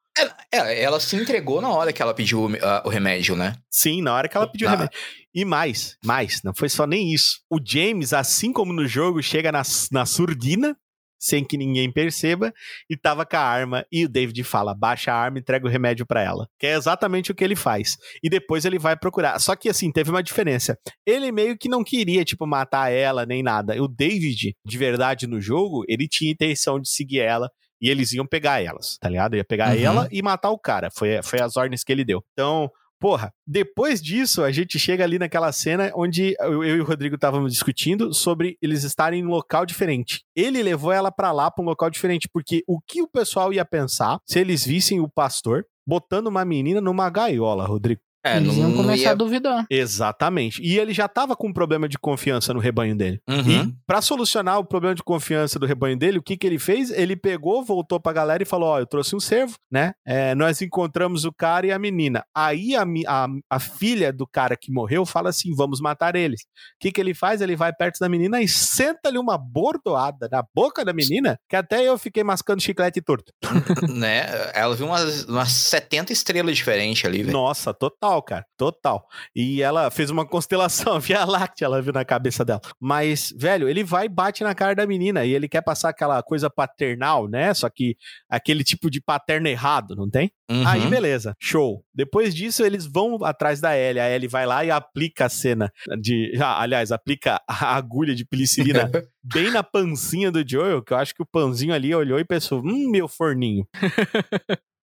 É, 0.52 0.82
ela 0.82 1.00
se 1.00 1.16
entregou 1.16 1.60
na 1.60 1.68
hora 1.70 1.92
que 1.92 2.00
ela 2.00 2.14
pediu 2.14 2.44
o, 2.44 2.48
o 2.84 2.88
remédio, 2.88 3.34
né? 3.34 3.56
Sim, 3.70 4.00
na 4.02 4.14
hora 4.14 4.28
que 4.28 4.36
ela 4.36 4.46
pediu 4.50 4.68
Ah. 4.68 4.72
remédio. 4.72 4.98
E 5.34 5.44
mais, 5.44 5.96
mais, 6.04 6.40
não 6.44 6.54
foi 6.54 6.68
só 6.68 6.86
nem 6.86 7.12
isso. 7.12 7.40
O 7.50 7.58
James, 7.64 8.12
assim 8.12 8.52
como 8.52 8.72
no 8.72 8.86
jogo, 8.86 9.20
chega 9.20 9.50
na, 9.50 9.62
na 9.90 10.06
surdina, 10.06 10.76
sem 11.18 11.42
que 11.44 11.56
ninguém 11.56 11.90
perceba, 11.90 12.52
e 12.88 12.96
tava 12.96 13.26
com 13.26 13.36
a 13.36 13.40
arma. 13.40 13.84
E 13.90 14.04
o 14.04 14.08
David 14.08 14.44
fala: 14.44 14.74
baixa 14.74 15.10
a 15.10 15.16
arma 15.16 15.38
e 15.38 15.40
entrega 15.40 15.66
o 15.66 15.70
remédio 15.70 16.06
pra 16.06 16.22
ela. 16.22 16.46
Que 16.60 16.68
é 16.68 16.74
exatamente 16.76 17.32
o 17.32 17.34
que 17.34 17.42
ele 17.42 17.56
faz. 17.56 17.96
E 18.22 18.28
depois 18.30 18.64
ele 18.64 18.78
vai 18.78 18.96
procurar. 18.96 19.40
Só 19.40 19.56
que 19.56 19.68
assim, 19.68 19.90
teve 19.90 20.10
uma 20.10 20.22
diferença. 20.22 20.78
Ele 21.04 21.32
meio 21.32 21.58
que 21.58 21.68
não 21.68 21.82
queria, 21.82 22.24
tipo, 22.24 22.46
matar 22.46 22.92
ela 22.92 23.26
nem 23.26 23.42
nada. 23.42 23.74
O 23.82 23.88
David, 23.88 24.54
de 24.64 24.78
verdade, 24.78 25.26
no 25.26 25.40
jogo, 25.40 25.82
ele 25.88 26.06
tinha 26.06 26.30
intenção 26.30 26.78
de 26.78 26.88
seguir 26.88 27.20
ela. 27.20 27.50
E 27.80 27.88
eles 27.90 28.12
iam 28.12 28.26
pegar 28.26 28.62
elas, 28.62 28.96
tá 28.98 29.08
ligado? 29.08 29.36
Ia 29.36 29.44
pegar 29.44 29.74
Uhum. 29.74 29.82
ela 29.82 30.08
e 30.10 30.22
matar 30.22 30.50
o 30.50 30.58
cara. 30.58 30.90
Foi, 30.90 31.22
foi 31.22 31.40
as 31.40 31.56
ordens 31.56 31.82
que 31.84 31.92
ele 31.92 32.04
deu. 32.04 32.22
Então, 32.32 32.70
Porra, 33.00 33.34
depois 33.46 34.00
disso, 34.00 34.42
a 34.42 34.50
gente 34.50 34.78
chega 34.78 35.04
ali 35.04 35.18
naquela 35.18 35.52
cena 35.52 35.92
onde 35.94 36.34
eu, 36.40 36.64
eu 36.64 36.76
e 36.76 36.80
o 36.80 36.84
Rodrigo 36.84 37.16
estávamos 37.16 37.52
discutindo 37.52 38.14
sobre 38.14 38.56
eles 38.62 38.82
estarem 38.82 39.20
em 39.20 39.26
um 39.26 39.28
local 39.28 39.66
diferente. 39.66 40.22
Ele 40.34 40.62
levou 40.62 40.90
ela 40.90 41.12
pra 41.12 41.30
lá, 41.30 41.50
pra 41.50 41.62
um 41.62 41.66
local 41.66 41.90
diferente, 41.90 42.28
porque 42.32 42.62
o 42.66 42.80
que 42.80 43.02
o 43.02 43.08
pessoal 43.08 43.52
ia 43.52 43.64
pensar 43.64 44.20
se 44.24 44.38
eles 44.38 44.64
vissem 44.64 45.00
o 45.00 45.08
pastor 45.08 45.66
botando 45.86 46.28
uma 46.28 46.46
menina 46.46 46.80
numa 46.80 47.10
gaiola, 47.10 47.66
Rodrigo? 47.66 48.00
É, 48.24 48.38
Eles 48.38 48.56
iam 48.56 48.70
não 48.70 48.76
começar 48.76 49.02
ia... 49.02 49.10
a 49.10 49.14
duvidar. 49.14 49.66
Exatamente. 49.70 50.62
E 50.62 50.78
ele 50.78 50.94
já 50.94 51.06
tava 51.06 51.36
com 51.36 51.48
um 51.48 51.52
problema 51.52 51.88
de 51.88 51.98
confiança 51.98 52.54
no 52.54 52.60
rebanho 52.60 52.96
dele. 52.96 53.20
Uhum. 53.28 53.64
E 53.64 53.74
pra 53.86 54.00
solucionar 54.00 54.58
o 54.58 54.64
problema 54.64 54.94
de 54.94 55.02
confiança 55.02 55.58
do 55.58 55.66
rebanho 55.66 55.96
dele, 55.96 56.18
o 56.18 56.22
que 56.22 56.36
que 56.36 56.46
ele 56.46 56.58
fez? 56.58 56.90
Ele 56.90 57.16
pegou, 57.16 57.64
voltou 57.64 58.00
pra 58.00 58.12
galera 58.12 58.42
e 58.42 58.46
falou: 58.46 58.70
Ó, 58.70 58.78
eu 58.78 58.86
trouxe 58.86 59.14
um 59.14 59.20
servo, 59.20 59.54
né? 59.70 59.92
É, 60.06 60.34
nós 60.34 60.62
encontramos 60.62 61.24
o 61.24 61.32
cara 61.32 61.66
e 61.66 61.72
a 61.72 61.78
menina. 61.78 62.24
Aí 62.34 62.74
a, 62.74 62.84
a, 63.06 63.28
a 63.50 63.60
filha 63.60 64.12
do 64.12 64.26
cara 64.26 64.56
que 64.56 64.72
morreu 64.72 65.04
fala 65.04 65.28
assim: 65.28 65.54
vamos 65.54 65.80
matar 65.80 66.16
eles. 66.16 66.42
O 66.42 66.44
que 66.80 66.92
que 66.92 67.00
ele 67.00 67.14
faz? 67.14 67.40
Ele 67.40 67.56
vai 67.56 67.72
perto 67.72 67.98
da 67.98 68.08
menina 68.08 68.40
e 68.40 68.48
senta-lhe 68.48 69.18
uma 69.18 69.36
bordoada 69.36 70.28
na 70.30 70.42
boca 70.54 70.84
da 70.84 70.92
menina, 70.92 71.38
que 71.48 71.56
até 71.56 71.82
eu 71.86 71.98
fiquei 71.98 72.24
mascando 72.24 72.62
chiclete 72.62 73.02
torto. 73.02 73.32
né? 73.88 74.50
Ela 74.54 74.74
viu 74.74 74.86
umas, 74.86 75.24
umas 75.24 75.52
70 75.52 76.12
estrelas 76.12 76.56
diferentes 76.56 77.04
ali, 77.04 77.22
velho. 77.22 77.32
Nossa, 77.32 77.74
total, 77.74 78.13
cara. 78.22 78.44
Total. 78.56 79.06
E 79.34 79.62
ela 79.62 79.90
fez 79.90 80.10
uma 80.10 80.26
constelação, 80.26 80.98
Via 81.00 81.24
Láctea, 81.24 81.66
ela 81.66 81.82
viu 81.82 81.92
na 81.92 82.04
cabeça 82.04 82.44
dela. 82.44 82.60
Mas, 82.80 83.32
velho, 83.36 83.68
ele 83.68 83.84
vai 83.84 84.06
e 84.06 84.08
bate 84.08 84.42
na 84.42 84.54
cara 84.54 84.74
da 84.74 84.86
menina 84.86 85.24
e 85.24 85.32
ele 85.32 85.48
quer 85.48 85.62
passar 85.62 85.90
aquela 85.90 86.22
coisa 86.22 86.48
paternal, 86.50 87.28
né? 87.28 87.52
Só 87.54 87.68
que 87.68 87.96
aquele 88.28 88.64
tipo 88.64 88.90
de 88.90 89.00
paterno 89.00 89.48
errado, 89.48 89.94
não 89.96 90.08
tem? 90.08 90.30
Uhum. 90.50 90.66
Aí, 90.66 90.86
beleza, 90.88 91.34
show. 91.40 91.84
Depois 91.94 92.34
disso, 92.34 92.64
eles 92.64 92.86
vão 92.86 93.24
atrás 93.24 93.60
da 93.60 93.76
Ellie. 93.76 94.00
A 94.00 94.10
Ellie 94.10 94.28
vai 94.28 94.44
lá 94.44 94.64
e 94.64 94.70
aplica 94.70 95.26
a 95.26 95.28
cena 95.28 95.72
de. 96.00 96.32
Ah, 96.40 96.60
aliás, 96.60 96.92
aplica 96.92 97.40
a 97.48 97.74
agulha 97.76 98.14
de 98.14 98.24
penicilina 98.24 98.90
bem 99.22 99.50
na 99.50 99.62
pancinha 99.62 100.30
do 100.30 100.46
Joel, 100.46 100.82
que 100.82 100.92
eu 100.92 100.98
acho 100.98 101.14
que 101.14 101.22
o 101.22 101.26
pãozinho 101.26 101.72
ali 101.72 101.94
olhou 101.94 102.18
e 102.18 102.24
pensou: 102.24 102.60
hum, 102.60 102.90
meu 102.90 103.08
forninho. 103.08 103.66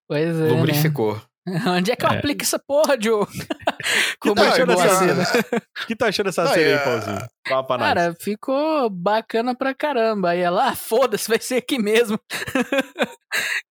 Pois 0.08 0.36
é. 0.40 0.48
Né? 1.14 1.22
Onde 1.68 1.92
é 1.92 1.96
que 1.96 2.06
eu 2.06 2.10
É. 2.10 2.18
aplico 2.18 2.44
essa 2.44 2.60
porra, 2.60 2.98
Joe? 3.00 3.26
Que 4.22 4.30
Como 4.30 4.36
tá 4.36 4.50
achando 4.54 4.72
essa 4.74 4.96
cena. 4.96 5.24
O 5.84 5.88
que 5.88 5.96
tá 5.96 6.08
achando 6.08 6.30
essa 6.30 6.44
Ah, 6.44 6.48
cena 6.50 6.66
aí, 6.66 6.72
é- 6.74 7.28
Nós. 7.50 7.68
Cara, 7.68 8.16
ficou 8.20 8.90
bacana 8.90 9.56
pra 9.56 9.74
caramba. 9.74 10.30
Aí 10.32 10.40
ela, 10.40 10.70
ah, 10.70 10.76
foda-se, 10.76 11.28
vai 11.28 11.40
ser 11.40 11.56
aqui 11.56 11.78
mesmo. 11.80 12.20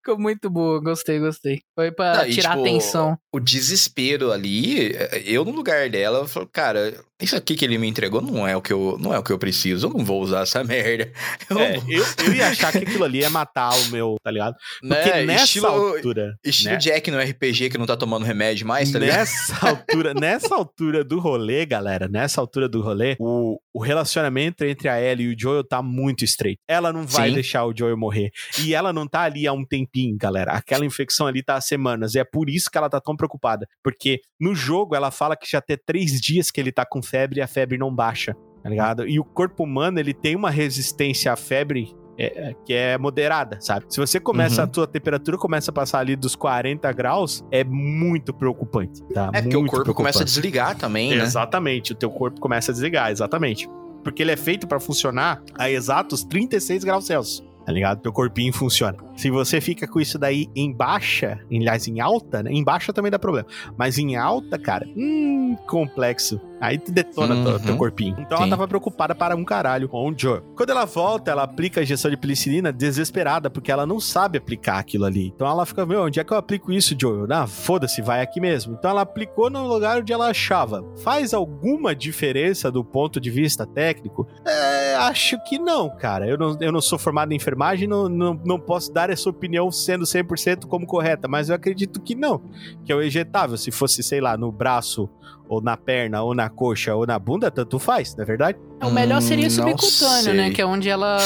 ficou 0.02 0.18
muito 0.18 0.48
boa, 0.50 0.80
gostei, 0.80 1.18
gostei. 1.18 1.61
Foi 1.74 1.92
pra 1.92 2.16
Não, 2.18 2.26
e, 2.26 2.33
tirar 2.35 2.50
tipo, 2.56 2.62
atenção. 2.62 3.18
O 3.33 3.38
desespero 3.38 4.33
ali, 4.33 4.90
eu 5.24 5.44
no 5.44 5.50
lugar 5.52 5.88
dela, 5.90 6.20
eu 6.20 6.26
falo, 6.28 6.48
cara, 6.50 6.94
isso 7.20 7.37
aqui 7.37 7.54
que 7.54 7.64
ele 7.64 7.76
me 7.78 7.87
entregou 7.87 8.20
não 8.22 8.46
é 8.48 8.56
o 8.56 8.62
que 8.62 8.72
eu, 8.72 8.96
não 8.98 9.12
é 9.12 9.18
o 9.18 9.22
que 9.22 9.30
eu 9.33 9.38
preciso, 9.38 9.87
eu 9.87 9.92
não 9.92 10.04
vou 10.04 10.20
usar 10.22 10.40
essa 10.42 10.64
merda. 10.64 11.12
Eu 11.48 11.59
É, 11.59 11.78
vou- 11.78 11.92
eu, 11.92 12.04
eu 12.26 12.33
ia 12.35 12.48
achar 12.48 12.72
que 12.72 12.78
aquilo 12.78 13.04
ali 13.04 13.18
ia 13.20 13.28
matar 13.30 13.70
o 13.74 13.88
meu, 13.90 14.16
tá 14.22 14.30
ligado? 14.30 14.56
Porque 14.80 14.94
né? 15.11 15.24
nessa 15.26 15.44
estilo, 15.44 15.66
altura. 15.66 16.35
estilo 16.42 16.72
né? 16.72 16.78
Jack 16.78 17.11
no 17.11 17.20
RPG 17.20 17.68
que 17.70 17.78
não 17.78 17.87
tá 17.87 17.96
tomando 17.96 18.24
remédio 18.24 18.66
mais, 18.66 18.90
tá 18.90 18.98
ligado? 18.98 19.18
Nessa 19.18 19.68
altura, 19.68 20.14
nessa 20.14 20.54
altura 20.54 21.04
do 21.04 21.20
rolê, 21.20 21.66
galera, 21.66 22.09
nessa 22.09 22.40
altura 22.40 22.68
do 22.68 22.80
rolê, 22.80 23.16
o, 23.20 23.60
o 23.72 23.80
relacionamento 23.83 24.64
entre 24.64 24.88
a 24.88 25.00
Ellie 25.00 25.26
e 25.26 25.35
o 25.35 25.37
Joel 25.38 25.64
tá 25.64 25.83
muito 25.83 26.24
estreito. 26.24 26.61
Ela 26.68 26.92
não 26.92 27.06
vai 27.06 27.28
Sim. 27.28 27.35
deixar 27.35 27.64
o 27.64 27.76
Joel 27.76 27.96
morrer. 27.96 28.30
E 28.59 28.74
ela 28.74 28.92
não 28.92 29.06
tá 29.06 29.22
ali 29.22 29.46
há 29.46 29.52
um 29.52 29.64
tempinho, 29.64 30.16
galera. 30.18 30.52
Aquela 30.52 30.85
infecção 30.85 31.26
ali 31.26 31.42
tá 31.42 31.54
há 31.54 31.61
semanas. 31.61 32.14
E 32.14 32.18
é 32.18 32.24
por 32.24 32.50
isso 32.50 32.70
que 32.70 32.76
ela 32.76 32.90
tá 32.90 33.00
tão 33.00 33.16
preocupada. 33.16 33.66
Porque 33.83 34.20
no 34.40 34.54
jogo 34.54 34.94
ela 34.96 35.11
fala 35.11 35.37
que 35.37 35.48
já 35.48 35.61
tem 35.61 35.78
três 35.87 36.20
dias 36.20 36.50
que 36.50 36.61
ele 36.61 36.72
tá 36.72 36.85
com 36.85 37.02
febre 37.02 37.38
e 37.38 37.42
a 37.42 37.46
febre 37.46 37.78
não 37.78 37.94
baixa. 37.94 38.35
Tá 38.62 38.68
ligado? 38.68 39.09
E 39.09 39.18
o 39.18 39.24
corpo 39.24 39.64
humano, 39.64 39.98
ele 39.98 40.12
tem 40.12 40.37
uma 40.37 40.50
resistência 40.50 41.33
à 41.33 41.37
febre 41.37 41.94
é, 42.22 42.50
é, 42.50 42.54
que 42.64 42.74
é 42.74 42.98
moderada, 42.98 43.58
sabe? 43.60 43.87
Se 43.88 43.98
você 43.98 44.21
começa, 44.21 44.60
Uhum. 44.62 44.64
a 44.64 44.66
tua 44.71 44.87
temperatura 44.87 45.38
começa 45.38 45.71
a 45.71 45.75
passar 45.75 46.00
ali 46.00 46.14
dos 46.16 46.37
40 46.37 46.92
graus, 46.92 47.44
é 47.50 47.64
muito 47.64 48.33
preocupante, 48.35 49.02
tá? 49.14 49.31
É 49.33 49.40
porque 49.42 49.56
o 49.56 49.60
Muito 49.60 49.71
corpo 49.73 49.94
começa 49.94 50.21
a 50.23 50.25
desligar 50.25 50.77
também, 50.77 51.16
né? 51.16 51.23
Exatamente, 51.25 51.92
o 51.92 51.94
teu 51.94 52.10
corpo 52.10 52.40
começa 52.40 52.71
a 52.71 52.75
desligar, 52.75 53.10
exatamente. 53.10 53.68
Porque 54.04 54.23
ele 54.23 54.33
é 54.33 54.37
feito 54.37 54.66
pra 54.66 54.79
funcionar 54.81 55.42
a 55.58 55.71
exatos 55.71 56.25
36 56.25 56.85
graus 56.85 57.06
Celsius. 57.06 57.48
Tá 57.66 57.73
ligado? 57.73 58.00
Teu 58.00 58.12
corpinho 58.12 58.52
funciona. 58.52 58.96
Se 59.14 59.31
você 59.31 59.60
fica 59.60 59.87
com 59.87 60.00
isso 60.00 60.18
daí 60.18 60.48
em 60.56 60.73
baixa, 60.73 61.38
em, 61.50 61.60
aliás, 61.60 61.87
em 61.87 62.00
alta, 62.00 62.42
né? 62.42 62.50
Em 62.50 62.64
baixa 62.64 62.92
também 62.92 63.10
dá 63.12 63.18
problema. 63.18 63.46
Mas 63.77 63.98
em 63.98 64.16
alta, 64.16 64.58
cara, 64.58 64.88
hum, 64.96 65.56
complexo. 65.68 66.40
Aí 66.61 66.79
te 66.79 66.90
detona 66.92 67.35
Uhum. 67.35 67.44
teu, 67.44 67.61
teu 67.61 67.77
corpinho. 67.77 68.17
Então 68.19 68.37
ela 68.37 68.44
Sim. 68.46 68.50
tava 68.50 68.69
preocupada 68.69 69.15
para 69.15 69.35
um 69.35 69.44
caralho 69.44 69.88
com 69.88 70.08
o 70.08 70.15
Joe. 70.17 70.40
Quando 70.54 70.71
ela 70.71 70.85
volta, 70.85 71.31
ela 71.31 71.42
aplica 71.42 71.81
a 71.81 71.83
injeção 71.83 72.11
de 72.11 72.17
penicilina 72.17 72.73
desesperada, 72.73 73.48
porque 73.48 73.73
ela 73.73 73.87
não 73.87 73.98
sabe 73.98 74.38
aplicar 74.38 74.79
aquilo 74.79 75.04
ali. 75.06 75.29
Então 75.29 75.46
ela 75.48 75.65
fica, 75.65 75.87
meu, 75.87 76.02
onde 76.04 76.21
é 76.21 76.25
que 76.25 76.33
eu 76.33 76.37
aplico 76.37 76.71
isso, 76.73 76.94
Joe? 77.00 77.27
Ah, 77.31 77.46
foda-se, 77.46 78.02
vai 78.02 78.21
aqui 78.21 78.40
mesmo. 78.40 78.75
Então 78.75 78.90
ela 78.90 79.00
aplicou 79.02 79.48
no 79.48 79.67
lugar 79.67 79.98
onde 80.00 80.13
ela 80.13 80.29
achava. 80.29 80.85
Faz 81.02 81.33
alguma 81.33 81.94
diferença 81.94 82.71
do 82.71 82.85
ponto 82.85 83.21
de 83.21 83.31
vista 83.31 83.67
técnico? 83.67 84.27
É, 84.46 84.94
acho 84.96 85.42
que 85.44 85.58
não, 85.58 85.88
cara. 85.96 86.27
Eu 86.29 86.37
não, 86.37 86.56
eu 86.61 86.73
não 86.73 86.81
sou 86.81 86.98
formado 86.98 87.33
em 87.33 87.37
enfermagem, 87.37 87.88
não, 87.88 88.08
não, 88.08 88.38
não 88.44 88.58
posso 88.61 88.92
dar 88.92 89.08
essa 89.11 89.29
opinião 89.31 89.71
sendo 89.71 90.04
100% 90.04 90.67
como 90.67 90.87
correta, 90.87 91.27
mas 91.27 91.48
eu 91.48 91.54
acredito 91.54 92.00
que 92.00 92.15
não. 92.15 92.42
Que 92.85 92.92
é 92.92 92.94
o 92.94 93.00
ejetável. 93.00 93.56
Se 93.56 93.71
fosse, 93.71 94.02
sei 94.02 94.21
lá, 94.21 94.37
no 94.37 94.50
braço, 94.52 95.08
ou 95.51 95.61
na 95.61 95.77
perna, 95.77 96.23
ou 96.23 96.33
na 96.33 96.48
coxa, 96.48 96.94
ou 96.94 97.05
na 97.05 97.19
bunda, 97.19 97.51
tanto 97.51 97.77
faz, 97.81 98.15
não 98.15 98.23
é 98.23 98.27
verdade? 98.27 98.57
O 98.81 98.88
melhor 98.88 99.21
seria 99.21 99.48
Hum, 99.48 99.51
subcutâneo, 99.51 100.33
né? 100.33 100.51
Que 100.53 100.63
é 100.63 100.65
onde 100.67 100.88
ela 100.88 101.19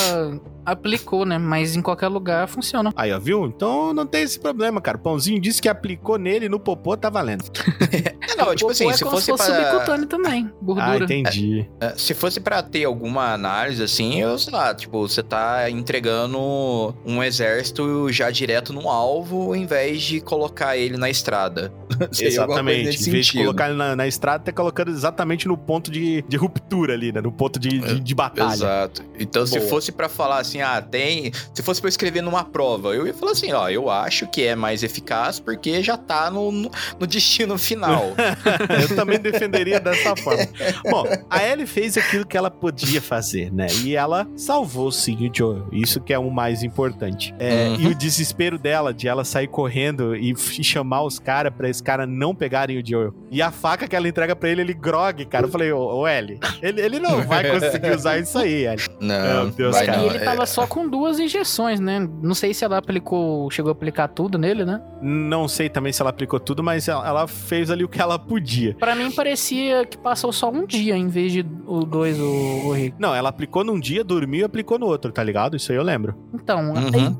aplicou, 0.64 1.27
né? 1.27 1.37
Mas 1.37 1.77
em 1.77 1.83
qualquer 1.83 2.09
lugar 2.09 2.49
funciona. 2.49 2.91
Aí, 2.97 3.12
ó, 3.12 3.18
viu? 3.20 3.45
Então 3.45 3.93
não 3.93 4.07
tem 4.07 4.22
esse 4.22 4.41
problema, 4.41 4.81
cara. 4.81 4.97
O 4.97 5.01
pãozinho 5.01 5.39
disse 5.39 5.61
que 5.61 5.68
aplicou 5.68 6.16
nele 6.18 6.49
no 6.49 6.59
popô, 6.59 6.97
tá 6.97 7.11
valendo. 7.11 7.45
É, 8.45 8.49
não, 8.49 8.55
tipo 8.57 8.70
assim, 8.70 8.88
é 8.88 8.92
se 8.92 9.05
como 9.05 9.16
fosse 9.16 9.30
fosse 9.30 9.51
pra... 9.51 9.70
subcutâneo 9.70 10.07
também, 10.07 10.51
Ah, 10.51 10.64
gordura. 10.64 11.05
entendi. 11.05 11.68
É, 11.80 11.95
Se 11.97 12.14
fosse 12.14 12.40
pra 12.40 12.62
ter 12.62 12.84
alguma 12.84 13.32
análise 13.32 13.82
assim, 13.82 14.20
eu 14.20 14.38
sei 14.38 14.53
lá, 14.53 14.74
tipo, 14.74 15.07
você 15.07 15.22
tá 15.22 15.68
entregando 15.70 16.95
um 17.05 17.22
exército 17.22 18.11
já 18.12 18.30
direto 18.30 18.72
no 18.72 18.88
alvo, 18.88 19.42
ao 19.49 19.57
invés 19.57 20.03
de 20.03 20.20
colocar 20.20 20.76
ele 20.76 20.97
na 20.97 21.09
estrada. 21.11 21.72
Exatamente. 22.18 23.09
Em 23.09 23.12
vez 23.12 23.26
de 23.26 23.38
colocar 23.38 23.68
ele 23.68 23.76
na, 23.78 23.95
na 23.97 24.07
estrada, 24.07 24.42
tá 24.45 24.53
colocando 24.53 24.90
exatamente 24.90 25.47
no 25.47 25.57
ponto 25.57 25.90
de, 25.90 26.22
de 26.28 26.36
ruptura 26.36 26.95
ali, 26.95 27.12
né? 27.12 27.20
No 27.20 27.30
ponto 27.32 27.59
de, 27.59 27.78
de, 27.78 28.01
de 28.01 28.14
batalha. 28.14 28.53
Exato. 28.55 29.03
Então, 29.18 29.47
se 29.47 29.59
Boa. 29.59 29.68
fosse 29.70 29.92
pra 29.92 30.09
falar 30.09 30.38
assim, 30.38 30.61
ah, 30.61 30.80
tem. 30.82 31.32
Se 31.53 31.62
fosse 31.62 31.80
pra 31.80 31.86
eu 31.88 31.90
escrever 31.90 32.22
numa 32.22 32.45
prova, 32.45 32.95
eu 32.95 33.07
ia 33.07 33.14
falar 33.14 33.32
assim, 33.32 33.53
ó, 33.53 33.68
eu 33.68 33.88
acho 33.90 34.26
que 34.26 34.42
é 34.45 34.55
mais 34.57 34.82
eficaz 34.82 35.38
porque 35.38 35.82
já 35.82 35.97
tá 35.97 36.30
no, 36.30 36.51
no, 36.51 36.70
no 36.99 37.07
destino 37.07 37.57
final. 37.59 38.12
Eu 38.89 38.97
também 38.97 39.18
defenderia 39.18 39.78
dessa 39.80 40.14
forma. 40.16 40.45
Bom, 40.91 41.05
a 41.30 41.45
Ellie 41.45 41.66
fez 41.66 41.97
aquilo 41.97 42.26
que 42.26 42.37
ela 42.37 42.51
podia 42.51 43.01
fazer, 43.01 43.53
né? 43.53 43.66
E 43.85 43.95
ela 43.95 44.26
salvou 44.37 44.91
sim 44.91 45.28
o 45.28 45.30
Joel. 45.35 45.66
Isso 45.72 46.01
que 46.01 46.12
é 46.12 46.18
o 46.18 46.30
mais 46.30 46.62
importante. 46.62 47.35
É, 47.39 47.64
Uhum. 47.64 47.76
E 47.80 47.87
o 47.89 47.95
desespero 47.95 48.59
dela 48.59 48.93
de 48.93 49.09
ela 49.09 49.24
sair 49.24 49.47
correndo 49.49 50.14
e 50.16 50.35
chamar 50.37 51.03
os 51.03 51.18
caras 51.18 51.53
pra 51.55 51.68
esse 51.68 51.82
cara 51.82 52.07
não 52.07 52.35
pegarem 52.35 52.78
o 52.78 52.87
Joel. 52.87 53.14
E 53.30 53.41
a 53.41 53.51
faca 53.51 53.87
que 53.89 53.97
ela 53.97 54.07
entrega 54.09 54.35
pra 54.37 54.49
ele, 54.49 54.61
ele 54.61 54.74
grogue, 54.74 55.24
cara. 55.24 55.47
Eu 55.47 55.51
falei, 55.51 55.72
ô, 55.72 55.78
ô 56.01 56.07
Ellie, 56.09 56.39
ele, 56.61 56.80
ele 56.80 56.99
não 57.01 57.22
vai 57.22 57.49
conseguir 57.51 57.91
usar 57.95 58.18
isso 58.18 58.39
aí, 58.39 58.66
Ellie. 58.66 58.87
Não, 59.01 59.45
Meu 59.45 59.51
Deus, 59.53 59.76
cara. 59.80 59.97
não. 59.99 60.05
E 60.05 60.09
ele 60.09 60.18
É- 60.18 60.24
tava 60.24 60.45
só 60.47 60.66
com 60.66 60.89
duas 60.89 61.18
injeções, 61.18 61.80
né? 61.80 62.07
Não 62.22 62.35
sei 62.35 62.53
se 62.53 62.64
ela 62.64 62.78
aplicou, 62.78 63.51
chegou 63.51 63.70
a 63.70 63.72
aplicar 63.72 64.09
tudo 64.09 64.37
nele, 64.39 64.64
né? 64.64 64.80
Não 65.01 65.49
sei 65.49 65.68
também 65.68 65.93
se 65.93 66.03
ela 66.03 66.11
aplicou 66.11 66.39
tudo, 66.39 66.62
mas 66.62 66.87
ela, 66.89 67.07
ela 67.07 67.26
fez 67.26 67.70
ali 67.70 67.82
o 67.85 67.89
que 67.89 68.01
ela 68.01 68.05
ela 68.05 68.18
podia. 68.25 68.75
Pra 68.75 68.95
mim 68.95 69.11
parecia 69.11 69.85
que 69.87 69.97
passou 69.97 70.33
só 70.33 70.51
um 70.51 70.66
dia 70.66 70.97
em 70.97 71.09
vez 71.09 71.33
de 71.33 71.45
o 71.66 71.85
dois, 71.85 72.18
o, 72.18 72.25
o 72.66 72.72
Rick. 72.72 72.97
Não, 72.99 73.14
ela 73.14 73.29
aplicou 73.29 73.62
num 73.64 73.79
dia, 73.79 74.03
dormiu 74.03 74.41
e 74.41 74.45
aplicou 74.45 74.79
no 74.79 74.87
outro, 74.87 75.12
tá 75.12 75.22
ligado? 75.22 75.57
Isso 75.57 75.70
aí 75.72 75.79
eu 75.79 75.83
lembro. 75.85 76.14
Então, 76.35 76.72
Uhum. 76.72 76.77
aí, 76.95 77.16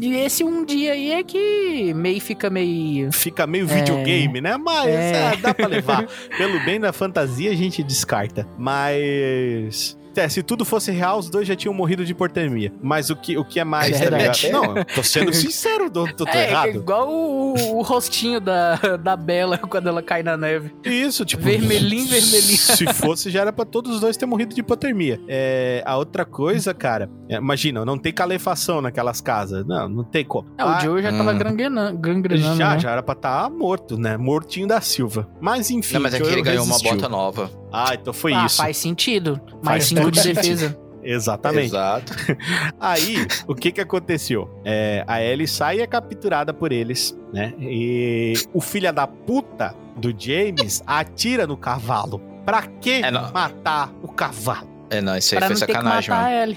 e 0.00 0.14
esse 0.14 0.44
um 0.44 0.64
dia 0.64 0.92
aí 0.92 1.10
é 1.12 1.22
que 1.24 1.92
meio 1.94 2.20
fica 2.20 2.48
meio. 2.48 3.10
Fica 3.12 3.46
meio 3.46 3.64
É. 3.64 3.74
videogame, 3.74 4.40
né? 4.40 4.56
Mas 4.56 4.86
É. 4.88 5.32
é, 5.32 5.36
dá 5.36 5.52
pra 5.52 5.66
levar. 5.66 6.06
Pelo 6.38 6.64
bem 6.64 6.78
da 6.78 6.92
fantasia, 6.92 7.50
a 7.50 7.54
gente 7.56 7.82
descarta. 7.82 8.46
Mas. 8.58 9.98
É, 10.16 10.28
se 10.28 10.42
tudo 10.42 10.64
fosse 10.64 10.90
real, 10.90 11.18
os 11.18 11.28
dois 11.28 11.46
já 11.46 11.56
tinham 11.56 11.74
morrido 11.74 12.04
de 12.04 12.12
hipotermia. 12.12 12.72
Mas 12.82 13.10
o 13.10 13.16
que, 13.16 13.36
o 13.36 13.44
que 13.44 13.58
é 13.60 13.64
mais, 13.64 13.98
tá 13.98 14.10
ligado? 14.10 14.52
Não, 14.52 14.84
tô 14.84 15.02
sendo 15.02 15.32
sincero, 15.34 15.90
tô, 15.90 16.06
tô, 16.12 16.24
tô 16.24 16.32
é, 16.32 16.50
errado. 16.50 16.76
igual 16.76 17.08
o, 17.08 17.76
o 17.76 17.82
rostinho 17.82 18.40
da, 18.40 18.76
da 18.96 19.16
Bela 19.16 19.58
quando 19.68 19.88
ela 19.88 20.02
cai 20.02 20.22
na 20.22 20.36
neve. 20.36 20.74
Isso, 20.84 21.24
tipo. 21.24 21.42
Vermelhinho, 21.42 22.06
vermelhinho. 22.06 22.58
Se 22.58 22.86
fosse, 22.92 23.30
já 23.30 23.40
era 23.40 23.52
pra 23.52 23.64
todos 23.64 23.94
os 23.94 24.00
dois 24.00 24.16
ter 24.16 24.26
morrido 24.26 24.54
de 24.54 24.60
hipotermia. 24.60 25.20
É, 25.28 25.82
a 25.86 25.96
outra 25.96 26.24
coisa, 26.24 26.74
cara, 26.74 27.10
é, 27.28 27.36
imagina, 27.36 27.84
não 27.84 27.98
tem 27.98 28.12
calefação 28.12 28.80
naquelas 28.80 29.20
casas. 29.20 29.66
Não, 29.66 29.88
não 29.88 30.04
tem 30.04 30.24
como. 30.24 30.48
É, 30.58 30.64
o 30.64 30.80
Joe 30.80 31.02
já 31.02 31.10
tava 31.10 31.32
hum. 31.32 31.38
gangrenando, 31.38 31.98
gangrenando 31.98 32.56
já, 32.56 32.74
né? 32.74 32.78
já 32.78 32.90
era 32.90 33.02
pra 33.02 33.14
estar 33.14 33.50
morto, 33.50 33.98
né? 33.98 34.16
Mortinho 34.16 34.66
da 34.66 34.80
Silva. 34.80 35.28
Mas 35.40 35.70
enfim. 35.70 35.94
Não, 35.94 36.02
mas 36.02 36.14
é 36.14 36.20
que 36.20 36.28
ele 36.28 36.42
ganhou 36.42 36.64
uma 36.64 36.78
bota 36.78 37.08
nova. 37.08 37.50
Ah, 37.72 37.94
então 37.94 38.12
foi 38.12 38.34
ah, 38.34 38.44
isso. 38.44 38.58
faz 38.58 38.76
sentido. 38.76 39.40
Faz 39.48 39.64
Mais 39.64 39.84
cinco 40.04 40.10
de 40.10 40.32
defesa. 40.34 40.78
Exatamente. 41.04 41.66
Exato. 41.66 42.12
Aí, 42.78 43.26
o 43.48 43.54
que 43.56 43.72
que 43.72 43.80
aconteceu? 43.80 44.48
É, 44.64 45.04
a 45.06 45.20
Ellie 45.20 45.48
sai 45.48 45.78
e 45.78 45.80
é 45.82 45.86
capturada 45.86 46.54
por 46.54 46.70
eles, 46.72 47.18
né? 47.32 47.52
E 47.58 48.34
o 48.54 48.60
filho 48.60 48.92
da 48.92 49.06
puta 49.06 49.74
do 49.96 50.14
James 50.16 50.82
atira 50.86 51.46
no 51.46 51.56
cavalo. 51.56 52.20
Pra 52.46 52.62
que 52.62 53.02
É, 53.02 53.10
não. 53.10 53.32
matar 53.32 53.92
o 54.02 54.08
cavalo? 54.08 54.68
É, 54.92 55.00
não, 55.00 55.16
isso 55.16 55.34
aí 55.34 55.38
Pra 55.38 55.46
foi 55.48 55.56
sacanagem, 55.56 56.10
matar 56.10 56.30
mano. 56.30 56.56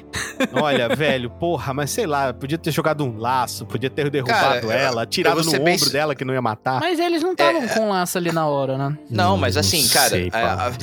a. 0.59 0.59
Olha, 0.63 0.89
velho, 0.95 1.29
porra, 1.29 1.73
mas 1.73 1.89
sei 1.89 2.05
lá, 2.05 2.33
podia 2.33 2.57
ter 2.57 2.71
jogado 2.71 3.03
um 3.05 3.17
laço, 3.17 3.65
podia 3.65 3.89
ter 3.89 4.09
derrubado 4.09 4.67
Cara, 4.67 4.73
ela, 4.73 5.03
atirado 5.03 5.41
no 5.43 5.49
ombro 5.49 5.63
bem 5.63 5.77
dela 5.91 6.13
que 6.13 6.25
não 6.25 6.33
ia 6.33 6.41
matar. 6.41 6.79
Mas 6.81 6.99
eles 6.99 7.23
não 7.23 7.31
estavam 7.31 7.63
É. 7.63 7.67
com 7.67 7.89
laço 7.89 8.17
ali 8.17 8.31
na 8.31 8.45
hora, 8.45 8.77
né? 8.77 8.97
Não, 9.09 9.37
mas 9.37 9.55
assim, 9.55 9.83
Não 9.83 9.89
cara, 9.89 10.09
sei, 10.09 10.27
a- 10.33 10.57
Paulo. 10.57 10.75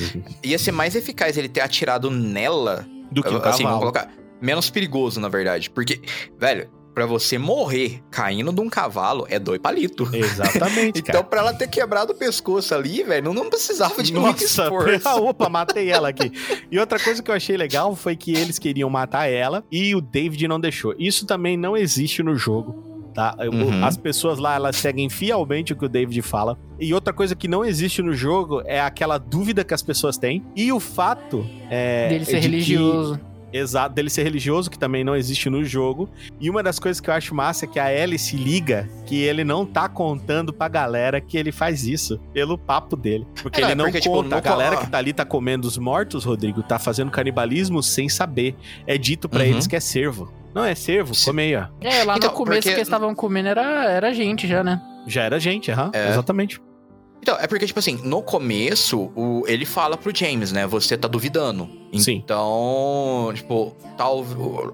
Ia 0.43 0.57
ser 0.57 0.71
mais 0.71 0.95
eficaz 0.95 1.37
ele 1.37 1.47
ter 1.49 1.61
atirado 1.61 2.09
nela 2.09 2.85
do 3.11 3.21
que 3.21 3.29
o 3.33 3.37
assim, 3.47 3.63
vamos 3.63 3.79
colocar. 3.79 4.09
Menos 4.41 4.69
perigoso, 4.69 5.19
na 5.21 5.29
verdade. 5.29 5.69
Porque, 5.69 6.01
velho, 6.39 6.69
pra 6.93 7.05
você 7.05 7.37
morrer 7.37 8.01
caindo 8.11 8.51
de 8.53 8.61
um 8.61 8.69
cavalo 8.69 9.25
é 9.29 9.39
dois 9.39 9.59
palitos. 9.59 10.13
Exatamente, 10.13 11.01
cara. 11.03 11.19
Então, 11.19 11.23
pra 11.29 11.39
ela 11.39 11.53
ter 11.53 11.67
quebrado 11.67 12.13
o 12.13 12.15
pescoço 12.15 12.73
ali, 12.75 13.03
velho, 13.03 13.25
não, 13.25 13.33
não 13.33 13.49
precisava 13.49 14.01
de 14.03 14.13
muito 14.13 14.41
Nossa, 14.41 14.63
esforço. 14.63 15.01
ah, 15.09 15.15
opa, 15.15 15.49
matei 15.49 15.89
ela 15.89 16.09
aqui. 16.09 16.31
E 16.71 16.77
outra 16.79 16.99
coisa 16.99 17.21
que 17.23 17.31
eu 17.31 17.35
achei 17.35 17.57
legal 17.57 17.95
foi 17.95 18.15
que 18.15 18.31
eles 18.33 18.59
queriam 18.59 18.89
matar 18.89 19.27
ela 19.29 19.63
e 19.71 19.95
o 19.95 20.01
David 20.01 20.47
não 20.47 20.59
deixou. 20.59 20.93
Isso 20.99 21.25
também 21.25 21.57
não 21.57 21.75
existe 21.75 22.21
no 22.21 22.35
jogo. 22.35 22.91
Tá? 23.13 23.35
Uhum. 23.41 23.85
As 23.85 23.95
pessoas 23.95 24.39
lá, 24.39 24.55
elas 24.55 24.75
seguem 24.75 25.07
fielmente 25.07 25.71
o 25.71 25.75
que 25.75 25.85
o 25.85 25.89
David 25.89 26.19
fala. 26.23 26.57
E 26.79 26.95
outra 26.95 27.13
coisa 27.13 27.35
que 27.35 27.47
não 27.47 27.63
existe 27.63 28.01
no 28.01 28.11
jogo 28.11 28.63
é 28.65 28.81
aquela 28.81 29.19
dúvida 29.19 29.63
que 29.63 29.71
as 29.71 29.83
pessoas 29.83 30.17
têm. 30.17 30.43
E 30.55 30.71
o 30.71 30.79
fato 30.79 31.45
é, 31.69 32.09
Dele 32.09 32.25
ser 32.25 32.39
de 32.39 32.47
que- 32.47 32.51
religioso. 32.53 33.19
Exato, 33.53 33.93
dele 33.93 34.09
ser 34.09 34.23
religioso, 34.23 34.69
que 34.69 34.77
também 34.79 35.03
não 35.03 35.15
existe 35.15 35.49
no 35.49 35.63
jogo. 35.63 36.09
E 36.41 36.49
uma 36.49 36.63
das 36.63 36.79
coisas 36.79 36.99
que 36.99 37.09
eu 37.09 37.13
acho 37.13 37.35
massa 37.35 37.65
é 37.65 37.67
que 37.67 37.79
a 37.79 37.93
Ellie 37.93 38.17
se 38.17 38.35
liga 38.35 38.89
que 39.05 39.21
ele 39.21 39.43
não 39.43 39.65
tá 39.65 39.87
contando 39.87 40.51
pra 40.51 40.67
galera 40.67 41.21
que 41.21 41.37
ele 41.37 41.51
faz 41.51 41.85
isso, 41.85 42.19
pelo 42.33 42.57
papo 42.57 42.95
dele. 42.95 43.27
Porque 43.41 43.61
É, 43.61 43.63
ele 43.65 43.71
é 43.73 43.75
não 43.75 43.85
porque, 43.85 43.99
tipo, 44.01 44.15
conta. 44.15 44.29
no 44.29 44.35
a 44.35 44.41
galera 44.41 44.77
que 44.77 44.89
tá 44.89 44.97
ali 44.97 45.13
tá 45.13 45.23
comendo 45.23 45.67
os 45.67 45.77
mortos, 45.77 46.23
Rodrigo, 46.23 46.63
tá 46.63 46.79
fazendo 46.79 47.11
canibalismo 47.11 47.83
sem 47.83 48.09
saber. 48.09 48.55
É 48.87 48.97
dito 48.97 49.29
pra 49.29 49.41
Uhum. 49.41 49.45
eles 49.45 49.67
que 49.67 49.75
é 49.75 49.79
servo. 49.79 50.33
Não 50.53 50.63
é 50.63 50.73
servo, 50.75 51.13
Se- 51.15 51.25
come 51.25 51.41
aí, 51.43 51.55
ó. 51.55 51.65
É, 51.81 52.03
lá 52.03 52.15
Então, 52.17 52.29
no 52.29 52.35
começo 52.35 52.61
porque- 52.61 52.69
que 52.69 52.75
eles 52.75 52.87
estavam 52.87 53.13
comendo 53.15 53.49
era, 53.49 53.85
era 53.89 54.13
gente 54.13 54.47
já, 54.47 54.63
né? 54.63 54.81
Já 55.07 55.23
era 55.23 55.39
gente, 55.39 55.69
aham. 55.71 55.91
É. 55.93 56.09
Exatamente. 56.09 56.59
Então, 57.23 57.37
é 57.39 57.47
porque, 57.47 57.65
tipo 57.65 57.79
assim, 57.79 58.01
no 58.03 58.21
começo, 58.21 59.09
o, 59.15 59.43
ele 59.47 59.65
fala 59.65 59.95
pro 59.95 60.13
James, 60.13 60.51
né? 60.51 60.67
Você 60.67 60.97
tá 60.97 61.07
duvidando. 61.07 61.69
Sim. 61.97 62.21
Então, 62.23 63.31
tipo, 63.33 63.73
tal, 63.97 64.25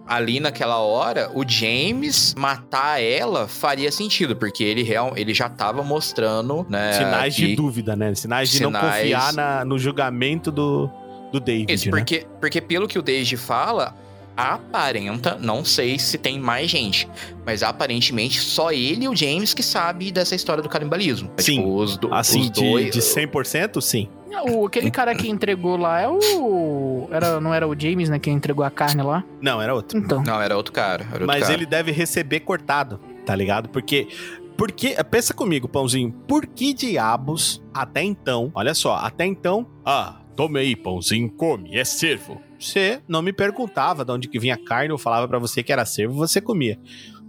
ali 0.07 0.39
naquela 0.39 0.79
hora, 0.79 1.29
o 1.35 1.47
James 1.47 2.33
matar 2.35 2.99
ela 2.99 3.47
faria 3.47 3.91
sentido, 3.91 4.35
porque 4.35 4.63
ele, 4.63 4.81
real, 4.81 5.13
ele 5.15 5.31
já 5.31 5.47
tava 5.47 5.83
mostrando, 5.83 6.65
né? 6.67 6.93
Sinais 6.93 7.35
de 7.35 7.45
que- 7.49 7.55
dúvida, 7.55 7.95
né? 7.95 8.15
Sinais 8.15 8.49
de 8.49 8.63
não 8.63 8.69
Sinais- 8.71 8.95
confiar 9.01 9.31
na- 9.33 9.63
no 9.63 9.77
julgamento 9.77 10.51
do, 10.51 10.89
do 11.31 11.39
David, 11.39 11.71
Isso, 11.71 11.85
né? 11.85 11.91
porque, 11.91 12.25
porque 12.41 12.59
pelo 12.59 12.87
que 12.87 12.97
o 12.97 13.01
David 13.03 13.37
fala, 13.37 13.95
aparenta, 14.39 15.37
não 15.39 15.63
sei 15.65 15.99
se 15.99 16.17
tem 16.17 16.39
mais 16.39 16.69
gente, 16.69 17.07
mas 17.45 17.63
aparentemente 17.63 18.39
só 18.39 18.71
ele 18.71 19.05
e 19.05 19.07
o 19.07 19.15
James 19.15 19.53
que 19.53 19.63
sabe 19.63 20.11
dessa 20.11 20.35
história 20.35 20.63
do 20.63 20.69
canibalismo. 20.69 21.29
Sim. 21.37 21.57
Tipo, 21.57 21.75
os, 21.75 21.97
do, 21.97 22.13
Assim, 22.13 22.41
os 22.41 22.51
de, 22.51 22.61
dois. 22.61 22.91
de 22.91 22.99
100%, 22.99 23.81
sim. 23.81 24.09
O, 24.49 24.67
aquele 24.67 24.91
cara 24.91 25.13
que 25.15 25.27
entregou 25.27 25.75
lá 25.75 26.01
é 26.01 26.07
o. 26.07 27.07
Era, 27.11 27.41
não 27.41 27.53
era 27.53 27.67
o 27.67 27.77
James, 27.77 28.09
né? 28.09 28.19
Que 28.19 28.29
entregou 28.29 28.63
a 28.63 28.69
carne 28.69 29.01
lá? 29.01 29.23
Não, 29.41 29.61
era 29.61 29.73
outro. 29.73 29.97
Então. 29.97 30.23
Não, 30.23 30.39
era 30.39 30.55
outro 30.55 30.71
cara. 30.71 31.03
Era 31.03 31.13
outro 31.13 31.27
Mas 31.27 31.41
cara. 31.41 31.53
ele 31.53 31.65
deve 31.65 31.91
receber 31.91 32.41
cortado, 32.41 32.99
tá 33.25 33.35
ligado? 33.35 33.69
Porque. 33.69 34.07
Porque, 34.55 34.95
pensa 35.09 35.33
comigo, 35.33 35.69
pãozinho. 35.69 36.11
Por 36.27 36.45
que 36.45 36.73
diabos, 36.73 37.63
até 37.73 38.03
então, 38.03 38.51
olha 38.53 38.73
só, 38.73 38.95
até 38.97 39.25
então, 39.25 39.65
ah, 39.85 40.19
tome 40.35 40.59
aí, 40.59 40.75
pãozinho, 40.75 41.29
come, 41.29 41.77
é 41.77 41.85
servo. 41.85 42.41
Você 42.59 43.01
não 43.07 43.21
me 43.21 43.31
perguntava 43.31 44.03
de 44.03 44.11
onde 44.11 44.27
que 44.27 44.37
vinha 44.39 44.55
a 44.55 44.63
carne, 44.63 44.89
eu 44.91 44.97
falava 44.97 45.27
pra 45.27 45.39
você 45.39 45.63
que 45.63 45.71
era 45.71 45.85
servo, 45.85 46.13
você 46.15 46.41
comia. 46.41 46.77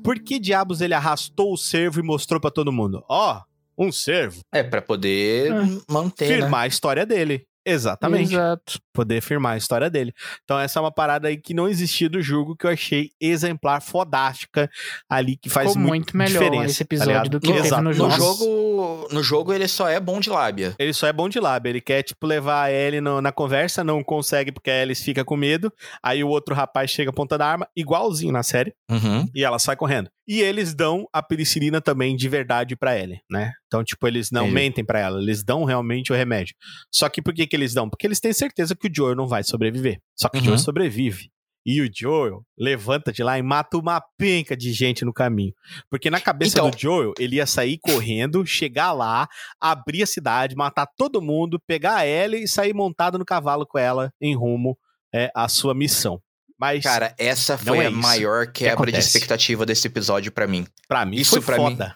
Por 0.02 0.18
que 0.18 0.38
diabos 0.38 0.80
ele 0.80 0.94
arrastou 0.94 1.52
o 1.52 1.56
servo 1.56 2.00
e 2.00 2.02
mostrou 2.02 2.40
pra 2.40 2.50
todo 2.50 2.72
mundo? 2.72 3.04
Ó, 3.08 3.40
um 3.78 3.92
servo. 3.92 4.40
É, 4.52 4.62
pra 4.62 4.82
poder 4.82 5.52
É. 5.52 5.54
manter, 5.88 6.28
né? 6.28 6.36
firmar 6.40 6.62
a 6.62 6.66
história 6.66 7.06
dele. 7.06 7.44
Exatamente 7.66 8.32
Exato. 8.34 8.80
poder 8.92 9.20
firmar 9.20 9.52
a 9.52 9.56
história 9.56 9.90
dele. 9.90 10.12
Então 10.44 10.58
essa 10.58 10.78
é 10.78 10.82
uma 10.82 10.90
parada 10.92 11.28
aí 11.28 11.36
que 11.36 11.52
não 11.54 11.68
existia 11.68 12.08
do 12.08 12.22
jogo 12.22 12.56
que 12.56 12.66
eu 12.66 12.70
achei 12.70 13.10
exemplar, 13.20 13.80
fodástica 13.82 14.70
ali 15.08 15.36
que 15.36 15.48
faz 15.50 15.68
Ficou 15.68 15.80
muito, 15.82 15.90
muito 15.92 16.16
melhor 16.16 16.42
diferença, 16.42 16.66
esse 16.70 16.78
tá 16.78 16.82
episódio 16.84 17.12
ligado? 17.12 17.28
do 17.30 17.40
que 17.40 17.46
teve 17.52 17.66
Exato. 17.66 17.82
no 17.82 17.90
No 17.90 17.94
jogo. 17.94 18.10
jogo, 18.16 19.08
no 19.12 19.22
jogo 19.22 19.52
ele 19.52 19.68
só 19.68 19.88
é 19.88 20.00
bom 20.00 20.20
de 20.20 20.30
lábia. 20.30 20.74
Ele 20.78 20.92
só 20.92 21.06
é 21.06 21.12
bom 21.12 21.28
de 21.28 21.38
lábio, 21.38 21.70
ele 21.70 21.80
quer, 21.80 22.02
tipo, 22.02 22.26
levar 22.26 22.64
a 22.64 22.72
Ellie 22.72 23.00
no- 23.00 23.20
na 23.20 23.30
conversa, 23.32 23.84
não 23.84 24.02
consegue 24.02 24.50
porque 24.52 24.70
a 24.70 24.82
Ellie 24.82 24.94
fica 24.94 25.24
com 25.24 25.36
medo, 25.36 25.72
aí 26.02 26.24
o 26.24 26.28
outro 26.28 26.54
rapaz 26.54 26.90
chega 26.90 27.10
apontando 27.10 27.42
a 27.42 27.46
arma, 27.46 27.68
igualzinho 27.76 28.32
na 28.32 28.42
série, 28.42 28.74
Uhum. 28.90 29.26
e 29.34 29.44
ela 29.44 29.58
sai 29.58 29.76
correndo. 29.76 30.10
E 30.32 30.40
eles 30.42 30.74
dão 30.74 31.06
a 31.12 31.20
penicilina 31.20 31.80
também 31.80 32.14
de 32.14 32.28
verdade 32.28 32.76
pra 32.76 32.96
Ellie, 32.96 33.18
né? 33.28 33.50
Então, 33.66 33.82
tipo, 33.82 34.06
eles 34.06 34.30
não 34.30 34.42
Entendi. 34.42 34.54
mentem 34.54 34.84
pra 34.84 35.00
ela, 35.00 35.20
eles 35.20 35.42
dão 35.42 35.64
realmente 35.64 36.12
o 36.12 36.14
remédio. 36.14 36.54
Só 36.88 37.08
que 37.08 37.20
por 37.20 37.34
que 37.34 37.48
que 37.48 37.56
eles 37.56 37.74
dão? 37.74 37.90
Porque 37.90 38.06
eles 38.06 38.20
têm 38.20 38.32
certeza 38.32 38.76
que 38.76 38.86
o 38.86 38.90
Joel 38.94 39.16
não 39.16 39.26
vai 39.26 39.42
sobreviver. 39.42 39.98
Só 40.16 40.28
que 40.28 40.36
o 40.36 40.40
Uhum. 40.40 40.44
Joel 40.46 40.58
sobrevive. 40.58 41.30
E 41.66 41.82
o 41.82 41.90
Joel 41.92 42.42
levanta 42.56 43.12
de 43.12 43.22
lá 43.24 43.38
e 43.38 43.42
mata 43.42 43.76
uma 43.76 44.00
penca 44.16 44.56
de 44.56 44.72
gente 44.72 45.04
no 45.04 45.12
caminho. 45.12 45.52
Porque 45.90 46.08
na 46.08 46.20
cabeça 46.20 46.52
Então- 46.58 46.70
do 46.70 46.78
Joel, 46.78 47.12
ele 47.18 47.36
ia 47.36 47.46
sair 47.46 47.78
correndo, 47.82 48.46
chegar 48.46 48.92
lá, 48.92 49.26
abrir 49.60 50.04
a 50.04 50.06
cidade, 50.06 50.54
matar 50.54 50.86
todo 50.96 51.20
mundo, 51.20 51.60
pegar 51.66 51.96
a 51.96 52.06
Ellie 52.06 52.44
e 52.44 52.48
sair 52.48 52.72
montado 52.72 53.18
no 53.18 53.24
cavalo 53.24 53.66
com 53.66 53.78
ela 53.78 54.10
em 54.20 54.34
rumo 54.36 54.78
é, 55.12 55.28
à 55.34 55.48
sua 55.48 55.74
missão. 55.74 56.20
Mas, 56.60 56.82
Cara, 56.82 57.14
essa 57.18 57.56
foi 57.56 57.78
é 57.78 57.86
a 57.86 57.90
isso 57.90 57.98
maior 57.98 58.46
quebra 58.52 58.92
de 58.92 58.98
expectativa 58.98 59.64
desse 59.64 59.86
episódio 59.86 60.30
pra 60.30 60.46
mim. 60.46 60.66
pra 60.86 61.06
mim, 61.06 61.16
isso 61.16 61.30
foi 61.30 61.40
pra 61.40 61.56
mim- 61.56 61.70
foda. 61.76 61.94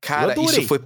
Cara, 0.00 0.28
Eu 0.28 0.30
adorei. 0.42 0.60
isso 0.60 0.68
foi 0.68 0.80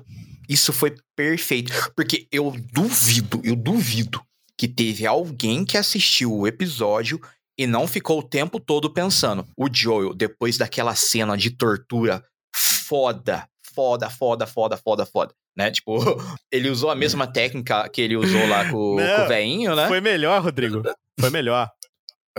isso 0.48 0.72
foi 0.72 0.94
perfeito, 1.16 1.72
porque 1.94 2.26
eu 2.32 2.50
duvido, 2.72 3.40
eu 3.44 3.54
duvido 3.54 4.20
que 4.58 4.66
teve 4.66 5.06
alguém 5.06 5.64
que 5.64 5.78
assistiu 5.78 6.34
o 6.36 6.46
episódio 6.46 7.20
e 7.56 7.66
não 7.66 7.86
ficou 7.86 8.18
o 8.18 8.22
tempo 8.22 8.58
todo 8.58 8.90
pensando. 8.92 9.46
O 9.56 9.68
Joel, 9.72 10.12
depois 10.14 10.58
daquela 10.58 10.94
cena 10.94 11.36
de 11.36 11.50
tortura 11.50 12.22
foda, 12.54 13.46
foda, 13.74 14.10
foda, 14.10 14.46
foda, 14.46 14.76
foda, 14.76 15.06
foda, 15.06 15.32
né? 15.56 15.70
Tipo, 15.70 15.94
ele 16.52 16.68
usou 16.68 16.90
a 16.90 16.94
mesma 16.94 17.26
técnica 17.26 17.88
que 17.88 18.00
ele 18.00 18.16
usou 18.16 18.46
lá 18.48 18.68
com, 18.70 18.96
Não, 18.96 19.16
com 19.16 19.22
o 19.24 19.28
veinho, 19.28 19.76
né? 19.76 19.86
Foi 19.88 20.00
melhor, 20.00 20.42
Rodrigo. 20.42 20.82
Foi 21.20 21.30
melhor. 21.30 21.70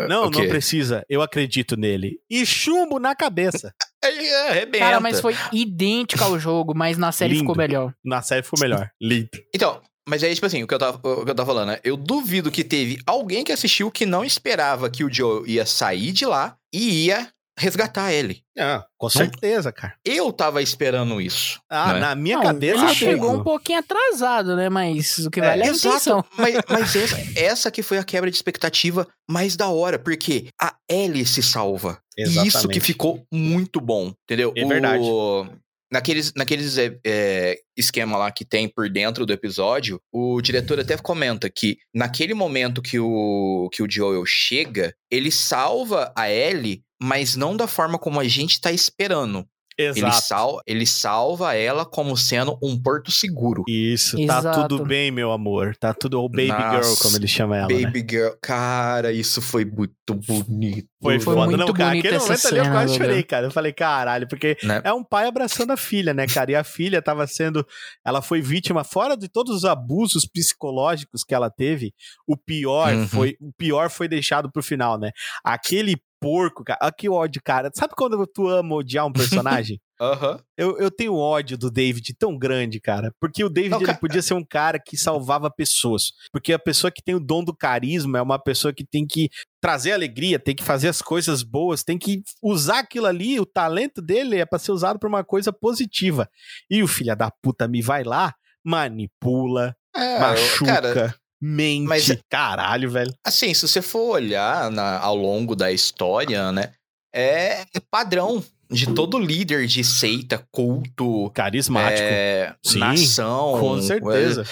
Não, 0.08 0.26
O 0.26 0.32
quê? 0.32 0.40
não 0.42 0.48
precisa. 0.50 1.06
Eu 1.08 1.22
acredito 1.22 1.78
nele. 1.78 2.18
E 2.30 2.46
chumbo 2.46 3.00
na 3.00 3.16
cabeça. 3.16 3.74
Ele 4.04 4.34
arrebenta. 4.34 4.84
Cara, 4.86 5.00
mas 5.00 5.22
foi 5.22 5.36
idêntico 5.52 6.24
ao 6.24 6.38
jogo, 6.38 6.74
mas 6.76 6.98
na 6.98 7.12
série 7.12 7.34
Lindo. 7.34 7.44
ficou 7.44 7.56
melhor. 7.56 7.94
Na 8.04 8.22
série 8.22 8.44
ficou 8.44 8.60
melhor. 8.60 8.90
Lindo. 9.02 9.30
Então, 9.56 9.82
mas 10.08 10.22
aí, 10.24 10.34
tipo 10.34 10.46
assim, 10.46 10.62
o 10.64 10.68
que 10.68 10.74
eu 10.74 10.80
tava, 10.80 10.98
o 11.02 11.24
que 11.24 11.32
eu 11.32 11.36
tava 11.36 11.46
falando, 11.46 11.70
né? 11.70 11.80
Eu 11.84 11.96
duvido 11.96 12.52
que 12.52 12.64
teve 12.64 12.98
alguém 13.06 13.44
que 13.46 13.52
assistiu 13.54 13.90
que 13.90 14.06
não 14.06 14.26
esperava 14.26 14.90
que 14.90 15.04
o 15.06 15.14
Joe 15.14 15.50
ia 15.50 15.66
sair 15.66 16.12
de 16.12 16.26
lá 16.26 16.58
e 16.74 17.06
ia 17.06 17.30
resgatar 17.58 18.12
ele. 18.12 18.42
Ah, 18.58 18.86
com 18.98 19.10
certeza, 19.10 19.72
cara. 19.72 19.96
Eu 20.06 20.32
tava 20.32 20.62
esperando 20.62 21.20
isso. 21.22 21.60
Ah, 21.70 21.94
né? 21.94 22.00
na 22.00 22.16
minha 22.16 22.38
Não, 22.38 22.44
cabeça 22.44 22.84
ele 22.86 22.96
chegou. 22.96 23.14
chegou 23.14 23.40
um 23.40 23.44
pouquinho 23.44 23.80
atrasado, 23.80 24.56
né? 24.56 24.70
Mas 24.70 25.20
o 25.20 25.30
que 25.32 25.40
É, 25.40 25.44
vale 25.44 25.64
é, 25.64 25.68
a 25.68 25.72
intenção. 25.72 26.24
Mas, 26.38 26.56
mas 26.70 26.96
essa, 26.96 27.18
essa 27.40 27.72
que 27.72 27.82
foi 27.84 27.98
a 27.98 28.04
quebra 28.04 28.30
de 28.30 28.36
expectativa 28.36 29.08
mais 29.30 29.56
da 29.56 29.70
hora, 29.70 29.98
porque 30.00 30.48
a 30.62 30.76
Ellie 30.90 31.26
se 31.26 31.42
salva. 31.44 32.00
E 32.18 32.24
isso 32.24 32.34
que 32.42 32.48
Exatamente. 32.48 32.80
ficou 32.82 33.26
muito 33.32 33.80
bom, 33.82 34.14
entendeu? 34.24 34.54
É 34.56 34.66
verdade. 34.66 35.04
O- 35.04 35.48
Naqueles, 35.92 36.34
naqueles 36.36 36.76
é, 36.80 36.98
é, 37.06 37.60
esquema 37.78 38.18
lá 38.18 38.32
que 38.32 38.44
tem 38.44 38.68
por 38.68 38.90
dentro 38.90 39.28
do 39.28 39.32
episódio, 39.34 40.02
o 40.12 40.42
diretor 40.42 40.80
até 40.80 40.98
comenta 40.98 41.48
que 41.52 41.78
naquele 41.94 42.34
momento 42.34 42.82
que 42.82 42.98
o, 43.00 43.70
que 43.72 43.84
o 43.84 43.88
Joel 43.88 44.26
chega, 44.26 44.96
ele 45.12 45.30
salva 45.30 46.12
a 46.18 46.28
Ellie, 46.32 46.82
mas 47.04 47.36
não 47.36 47.56
da 47.58 47.68
forma 47.68 48.00
como 48.00 48.18
a 48.20 48.24
gente 48.28 48.62
tá 48.62 48.72
esperando. 48.72 49.46
Ele, 49.76 49.90
Exato. 50.02 50.22
sal, 50.28 50.62
ele 50.68 50.86
salva 50.86 51.56
ela 51.56 51.84
como 51.84 52.16
sendo 52.16 52.56
um 52.62 52.80
porto 52.80 53.10
seguro. 53.10 53.64
Isso, 53.68 54.16
tá 54.28 54.38
Exato. 54.38 54.68
tudo 54.68 54.86
bem, 54.86 55.10
meu 55.10 55.32
amor. 55.32 55.76
Tá 55.76 55.96
tudo. 55.96 56.22
Ou 56.22 56.30
Baby 56.30 56.50
Nossa, 56.50 56.84
Girl, 56.84 56.96
como 57.02 57.18
ele 57.18 57.28
chama 57.28 57.58
ela. 57.58 57.68
né? 57.68 57.82
Baby 57.82 58.06
Girl, 58.08 58.34
cara, 58.40 59.12
isso 59.12 59.42
foi 59.42 59.66
muito 59.66 60.14
bonito. 60.14 60.88
Foi, 61.02 61.20
Foi 61.20 61.34
foda, 61.34 61.48
muito 61.48 61.58
não, 61.66 61.74
cara. 61.74 61.98
Aquele 61.98 62.16
essa 62.16 62.26
momento 62.28 62.46
ali 62.48 62.58
eu 62.60 62.64
cena, 62.66 62.72
quase 62.76 62.98
chorei, 62.98 63.24
cara. 63.24 63.48
Eu 63.48 63.52
falei, 63.52 63.74
caralho, 63.74 64.28
porque 64.28 64.56
Né? 64.62 64.80
é 64.84 64.94
um 64.94 65.04
pai 65.04 65.26
abraçando 65.26 65.72
a 65.72 65.78
filha, 65.78 66.14
né, 66.14 66.28
cara? 66.28 66.52
E 66.52 66.56
a 66.56 66.64
filha 66.64 67.02
tava 67.02 67.26
sendo. 67.26 67.66
Ela 68.06 68.22
foi 68.22 68.42
vítima, 68.42 68.84
fora 68.84 69.18
de 69.18 69.28
todos 69.28 69.56
os 69.56 69.66
abusos 69.66 70.24
psicológicos 70.32 71.24
que 71.24 71.34
ela 71.34 71.50
teve, 71.50 71.96
o 72.28 72.38
pior 72.38 72.94
Uhum. 72.94 73.08
foi. 73.08 73.36
O 73.42 73.52
pior 73.58 73.90
foi 73.90 74.08
deixado 74.08 74.52
pro 74.52 74.62
final, 74.62 75.00
né? 75.00 75.10
Aquele 75.44 75.98
porco, 76.24 76.64
cara. 76.64 76.80
Olha 76.82 76.92
que 76.98 77.10
ódio, 77.10 77.42
cara. 77.44 77.70
Sabe 77.76 77.94
quando 77.96 78.26
tu 78.26 78.48
ama 78.48 78.76
odiar 78.76 79.06
um 79.06 79.12
personagem? 79.72 79.80
Aham. 80.02 80.40
Eu, 80.58 80.78
eu 80.80 80.90
tenho 80.92 81.16
ódio 81.16 81.58
do 81.58 81.70
David 81.72 82.14
tão 82.18 82.38
grande, 82.38 82.80
cara. 82.82 83.14
Porque 83.22 83.44
o 83.44 83.50
David 83.50 83.72
Não, 83.72 83.78
ele 83.78 83.86
cara- 83.88 83.98
podia 84.00 84.22
ser 84.22 84.34
um 84.34 84.44
cara 84.44 84.80
que 84.80 84.98
salvava 84.98 85.50
pessoas. 85.52 86.12
Porque 86.32 86.52
a 86.52 86.60
pessoa 86.60 86.92
que 86.92 87.02
tem 87.02 87.16
o 87.16 87.20
dom 87.20 87.44
do 87.44 87.56
carisma 87.56 88.18
é 88.18 88.22
uma 88.22 88.38
pessoa 88.40 88.74
que 88.74 88.86
tem 88.86 89.06
que 89.06 89.30
trazer 89.62 89.92
alegria, 89.94 90.40
tem 90.40 90.56
que 90.56 90.64
fazer 90.64 90.90
as 90.90 91.02
coisas 91.02 91.42
boas, 91.44 91.84
tem 91.84 91.98
que 91.98 92.22
usar 92.42 92.80
aquilo 92.80 93.06
ali, 93.06 93.40
o 93.40 93.46
talento 93.46 94.02
dele 94.02 94.38
é 94.38 94.46
pra 94.46 94.60
ser 94.60 94.72
usado 94.74 95.00
pra 95.00 95.08
uma 95.08 95.24
coisa 95.24 95.54
positiva. 95.54 96.28
E 96.70 96.84
o 96.84 96.88
filho 96.88 97.16
da 97.16 97.32
puta 97.42 97.68
me 97.68 97.82
vai 97.82 98.04
lá, 98.04 98.34
manipula, 98.66 99.76
É, 99.96 100.20
machuca, 100.20 100.66
cara, 100.82 101.16
mente. 101.44 101.88
mas- 101.88 102.18
Caralho, 102.30 102.90
velho. 102.90 103.14
assim, 103.26 103.54
se 103.54 103.68
você 103.68 103.82
for 103.82 104.14
olhar 104.16 104.72
na- 104.72 105.00
ao 105.00 105.16
longo 105.16 105.56
da 105.56 105.72
história, 105.72 106.52
né, 106.52 106.74
é 107.14 107.66
padrão 107.92 108.44
de 108.72 108.92
todo 108.94 109.20
líder 109.20 109.68
de 109.68 109.84
seita, 109.84 110.48
culto, 110.52 111.30
Carismático. 111.32 112.02
é, 112.02 112.56
Sim, 112.66 112.80
nação. 112.80 113.60
com 113.60 113.82
certeza. 113.82 114.46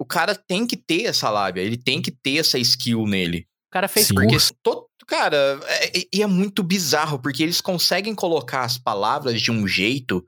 O 0.00 0.04
cara 0.04 0.34
tem 0.34 0.66
que 0.66 0.76
ter 0.76 1.04
essa 1.04 1.30
lábia, 1.30 1.62
ele 1.62 1.76
tem 1.76 2.00
que 2.02 2.10
ter 2.10 2.38
essa 2.38 2.58
skill 2.58 3.06
nele. 3.06 3.46
O 3.70 3.72
cara 3.72 3.86
fez 3.88 4.08
Sim. 4.08 4.14
Porque, 4.14 4.30
curso. 4.30 4.52
to- 4.62 4.86
cara, 5.06 5.60
é- 5.66 5.92
e 6.12 6.22
é 6.22 6.26
muito 6.26 6.62
bizarro, 6.62 7.18
porque 7.18 7.42
eles 7.42 7.60
conseguem 7.60 8.14
colocar 8.14 8.64
as 8.64 8.76
palavras 8.78 9.40
de 9.40 9.50
um 9.50 9.66
jeito 9.68 10.24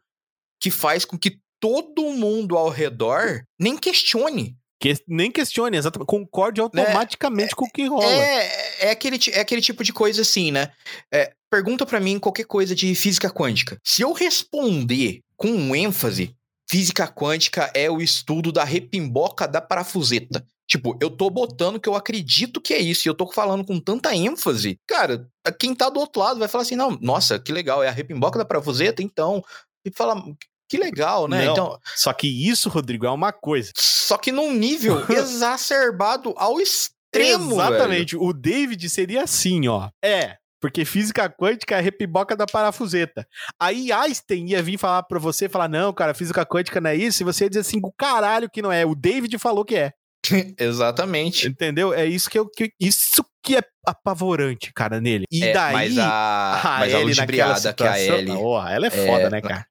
que 0.60 0.70
faz 0.70 1.04
com 1.04 1.18
que 1.18 1.38
todo 1.60 2.12
mundo 2.12 2.56
ao 2.56 2.68
redor 2.68 3.42
nem 3.60 3.76
questione. 3.76 4.56
Que, 4.84 4.94
nem 5.08 5.30
questione, 5.30 5.78
exatamente. 5.78 6.06
Concorde 6.06 6.60
automaticamente 6.60 7.56
com 7.56 7.64
o 7.64 7.70
que 7.70 7.86
rola. 7.86 8.04
É, 8.04 8.88
é, 8.88 8.90
aquele, 8.90 9.18
é 9.32 9.40
aquele 9.40 9.62
tipo 9.62 9.82
de 9.82 9.94
coisa 9.94 10.20
assim, 10.20 10.52
né? 10.52 10.72
É, 11.10 11.32
pergunta 11.50 11.86
pra 11.86 11.98
mim 11.98 12.18
qualquer 12.18 12.44
coisa 12.44 12.74
de 12.74 12.94
física 12.94 13.30
quântica. 13.30 13.78
Se 13.82 14.02
eu 14.02 14.12
responder 14.12 15.22
com 15.38 15.74
ênfase, 15.74 16.36
física 16.68 17.08
quântica 17.08 17.70
é 17.74 17.90
o 17.90 18.02
estudo 18.02 18.52
da 18.52 18.62
repimboca 18.62 19.48
da 19.48 19.62
parafuseta. 19.62 20.46
Tipo, 20.68 20.98
eu 21.00 21.08
tô 21.08 21.30
botando 21.30 21.80
que 21.80 21.88
eu 21.88 21.94
acredito 21.94 22.60
que 22.60 22.74
é 22.74 22.78
isso, 22.78 23.08
e 23.08 23.08
eu 23.08 23.14
tô 23.14 23.26
falando 23.32 23.64
com 23.64 23.80
tanta 23.80 24.14
ênfase. 24.14 24.78
Cara, 24.86 25.26
quem 25.58 25.74
tá 25.74 25.88
do 25.88 25.98
outro 25.98 26.20
lado 26.20 26.38
vai 26.38 26.48
falar 26.48 26.60
assim: 26.60 26.76
não, 26.76 26.98
nossa, 27.00 27.38
que 27.38 27.52
legal, 27.52 27.82
é 27.82 27.88
a 27.88 27.92
repimboca 27.92 28.38
da 28.38 28.44
parafuseta, 28.44 29.02
então. 29.02 29.42
E 29.82 29.90
fala, 29.90 30.22
que 30.68 30.76
legal, 30.76 31.28
né? 31.28 31.44
Não. 31.46 31.52
Então, 31.52 31.78
Só 31.96 32.12
que 32.12 32.26
isso, 32.26 32.68
Rodrigo, 32.68 33.06
é 33.06 33.10
uma 33.10 33.32
coisa. 33.32 33.70
só 33.76 34.16
que 34.16 34.32
num 34.32 34.52
nível 34.52 35.04
exacerbado 35.10 36.34
ao 36.36 36.60
extremo. 36.60 37.56
velho. 37.56 37.74
Exatamente. 37.74 38.16
O 38.16 38.32
David 38.32 38.88
seria 38.88 39.22
assim, 39.24 39.68
ó. 39.68 39.88
É. 40.02 40.36
Porque 40.60 40.84
física 40.86 41.28
quântica 41.28 41.76
é 41.76 41.80
repiboca 41.80 42.34
da 42.34 42.46
parafuseta. 42.46 43.26
Aí 43.60 43.92
Einstein 43.92 44.46
ia 44.48 44.62
vir 44.62 44.78
falar 44.78 45.02
pra 45.02 45.18
você, 45.18 45.46
falar, 45.46 45.68
não, 45.68 45.92
cara, 45.92 46.14
física 46.14 46.44
quântica 46.46 46.80
não 46.80 46.88
é 46.90 46.96
isso, 46.96 47.22
e 47.22 47.24
você 47.24 47.44
ia 47.44 47.50
dizer 47.50 47.60
assim, 47.60 47.80
o 47.82 47.92
caralho 47.92 48.48
que 48.50 48.62
não 48.62 48.72
é. 48.72 48.86
O 48.86 48.94
David 48.94 49.38
falou 49.38 49.62
que 49.64 49.76
é. 49.76 49.92
Exatamente. 50.58 51.46
Entendeu? 51.48 51.92
É 51.92 52.06
isso 52.06 52.30
que, 52.30 52.38
eu, 52.38 52.48
que 52.48 52.72
isso 52.80 53.22
que 53.42 53.56
é 53.56 53.60
apavorante, 53.86 54.72
cara, 54.74 55.00
nele. 55.02 55.24
E 55.30 55.44
É, 55.44 55.52
daí, 55.52 55.72
mas 55.74 55.98
a, 55.98 56.06
a 56.08 56.62
mas 56.62 56.94
a 56.94 56.98
naquela 56.98 57.02
ludibriada 57.04 57.52
que 57.60 57.66
a 57.84 57.92
situação- 57.92 58.16
Ellie. 58.16 58.32
Ó, 58.34 58.66
ela 58.68 58.86
é 58.86 58.90
foda, 58.90 59.24
É, 59.24 59.30
né, 59.30 59.40
cara? 59.42 59.66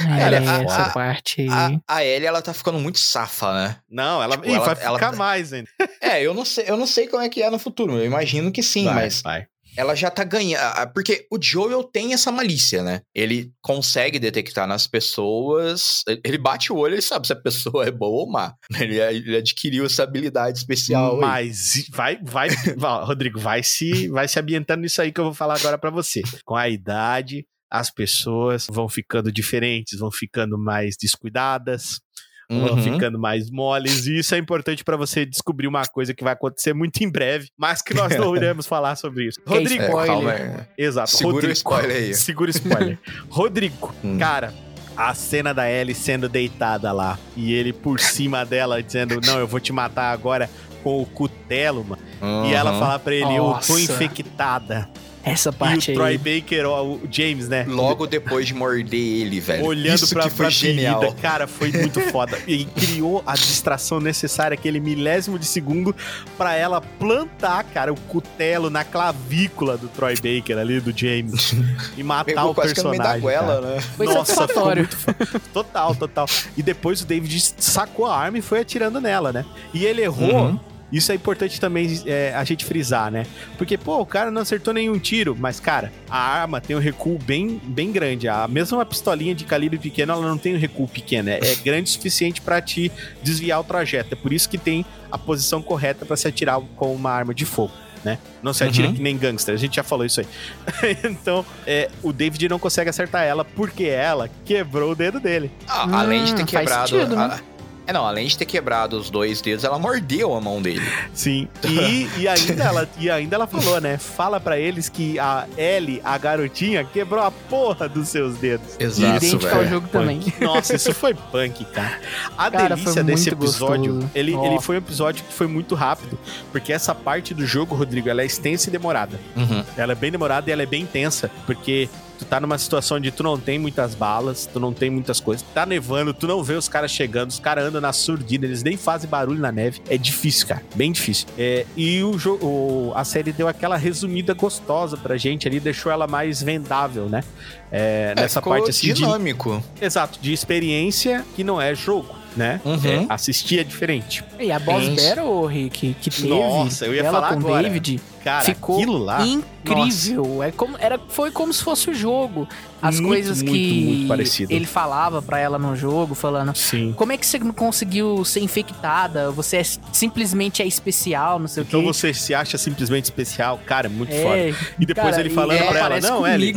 É, 0.00 0.22
Ela- 0.22 0.38
a- 0.58 0.62
essa 0.62 0.82
a- 0.82 0.90
parte 0.90 1.42
aí. 1.42 1.48
A, 1.50 1.96
a 1.96 2.04
Ellie, 2.04 2.26
ela 2.26 2.42
tá 2.42 2.52
ficando 2.52 2.78
muito 2.78 2.98
safa, 2.98 3.52
né? 3.54 3.76
Não, 3.90 4.22
ela, 4.22 4.36
Tipo, 4.36 4.48
Ih, 4.48 4.54
ela- 4.54 4.64
vai 4.66 4.74
ficar 4.76 4.86
ela- 5.06 5.12
mais 5.16 5.52
ainda. 5.52 5.68
É, 6.00 6.22
eu 6.22 6.34
não 6.34 6.44
sei, 6.44 6.64
eu 6.68 6.76
não 6.76 6.86
sei 6.86 7.06
como 7.06 7.22
é 7.22 7.28
que 7.28 7.42
é 7.42 7.50
no 7.50 7.58
futuro. 7.58 7.96
Eu 7.98 8.04
imagino 8.04 8.50
que 8.52 8.62
sim, 8.62 8.84
vai, 8.84 8.94
mas 8.94 9.22
vai. 9.22 9.46
ela 9.76 9.94
já 9.94 10.10
tá 10.10 10.24
ganhando. 10.24 10.62
Porque 10.92 11.26
o 11.30 11.38
Joel 11.40 11.82
tem 11.84 12.12
essa 12.14 12.30
malícia, 12.32 12.82
né? 12.82 13.00
Ele 13.14 13.50
consegue 13.60 14.18
detectar 14.18 14.66
nas 14.66 14.86
pessoas. 14.86 16.02
Ele 16.24 16.38
bate 16.38 16.72
o 16.72 16.76
olho, 16.76 16.94
ele 16.94 17.02
sabe 17.02 17.26
se 17.26 17.32
a 17.32 17.36
pessoa 17.36 17.86
é 17.86 17.90
boa 17.90 18.22
ou 18.24 18.30
má. 18.30 18.54
Ele, 18.78 18.98
ele 18.98 19.36
adquiriu 19.36 19.84
essa 19.86 20.02
habilidade 20.02 20.58
especial. 20.58 21.14
aí. 21.14 21.20
Mas 21.20 21.84
vai, 21.90 22.18
vai, 22.22 22.48
vai, 22.76 23.04
Rodrigo, 23.04 23.38
vai 23.40 23.62
se, 23.62 24.08
vai 24.08 24.28
se 24.28 24.38
ambientando 24.38 24.82
nisso 24.82 25.00
aí 25.02 25.10
que 25.12 25.20
eu 25.20 25.24
vou 25.24 25.34
falar 25.34 25.56
agora 25.58 25.76
pra 25.78 25.90
você. 25.90 26.22
Com 26.44 26.56
a 26.56 26.68
idade, 26.68 27.44
as 27.70 27.90
pessoas 27.90 28.66
vão 28.70 28.88
ficando 28.88 29.30
diferentes, 29.32 29.98
vão 29.98 30.10
ficando 30.10 30.56
mais 30.58 30.96
descuidadas, 30.96 32.00
vão 32.48 32.74
Uhum. 32.74 32.82
ficando 32.82 33.18
mais 33.18 33.50
moles, 33.50 34.06
e 34.06 34.18
isso 34.20 34.34
é 34.34 34.38
importante 34.38 34.84
pra 34.84 34.96
você 34.96 35.26
descobrir 35.26 35.66
uma 35.66 35.84
coisa 35.86 36.14
que 36.14 36.22
vai 36.22 36.32
acontecer 36.32 36.72
muito 36.72 37.02
em 37.02 37.10
breve, 37.10 37.48
mas 37.58 37.82
que 37.82 37.92
nós 37.92 38.16
não 38.16 38.36
iremos 38.36 38.66
falar 38.66 38.94
sobre 38.96 39.26
isso. 39.26 39.40
Que 39.44 39.48
Rodrigo, 39.52 39.82
É, 39.82 39.86
spoiler. 39.88 40.06
calma 40.06 40.32
aí. 40.32 40.66
exato. 40.78 41.10
Segura 41.10 41.28
o 41.28 41.34
Rodrigo, 41.34 41.52
spoiler 41.54 41.96
aí. 41.96 42.14
Segura 42.14 42.48
o 42.48 42.54
spoiler. 42.54 42.98
Rodrigo, 43.28 43.92
Hum. 44.04 44.16
cara, 44.16 44.54
a 44.96 45.12
cena 45.12 45.52
da 45.52 45.68
Ellie 45.70 45.94
sendo 45.94 46.28
deitada 46.28 46.92
lá 46.92 47.18
e 47.36 47.52
ele 47.52 47.72
por 47.72 47.98
cima 48.00 48.46
dela 48.46 48.80
dizendo: 48.82 49.20
Não, 49.26 49.38
eu 49.40 49.46
vou 49.48 49.58
te 49.60 49.72
matar 49.72 50.12
agora 50.12 50.48
com 50.84 51.02
o 51.02 51.04
cutelo, 51.06 51.84
mano. 51.84 52.00
E 52.48 52.54
ela 52.54 52.72
Uhum. 52.72 52.78
falar 52.78 52.98
pra 53.00 53.12
ele: 53.14 53.34
Eu 53.36 53.58
tô 53.66 53.76
infectada. 53.76 54.88
Essa 55.28 55.50
E 55.50 55.52
parte 55.52 55.90
o 55.90 55.94
Troy 55.94 56.10
aí. 56.12 56.18
Baker, 56.40 56.66
ó, 56.66 56.84
o 56.84 57.00
James, 57.10 57.48
né? 57.48 57.64
Logo 57.68 58.06
depois 58.06 58.46
de 58.46 58.54
morder 58.54 58.94
ele, 58.94 59.40
velho. 59.40 59.64
Olhando 59.64 59.96
Isso 59.96 60.14
pra, 60.14 60.22
que 60.22 60.30
foi 60.30 60.46
pra 60.46 60.50
genial. 60.50 61.00
ferida, 61.00 61.20
cara, 61.20 61.46
foi 61.48 61.72
muito 61.72 62.00
foda. 62.12 62.38
E 62.46 62.64
criou 62.64 63.24
a 63.26 63.34
distração 63.34 63.98
necessária, 63.98 64.54
aquele 64.54 64.78
milésimo 64.78 65.36
de 65.36 65.44
segundo, 65.44 65.92
pra 66.38 66.54
ela 66.54 66.80
plantar, 66.80 67.64
cara, 67.64 67.92
o 67.92 67.96
cutelo 68.02 68.70
na 68.70 68.84
clavícula 68.84 69.76
do 69.76 69.88
Troy 69.88 70.14
Baker 70.14 70.58
ali, 70.58 70.78
do 70.80 70.96
James, 70.96 71.52
e 71.96 72.04
matar 72.04 72.24
Pegou 72.26 72.50
o 72.52 72.54
quase 72.54 72.68
que 72.72 72.80
personagem. 72.82 72.98
da 73.02 73.04
cara. 73.08 73.18
goela, 73.18 73.60
né? 73.62 73.80
Foi 73.96 74.06
Nossa, 74.06 74.46
ficou 74.46 74.74
muito 74.76 74.96
fo- 74.96 75.14
Total, 75.52 75.92
total. 75.96 76.26
E 76.56 76.62
depois 76.62 77.00
o 77.00 77.04
David 77.04 77.52
sacou 77.58 78.06
a 78.06 78.16
arma 78.16 78.38
e 78.38 78.42
foi 78.42 78.60
atirando 78.60 79.00
nela, 79.00 79.32
né? 79.32 79.44
E 79.74 79.84
ele 79.84 80.02
errou. 80.02 80.50
Uhum. 80.50 80.60
Isso 80.92 81.10
é 81.10 81.14
importante 81.16 81.60
também 81.60 82.00
é, 82.06 82.32
a 82.34 82.44
gente 82.44 82.64
frisar, 82.64 83.10
né? 83.10 83.26
Porque, 83.58 83.76
pô, 83.76 83.98
o 84.00 84.06
cara 84.06 84.30
não 84.30 84.42
acertou 84.42 84.72
nenhum 84.72 84.98
tiro, 84.98 85.36
mas, 85.38 85.58
cara, 85.58 85.92
a 86.08 86.18
arma 86.18 86.60
tem 86.60 86.76
um 86.76 86.78
recuo 86.78 87.18
bem, 87.18 87.60
bem 87.64 87.90
grande. 87.90 88.28
A 88.28 88.46
mesma 88.46 88.78
uma 88.78 88.86
pistolinha 88.86 89.34
de 89.34 89.44
calibre 89.44 89.78
pequeno, 89.78 90.12
ela 90.12 90.28
não 90.28 90.38
tem 90.38 90.54
um 90.54 90.58
recuo 90.58 90.86
pequeno. 90.86 91.28
É, 91.28 91.38
é 91.42 91.54
grande 91.56 91.90
o 91.90 91.92
suficiente 91.92 92.40
pra 92.40 92.60
te 92.62 92.90
desviar 93.22 93.60
o 93.60 93.64
trajeto. 93.64 94.12
É 94.12 94.16
por 94.16 94.32
isso 94.32 94.48
que 94.48 94.58
tem 94.58 94.86
a 95.10 95.18
posição 95.18 95.60
correta 95.60 96.06
pra 96.06 96.16
se 96.16 96.28
atirar 96.28 96.60
com 96.76 96.94
uma 96.94 97.10
arma 97.10 97.34
de 97.34 97.44
fogo. 97.44 97.72
Né? 98.04 98.18
Não 98.40 98.52
se 98.54 98.62
atira 98.62 98.86
Uhum. 98.86 98.94
que 98.94 99.02
nem 99.02 99.18
gangster, 99.18 99.52
a 99.52 99.58
gente 99.58 99.74
já 99.74 99.82
falou 99.82 100.06
isso 100.06 100.20
aí. 100.20 100.26
então, 101.02 101.44
é, 101.66 101.90
o 102.04 102.12
David 102.12 102.48
não 102.48 102.58
consegue 102.60 102.88
acertar 102.88 103.24
ela 103.24 103.44
porque 103.44 103.82
ela 103.84 104.30
quebrou 104.44 104.92
o 104.92 104.94
dedo 104.94 105.18
dele. 105.18 105.50
Ah, 105.66 105.84
Hum, 105.86 105.94
além 105.96 106.24
de 106.24 106.32
ter 106.36 106.46
faz 106.46 106.68
quebrado. 106.68 106.88
sentido, 106.88 107.16
né? 107.16 107.40
É, 107.86 107.92
não, 107.92 108.04
além 108.04 108.26
de 108.26 108.36
ter 108.36 108.44
quebrado 108.44 108.98
os 108.98 109.10
dois 109.10 109.40
dedos, 109.40 109.64
ela 109.64 109.78
mordeu 109.78 110.34
a 110.34 110.40
mão 110.40 110.60
dele. 110.60 110.82
Sim. 111.14 111.48
E, 111.64 112.08
e, 112.18 112.28
ainda, 112.28 112.64
ela, 112.64 112.88
e 112.98 113.10
ainda 113.10 113.36
ela 113.36 113.46
falou, 113.46 113.80
né? 113.80 113.96
Fala 113.96 114.40
para 114.40 114.58
eles 114.58 114.88
que 114.88 115.18
a 115.18 115.46
Ellie, 115.56 116.00
a 116.04 116.18
garotinha, 116.18 116.84
quebrou 116.84 117.22
a 117.22 117.30
porra 117.30 117.88
dos 117.88 118.08
seus 118.08 118.36
dedos. 118.36 118.76
Exato, 118.78 119.24
Idêntico 119.24 119.54
ao 119.54 119.66
jogo 119.66 119.88
também. 119.88 120.20
Nossa, 120.40 120.74
isso 120.74 120.92
foi 120.92 121.14
punk, 121.14 121.64
cara. 121.66 122.00
A 122.36 122.50
cara, 122.50 122.74
delícia 122.74 123.04
desse 123.04 123.30
episódio, 123.30 124.10
ele, 124.14 124.34
ele 124.34 124.60
foi 124.60 124.76
um 124.76 124.78
episódio 124.78 125.24
que 125.24 125.32
foi 125.32 125.46
muito 125.46 125.74
rápido, 125.74 126.18
porque 126.50 126.72
essa 126.72 126.94
parte 126.94 127.32
do 127.34 127.46
jogo, 127.46 127.74
Rodrigo, 127.74 128.08
ela 128.08 128.22
é 128.22 128.26
extensa 128.26 128.68
e 128.68 128.72
demorada. 128.72 129.18
Uhum. 129.36 129.64
Ela 129.76 129.92
é 129.92 129.94
bem 129.94 130.10
demorada 130.10 130.50
e 130.50 130.52
ela 130.52 130.62
é 130.62 130.66
bem 130.66 130.82
intensa, 130.82 131.30
porque 131.46 131.88
tu 132.18 132.24
tá 132.24 132.40
numa 132.40 132.58
situação 132.58 132.96
onde 132.96 133.10
tu 133.10 133.22
não 133.22 133.38
tem 133.38 133.58
muitas 133.58 133.94
balas, 133.94 134.48
tu 134.50 134.58
não 134.58 134.72
tem 134.72 134.90
muitas 134.90 135.20
coisas, 135.20 135.44
tá 135.54 135.66
nevando, 135.66 136.12
tu 136.12 136.26
não 136.26 136.42
vê 136.42 136.54
os 136.54 136.68
caras 136.68 136.90
chegando, 136.90 137.30
os 137.30 137.38
caras 137.38 137.64
andam 137.64 137.80
na 137.80 137.92
surdina, 137.92 138.44
eles 138.44 138.62
nem 138.62 138.76
fazem 138.76 139.08
barulho 139.08 139.40
na 139.40 139.52
neve. 139.52 139.80
É 139.88 139.96
difícil, 139.96 140.46
cara, 140.46 140.62
bem 140.74 140.92
difícil. 140.92 141.26
É, 141.38 141.66
e 141.76 142.02
o 142.02 142.18
jogo, 142.18 142.92
a 142.94 143.04
série 143.04 143.32
deu 143.32 143.48
aquela 143.48 143.76
resumida 143.76 144.34
gostosa 144.34 144.96
pra 144.96 145.16
gente 145.16 145.46
ali, 145.46 145.60
deixou 145.60 145.90
ela 145.92 146.06
mais 146.06 146.42
vendável, 146.42 147.08
né? 147.08 147.22
É, 147.70 148.14
é 148.16 148.20
nessa 148.20 148.40
parte 148.40 148.70
assim. 148.70 148.92
Dinâmico. 148.92 149.62
De, 149.78 149.84
exato, 149.84 150.18
de 150.20 150.32
experiência 150.32 151.24
que 151.34 151.42
não 151.44 151.60
é 151.60 151.74
jogo 151.74 152.26
né? 152.36 152.60
Uhum. 152.64 152.78
É, 152.84 153.06
assistir 153.08 153.58
é 153.58 153.64
diferente. 153.64 154.22
E 154.38 154.52
a 154.52 154.58
Boss 154.58 154.86
Battle, 154.88 155.46
Rick, 155.46 155.96
que 156.00 156.10
teve 156.10 156.28
Nossa, 156.28 156.84
eu 156.84 156.94
ia 156.94 157.04
falar 157.04 157.30
com 157.30 157.40
agora. 157.40 157.62
David, 157.62 158.00
Cara, 158.26 158.44
ficou 158.44 158.74
aquilo 158.74 158.98
lá, 158.98 159.24
incrível. 159.24 160.42
É 160.42 160.50
como, 160.50 160.76
era, 160.80 160.98
foi 161.08 161.30
como 161.30 161.52
se 161.52 161.62
fosse 161.62 161.88
o 161.90 161.94
jogo. 161.94 162.48
As 162.82 162.98
muito, 162.98 163.14
coisas 163.14 163.40
muito, 163.40 163.54
que 163.54 164.06
muito 164.08 164.52
ele 164.52 164.66
falava 164.66 165.22
para 165.22 165.38
ela 165.38 165.60
no 165.60 165.76
jogo, 165.76 166.12
falando: 166.12 166.52
Sim. 166.56 166.92
Como 166.96 167.12
é 167.12 167.16
que 167.16 167.24
você 167.24 167.38
conseguiu 167.38 168.24
ser 168.24 168.40
infectada? 168.40 169.30
Você 169.30 169.58
é, 169.58 169.62
simplesmente 169.92 170.60
é 170.60 170.66
especial, 170.66 171.38
não 171.38 171.46
sei 171.46 171.62
então 171.62 171.78
o 171.78 171.84
quê. 171.84 171.88
Então 171.88 171.94
você 171.94 172.12
se 172.12 172.34
acha 172.34 172.58
simplesmente 172.58 173.04
especial? 173.04 173.60
Cara, 173.64 173.86
é 173.86 173.90
muito 173.90 174.12
é, 174.12 174.22
foda. 174.22 174.72
E 174.76 174.84
depois 174.84 175.10
cara, 175.10 175.20
ele 175.20 175.30
falando 175.30 175.60
é, 175.60 175.66
pra 175.68 175.78
ela: 175.78 176.00
Não, 176.00 176.26
Ellie. 176.26 176.52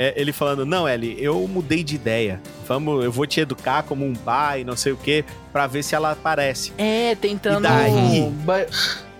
É, 0.00 0.20
ele 0.20 0.32
falando: 0.32 0.66
Não, 0.66 0.88
Ellie, 0.88 1.16
eu 1.20 1.46
mudei 1.46 1.84
de 1.84 1.94
ideia. 1.94 2.42
Vamos, 2.66 3.04
eu 3.04 3.12
vou 3.12 3.28
te 3.28 3.38
educar 3.38 3.84
como 3.84 4.04
um 4.04 4.12
pai, 4.14 4.64
não 4.64 4.76
sei 4.76 4.90
o 4.90 4.96
quê, 4.96 5.24
pra 5.52 5.66
ver 5.66 5.82
se 5.82 5.94
ela 5.94 6.12
aparece. 6.12 6.72
É, 6.78 7.14
tentando. 7.14 7.66
E 7.66 7.68
daí 7.68 8.32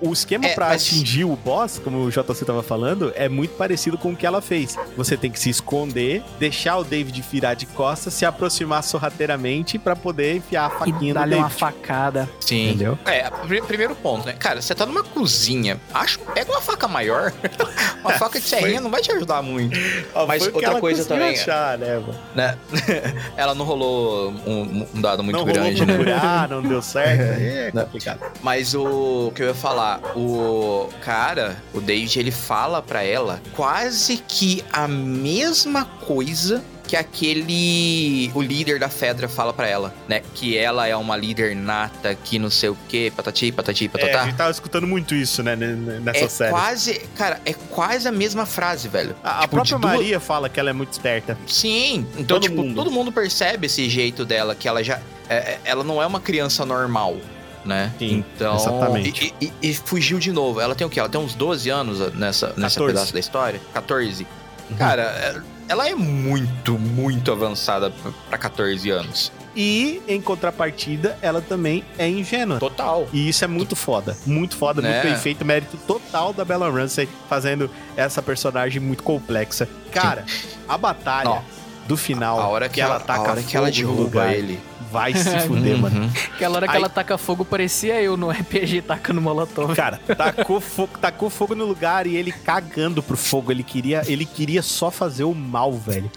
o 0.03 0.13
esquema 0.13 0.47
é, 0.47 0.55
para 0.55 0.69
mas... 0.69 0.83
atingir 0.83 1.25
o 1.25 1.37
boss, 1.37 1.79
como 1.79 2.05
o 2.05 2.11
JC 2.11 2.45
tava 2.45 2.63
falando, 2.63 3.13
é 3.15 3.29
muito 3.29 3.55
parecido 3.55 3.97
com 3.97 4.11
o 4.11 4.17
que 4.17 4.27
ela 4.27 4.43
fez. 4.43 4.77
Você 4.97 5.17
tem 5.17 5.31
que 5.31 5.39
se 5.39 5.49
esconder, 5.49 6.23
deixar 6.41 6.77
o 6.79 6.85
David 6.85 7.23
virar 7.31 7.55
de 7.55 7.67
costas, 7.67 8.13
se 8.13 8.27
aproximar 8.27 8.83
sorrateiramente 8.83 9.79
para 9.79 9.95
poder 9.95 10.37
enfiar 10.37 10.67
a 10.67 10.71
faquinha 10.71 11.13
e 11.13 11.15
no 11.15 11.21
David. 11.21 11.37
uma 11.37 11.49
facada. 11.49 12.29
Sim. 12.41 12.71
Entendeu? 12.71 12.99
É, 13.07 13.31
primeiro 13.67 13.95
ponto, 13.95 14.27
né? 14.27 14.33
Cara, 14.33 14.61
você 14.61 14.75
tá 14.75 14.85
numa 14.85 15.05
cozinha, 15.05 15.81
acho, 15.95 16.19
pega 16.19 16.51
uma 16.51 16.61
faca 16.61 16.89
maior. 16.89 17.33
uma 18.03 18.13
faca 18.15 18.41
de 18.41 18.47
serrinha 18.47 18.81
não 18.81 18.91
vai 18.91 19.01
te 19.01 19.13
ajudar 19.13 19.41
muito. 19.41 19.79
mas 20.27 20.45
outra 20.49 20.81
coisa 20.81 21.05
também. 21.05 21.31
Achar, 21.31 21.79
né, 21.79 22.03
né? 22.35 22.59
ela 23.37 23.55
não 23.55 23.65
rolou 23.65 24.31
um, 24.45 24.87
um 24.95 25.01
dado 25.01 25.23
muito 25.23 25.37
não 25.37 25.45
grande, 25.45 25.85
rolou 25.85 25.97
né? 26.23 26.47
não 26.49 26.63
deu 26.63 26.83
certo. 26.83 27.21
É 27.21 27.71
complicado. 27.71 28.21
Mas 28.43 28.75
o 28.75 29.33
que 29.35 29.43
eu 29.43 29.49
ia 29.49 29.55
falar 29.55 30.01
o 30.17 30.89
cara, 31.01 31.57
o 31.73 31.81
David, 31.81 32.19
ele 32.19 32.31
fala 32.31 32.83
para 32.83 33.03
ela 33.03 33.41
quase 33.55 34.17
que 34.17 34.65
a 34.73 34.87
mesma 34.89 35.85
coisa 35.85 36.63
que 36.93 36.97
aquele 36.97 38.31
o 38.35 38.43
líder 38.43 38.79
da 38.79 38.91
Fedra 38.91 39.27
fala 39.27 39.51
para 39.55 39.67
ela, 39.67 39.95
né? 40.07 40.21
Que 40.35 40.59
ela 40.59 40.87
é 40.87 40.95
uma 40.95 41.17
líder 41.17 41.57
nata, 41.57 42.15
que 42.15 42.39
não 42.39 42.51
sei 42.51 42.69
o 42.69 42.77
que, 42.87 43.11
patati, 43.11 43.51
patati, 43.51 43.89
patatá. 43.89 44.11
É, 44.11 44.15
a 44.17 44.25
gente 44.27 44.37
tava 44.37 44.51
escutando 44.51 44.87
muito 44.87 45.15
isso, 45.15 45.43
né, 45.43 45.57
nessa 45.57 46.25
é 46.27 46.29
série. 46.29 46.51
quase, 46.51 46.99
cara, 47.17 47.41
é 47.47 47.55
quase 47.55 48.07
a 48.07 48.13
mesma 48.13 48.45
frase, 48.45 48.89
velho. 48.89 49.17
A, 49.25 49.31
tipo, 49.31 49.45
a 49.45 49.49
própria 49.49 49.79
Maria 49.79 50.17
duas... 50.19 50.23
fala 50.23 50.51
que 50.51 50.61
ela 50.61 50.69
é 50.69 50.73
muito 50.75 50.93
esperta. 50.93 51.39
Sim, 51.47 52.07
então, 52.13 52.39
todo 52.39 52.43
tipo, 52.43 52.57
mundo. 52.57 52.75
todo 52.75 52.91
mundo 52.91 53.11
percebe 53.11 53.69
esse 53.69 53.89
jeito 53.89 54.27
dela, 54.27 54.55
que 54.55 54.69
ela 54.69 54.85
já, 54.85 55.01
é, 55.31 55.37
é 55.37 55.61
ela 55.65 55.83
não 55.83 56.03
é 56.03 56.07
uma 56.07 56.21
criança 56.21 56.67
normal, 56.67 57.17
né? 57.65 57.91
Sim, 57.99 58.23
então, 58.37 58.55
exatamente. 58.57 59.35
E, 59.41 59.47
e, 59.47 59.71
e, 59.71 59.75
fugiu 59.75 60.19
de 60.19 60.31
novo. 60.31 60.61
Ela 60.61 60.75
tem 60.75 60.87
o 60.87 60.91
quê? 60.91 61.01
Ela 61.01 61.09
tem 61.09 61.19
uns 61.19 61.35
12 61.35 61.71
anos 61.71 62.13
nessa, 62.13 62.53
nessa 62.55 62.85
pedaço 62.85 63.15
da 63.15 63.19
história? 63.19 63.63
14. 63.73 64.27
Uhum. 64.71 64.77
Cara, 64.77 65.43
ela 65.73 65.89
é 65.89 65.95
muito, 65.95 66.79
muito 66.79 67.33
avançada 67.33 67.91
para 68.29 68.37
14 68.37 68.91
anos. 68.91 69.33
E, 69.57 70.03
em 70.07 70.21
contrapartida, 70.21 71.19
ela 71.23 71.41
também 71.41 71.83
é 71.97 72.07
ingênua. 72.07 72.59
Total. 72.59 73.09
E 73.11 73.27
isso 73.27 73.43
é 73.43 73.49
muito 73.49 73.75
foda. 73.75 74.15
Muito 74.27 74.55
foda, 74.55 74.83
né? 74.83 74.93
muito 74.93 75.03
bem 75.05 75.17
feito. 75.17 75.43
Mérito 75.47 75.79
total 75.87 76.35
da 76.35 76.45
Bella 76.45 76.71
Ramsey 76.71 77.09
fazendo 77.27 77.71
essa 77.97 78.21
personagem 78.21 78.83
muito 78.83 79.03
complexa. 79.03 79.67
Cara, 79.91 80.27
Sim. 80.27 80.49
a 80.69 80.77
batalha 80.77 81.31
Ó, 81.31 81.43
do 81.89 81.97
final, 81.97 82.39
a 82.39 82.49
hora 82.49 82.69
que, 82.69 82.75
que 82.75 82.81
ela, 82.83 82.97
ela 82.97 83.01
taca 83.05 83.21
a 83.21 83.33
hora 83.33 83.43
que 83.43 83.57
ela 83.57 83.71
derruba 83.71 84.03
lugar, 84.03 84.35
ele 84.35 84.61
vai 84.93 85.15
se 85.15 85.41
fuder, 85.41 85.79
mano. 85.79 86.03
Uhum. 86.03 86.11
Aquela 86.35 86.57
hora 86.57 86.69
que 86.69 86.75
Aí... 86.75 86.79
ela 86.79 86.89
taca 86.89 87.17
fogo 87.17 87.45
parecia 87.45 88.01
eu 88.03 88.17
no 88.17 88.29
RPG 88.31 88.83
tacando 88.83 89.21
molotov. 89.21 89.75
Cara, 89.75 89.99
tacou 90.17 90.61
fogo, 90.61 90.99
tacou 90.99 91.31
fogo 91.31 91.55
no 91.55 91.65
lugar 91.65 92.07
e 92.07 92.15
ele 92.15 92.31
cagando 92.31 93.03
pro 93.03 93.17
fogo. 93.17 93.51
Ele 93.51 93.63
queria, 93.63 94.03
ele 94.07 94.27
queria 94.27 94.61
só 94.61 94.91
fazer 94.91 95.25
o 95.25 95.35
mal, 95.35 95.73
velho. 95.73 96.11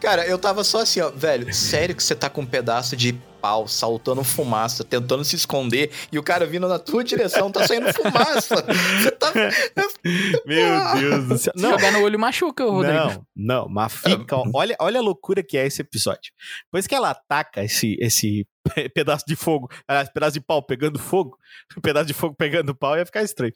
Cara, 0.00 0.26
eu 0.26 0.38
tava 0.38 0.64
só 0.64 0.80
assim, 0.80 1.00
ó, 1.00 1.10
velho, 1.10 1.52
sério 1.52 1.94
que 1.94 2.02
você 2.02 2.14
tá 2.14 2.30
com 2.30 2.40
um 2.40 2.46
pedaço 2.46 2.96
de 2.96 3.14
pau, 3.46 3.68
saltando 3.68 4.24
fumaça, 4.24 4.82
tentando 4.82 5.24
se 5.24 5.36
esconder, 5.36 5.92
e 6.10 6.18
o 6.18 6.22
cara 6.22 6.44
vindo 6.44 6.66
na 6.66 6.80
tua 6.80 7.04
direção, 7.04 7.48
tá 7.48 7.64
saindo 7.64 7.92
fumaça. 7.92 8.56
Você 8.56 9.10
tá. 9.12 9.32
Meu 10.44 11.00
Deus 11.00 11.28
do 11.28 11.38
céu. 11.38 11.52
Não, 11.54 11.70
jogar 11.70 11.92
no 11.92 12.02
olho 12.02 12.18
machuca, 12.18 12.64
Rodrigo. 12.64 12.92
Não, 12.92 13.26
não, 13.36 13.68
mas 13.68 13.92
fica. 13.92 14.36
olha, 14.52 14.76
olha 14.80 14.98
a 14.98 15.02
loucura 15.02 15.44
que 15.44 15.56
é 15.56 15.64
esse 15.64 15.80
episódio. 15.80 16.32
Depois 16.64 16.88
que 16.88 16.94
ela 16.94 17.10
ataca 17.10 17.62
esse, 17.62 17.96
esse 18.00 18.44
pedaço 18.92 19.24
de 19.28 19.36
fogo, 19.36 19.68
aliás, 19.86 20.08
pedaço 20.08 20.34
de 20.34 20.40
pau 20.40 20.60
pegando 20.60 20.98
fogo, 20.98 21.38
pedaço 21.82 22.06
de 22.06 22.14
fogo 22.14 22.34
pegando 22.36 22.74
pau 22.74 22.96
ia 22.96 23.06
ficar 23.06 23.22
estranho. 23.22 23.52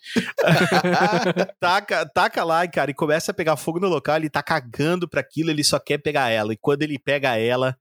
taca, 1.58 2.06
taca 2.06 2.44
lá, 2.44 2.66
cara, 2.68 2.92
e 2.92 2.94
começa 2.94 3.32
a 3.32 3.34
pegar 3.34 3.56
fogo 3.56 3.80
no 3.80 3.88
local, 3.88 4.16
ele 4.16 4.30
tá 4.30 4.42
cagando 4.42 5.08
para 5.08 5.20
aquilo, 5.20 5.50
ele 5.50 5.64
só 5.64 5.80
quer 5.80 5.98
pegar 5.98 6.28
ela. 6.28 6.52
E 6.52 6.56
quando 6.56 6.82
ele 6.82 6.96
pega 6.96 7.36
ela, 7.36 7.76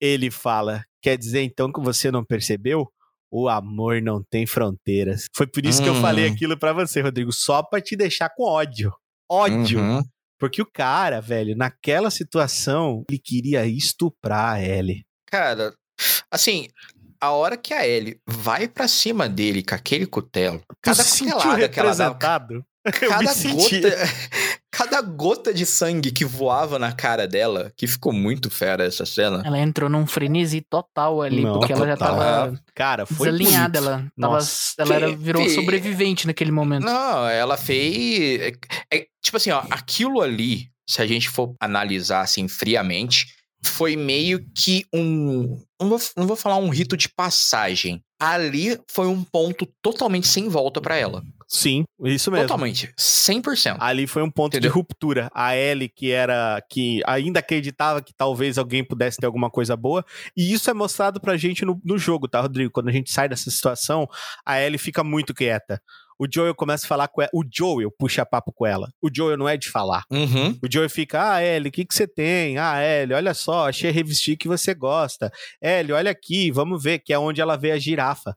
ele 0.00 0.30
fala: 0.30 0.84
Quer 1.02 1.16
dizer 1.16 1.42
então 1.42 1.72
que 1.72 1.80
você 1.80 2.10
não 2.10 2.24
percebeu? 2.24 2.86
O 3.30 3.48
amor 3.48 4.00
não 4.00 4.22
tem 4.22 4.46
fronteiras. 4.46 5.26
Foi 5.34 5.46
por 5.46 5.64
isso 5.64 5.80
hum. 5.80 5.84
que 5.84 5.90
eu 5.90 5.94
falei 5.96 6.28
hum. 6.28 6.32
aquilo 6.32 6.58
para 6.58 6.72
você, 6.72 7.00
Rodrigo, 7.00 7.32
só 7.32 7.62
pra 7.62 7.80
te 7.80 7.94
deixar 7.94 8.30
com 8.30 8.44
ódio. 8.44 8.92
Ódio. 9.30 9.78
Uhum. 9.78 10.02
Porque 10.38 10.62
o 10.62 10.66
cara, 10.66 11.20
velho, 11.20 11.56
naquela 11.56 12.10
situação, 12.10 13.04
ele 13.10 13.18
queria 13.18 13.66
estuprar 13.66 14.54
a 14.54 14.62
Ellie. 14.62 15.04
Cara, 15.26 15.74
assim, 16.30 16.68
a 17.20 17.32
hora 17.32 17.56
que 17.56 17.74
a 17.74 17.86
Ellie 17.86 18.20
vai 18.26 18.68
para 18.68 18.86
cima 18.86 19.28
dele 19.28 19.62
com 19.62 19.74
aquele 19.74 20.06
cutelo, 20.06 20.62
cada 20.80 21.04
cutelada 21.04 21.68
que 21.68 21.80
ela 21.80 21.94
dá, 21.94 22.14
cada 22.14 23.34
gota, 23.34 23.96
cada 24.70 25.00
gota 25.00 25.52
de 25.52 25.64
sangue 25.64 26.10
que 26.10 26.24
voava 26.24 26.78
na 26.78 26.92
cara 26.92 27.26
dela, 27.26 27.72
que 27.76 27.86
ficou 27.86 28.12
muito 28.12 28.50
fera 28.50 28.84
essa 28.84 29.06
cena. 29.06 29.42
Ela 29.44 29.58
entrou 29.58 29.88
num 29.88 30.06
frenesi 30.06 30.60
total 30.60 31.22
ali, 31.22 31.42
Não, 31.42 31.58
porque 31.58 31.72
total. 31.72 31.86
ela 31.86 31.96
já 31.96 31.96
tava 31.96 32.60
cara, 32.74 33.06
foi 33.06 33.30
desalinhada, 33.30 33.78
ela 33.78 34.12
tava, 34.18 34.38
ela 34.78 34.94
era, 34.94 35.16
virou 35.16 35.48
sobrevivente 35.48 36.26
naquele 36.26 36.52
momento. 36.52 36.84
Não, 36.84 37.28
ela 37.28 37.56
fez 37.56 38.40
é, 38.40 38.52
é, 38.92 39.06
tipo 39.22 39.36
assim, 39.36 39.50
ó, 39.50 39.62
aquilo 39.70 40.20
ali, 40.20 40.68
se 40.88 41.00
a 41.02 41.06
gente 41.06 41.28
for 41.28 41.54
analisar 41.60 42.20
assim 42.20 42.46
friamente, 42.46 43.26
foi 43.64 43.96
meio 43.96 44.44
que 44.54 44.84
um. 44.94 45.60
Não 45.80 45.88
vou, 45.88 45.98
não 46.16 46.26
vou 46.26 46.36
falar 46.36 46.56
um 46.56 46.68
rito 46.68 46.96
de 46.96 47.08
passagem. 47.08 48.02
Ali 48.20 48.78
foi 48.90 49.06
um 49.06 49.22
ponto 49.22 49.66
totalmente 49.82 50.26
sem 50.26 50.48
volta 50.48 50.80
para 50.80 50.96
ela. 50.96 51.22
Sim, 51.48 51.84
isso 52.04 52.30
mesmo. 52.30 52.46
Totalmente, 52.46 52.92
100%. 52.98 53.78
Ali 53.80 54.06
foi 54.06 54.22
um 54.22 54.30
ponto 54.30 54.52
Entendeu? 54.52 54.70
de 54.70 54.74
ruptura. 54.74 55.30
A 55.34 55.56
Ellie, 55.56 55.88
que 55.88 56.10
era. 56.10 56.62
que 56.70 57.00
ainda 57.06 57.40
acreditava 57.40 58.02
que 58.02 58.12
talvez 58.14 58.58
alguém 58.58 58.84
pudesse 58.84 59.16
ter 59.16 59.26
alguma 59.26 59.50
coisa 59.50 59.74
boa. 59.74 60.04
E 60.36 60.52
isso 60.52 60.70
é 60.70 60.74
mostrado 60.74 61.20
pra 61.20 61.36
gente 61.36 61.64
no, 61.64 61.80
no 61.82 61.96
jogo, 61.96 62.28
tá, 62.28 62.40
Rodrigo? 62.40 62.70
Quando 62.70 62.88
a 62.88 62.92
gente 62.92 63.10
sai 63.10 63.28
dessa 63.28 63.50
situação, 63.50 64.06
a 64.44 64.60
Ellie 64.60 64.78
fica 64.78 65.02
muito 65.02 65.32
quieta 65.32 65.80
o 66.18 66.26
Joel 66.30 66.54
começa 66.54 66.84
a 66.84 66.88
falar 66.88 67.08
com 67.08 67.22
ela. 67.22 67.30
O 67.32 67.44
Joel 67.50 67.90
puxa 67.96 68.26
papo 68.26 68.52
com 68.52 68.66
ela. 68.66 68.90
O 69.00 69.08
Joel 69.14 69.36
não 69.36 69.48
é 69.48 69.56
de 69.56 69.70
falar. 69.70 70.02
Uhum. 70.10 70.58
O 70.62 70.68
Joel 70.70 70.90
fica, 70.90 71.34
ah, 71.34 71.42
Ellie, 71.42 71.68
o 71.68 71.72
que, 71.72 71.84
que 71.84 71.94
você 71.94 72.08
tem? 72.08 72.58
Ah, 72.58 72.82
Ellie, 72.82 73.14
olha 73.14 73.32
só, 73.32 73.68
achei 73.68 73.88
a 73.88 73.92
revestir 73.92 74.36
que 74.36 74.48
você 74.48 74.74
gosta. 74.74 75.30
Ellie, 75.62 75.92
olha 75.92 76.10
aqui, 76.10 76.50
vamos 76.50 76.82
ver, 76.82 76.98
que 76.98 77.12
é 77.12 77.18
onde 77.18 77.40
ela 77.40 77.56
vê 77.56 77.70
a 77.70 77.78
girafa. 77.78 78.36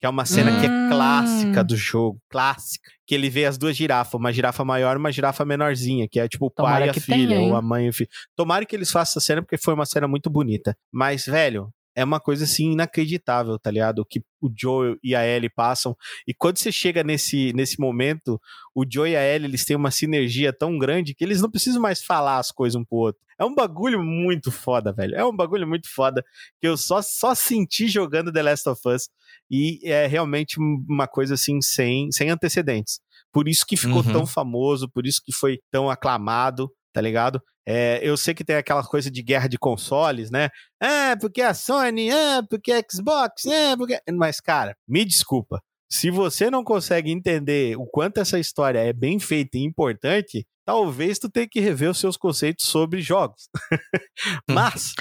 Que 0.00 0.06
é 0.06 0.08
uma 0.08 0.24
cena 0.24 0.52
hum. 0.52 0.60
que 0.60 0.66
é 0.66 0.88
clássica 0.88 1.60
hum. 1.60 1.64
do 1.64 1.76
jogo, 1.76 2.18
clássica. 2.30 2.90
Que 3.06 3.14
ele 3.14 3.28
vê 3.28 3.44
as 3.44 3.58
duas 3.58 3.76
girafas, 3.76 4.14
uma 4.14 4.32
girafa 4.32 4.64
maior 4.64 4.96
e 4.96 4.98
uma 4.98 5.12
girafa 5.12 5.44
menorzinha, 5.44 6.08
que 6.08 6.18
é 6.18 6.26
tipo 6.26 6.46
o 6.46 6.50
Tomara 6.50 6.78
pai 6.78 6.86
e 6.86 6.90
a 6.90 6.94
filha, 6.94 7.36
tenha, 7.36 7.48
ou 7.48 7.56
a 7.56 7.60
mãe 7.60 7.86
e 7.86 7.88
o 7.90 7.92
filho. 7.92 8.08
Tomara 8.34 8.64
que 8.64 8.74
eles 8.74 8.90
façam 8.90 9.12
essa 9.12 9.20
cena, 9.20 9.42
porque 9.42 9.58
foi 9.58 9.74
uma 9.74 9.84
cena 9.84 10.08
muito 10.08 10.30
bonita. 10.30 10.76
Mas, 10.90 11.26
velho, 11.26 11.70
é 11.94 12.04
uma 12.04 12.20
coisa 12.20 12.44
assim 12.44 12.72
inacreditável, 12.72 13.58
tá 13.58 13.70
ligado? 13.70 14.00
O 14.00 14.04
que 14.04 14.20
o 14.40 14.50
Joe 14.56 14.96
e 15.02 15.14
a 15.14 15.26
Ellie 15.26 15.50
passam. 15.50 15.96
E 16.26 16.32
quando 16.32 16.58
você 16.58 16.70
chega 16.72 17.02
nesse, 17.02 17.52
nesse 17.52 17.78
momento, 17.80 18.40
o 18.74 18.84
Joe 18.90 19.10
e 19.10 19.16
a 19.16 19.22
Ellie, 19.22 19.48
eles 19.48 19.64
têm 19.64 19.76
uma 19.76 19.90
sinergia 19.90 20.52
tão 20.52 20.78
grande 20.78 21.14
que 21.14 21.24
eles 21.24 21.40
não 21.40 21.50
precisam 21.50 21.80
mais 21.82 22.02
falar 22.02 22.38
as 22.38 22.50
coisas 22.50 22.80
um 22.80 22.84
pro 22.84 22.96
outro. 22.98 23.20
É 23.38 23.44
um 23.44 23.54
bagulho 23.54 24.02
muito 24.02 24.50
foda, 24.52 24.92
velho. 24.92 25.14
É 25.16 25.24
um 25.24 25.34
bagulho 25.34 25.66
muito 25.66 25.88
foda 25.92 26.22
que 26.60 26.66
eu 26.68 26.76
só, 26.76 27.00
só 27.02 27.34
senti 27.34 27.88
jogando 27.88 28.32
The 28.32 28.42
Last 28.42 28.68
of 28.68 28.80
Us. 28.86 29.08
E 29.50 29.80
é 29.82 30.06
realmente 30.06 30.56
uma 30.58 31.06
coisa 31.08 31.34
assim 31.34 31.60
sem, 31.60 32.10
sem 32.12 32.30
antecedentes. 32.30 33.00
Por 33.32 33.48
isso 33.48 33.64
que 33.66 33.76
ficou 33.76 34.02
Uhum. 34.04 34.12
tão 34.12 34.26
famoso, 34.26 34.88
por 34.90 35.06
isso 35.06 35.20
que 35.24 35.32
foi 35.32 35.58
tão 35.70 35.88
aclamado, 35.88 36.70
tá 36.92 37.00
ligado? 37.00 37.42
É, 37.66 38.00
eu 38.02 38.16
sei 38.16 38.34
que 38.34 38.44
tem 38.44 38.56
aquela 38.56 38.82
coisa 38.82 39.10
de 39.10 39.22
guerra 39.22 39.48
de 39.48 39.58
consoles, 39.58 40.30
né? 40.30 40.48
É, 40.82 41.14
porque 41.16 41.42
a 41.42 41.54
Sony, 41.54 42.10
é, 42.10 42.42
porque 42.42 42.72
a 42.72 42.82
Xbox, 42.90 43.46
é, 43.46 43.76
porque. 43.76 44.00
Mas, 44.12 44.40
cara, 44.40 44.76
me 44.88 45.04
desculpa. 45.04 45.62
Se 45.92 46.10
você 46.10 46.50
não 46.50 46.62
consegue 46.62 47.10
entender 47.10 47.76
o 47.76 47.84
quanto 47.84 48.20
essa 48.20 48.38
história 48.38 48.78
é 48.78 48.92
bem 48.92 49.18
feita 49.18 49.58
e 49.58 49.62
importante, 49.62 50.46
talvez 50.64 51.18
tu 51.18 51.28
tenha 51.28 51.48
que 51.48 51.60
rever 51.60 51.90
os 51.90 51.98
seus 51.98 52.16
conceitos 52.16 52.66
sobre 52.66 53.00
jogos. 53.00 53.48
Mas 54.48 54.94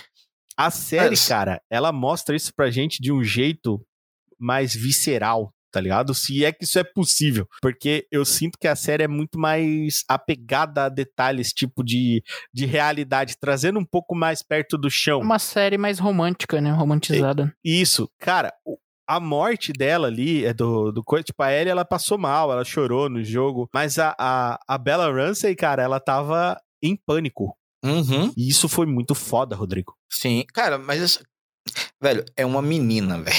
a 0.57 0.71
série, 0.71 1.15
cara, 1.27 1.61
ela 1.69 1.91
mostra 1.91 2.35
isso 2.35 2.53
pra 2.55 2.71
gente 2.71 3.01
de 3.01 3.11
um 3.11 3.23
jeito 3.23 3.79
mais 4.37 4.73
visceral, 4.73 5.53
tá 5.71 5.79
ligado? 5.79 6.13
Se 6.13 6.43
é 6.45 6.51
que 6.51 6.63
isso 6.65 6.79
é 6.79 6.83
possível. 6.83 7.47
Porque 7.61 8.07
eu 8.11 8.23
sinto 8.25 8.57
que 8.59 8.67
a 8.67 8.75
série 8.75 9.03
é 9.03 9.07
muito 9.07 9.37
mais 9.39 10.03
apegada 10.07 10.85
a 10.85 10.89
detalhes, 10.89 11.53
tipo 11.53 11.83
de, 11.83 12.23
de 12.53 12.65
realidade, 12.65 13.35
trazendo 13.39 13.79
um 13.79 13.85
pouco 13.85 14.15
mais 14.15 14.41
perto 14.43 14.77
do 14.77 14.89
chão. 14.89 15.19
Uma 15.21 15.39
série 15.39 15.77
mais 15.77 15.99
romântica, 15.99 16.59
né? 16.61 16.71
Romantizada. 16.71 17.53
Isso, 17.63 18.09
cara, 18.19 18.53
o- 18.65 18.77
a 19.07 19.19
morte 19.19 19.73
dela 19.73 20.05
ali 20.07 20.45
é 20.45 20.53
do, 20.53 20.91
do 20.91 21.03
coisa. 21.03 21.23
Tipo, 21.23 21.41
a 21.41 21.51
Ellie, 21.51 21.71
ela 21.71 21.83
passou 21.83 22.15
mal, 22.17 22.51
ela 22.51 22.63
chorou 22.63 23.09
no 23.09 23.23
jogo. 23.23 23.67
Mas 23.73 23.97
a, 23.97 24.15
a, 24.19 24.59
a 24.67 24.77
Bella 24.77 25.11
Ramsey, 25.11 25.55
cara, 25.55 25.81
ela 25.81 25.99
tava 25.99 26.55
em 26.83 26.95
pânico. 26.95 27.57
Uhum. 27.83 28.31
E 28.37 28.47
isso 28.49 28.69
foi 28.69 28.85
muito 28.85 29.15
foda, 29.15 29.55
Rodrigo. 29.55 29.95
Sim, 30.11 30.43
cara, 30.53 30.77
mas 30.77 31.17
velho, 32.01 32.23
é 32.37 32.45
uma 32.45 32.61
menina, 32.61 33.17
velho. 33.23 33.35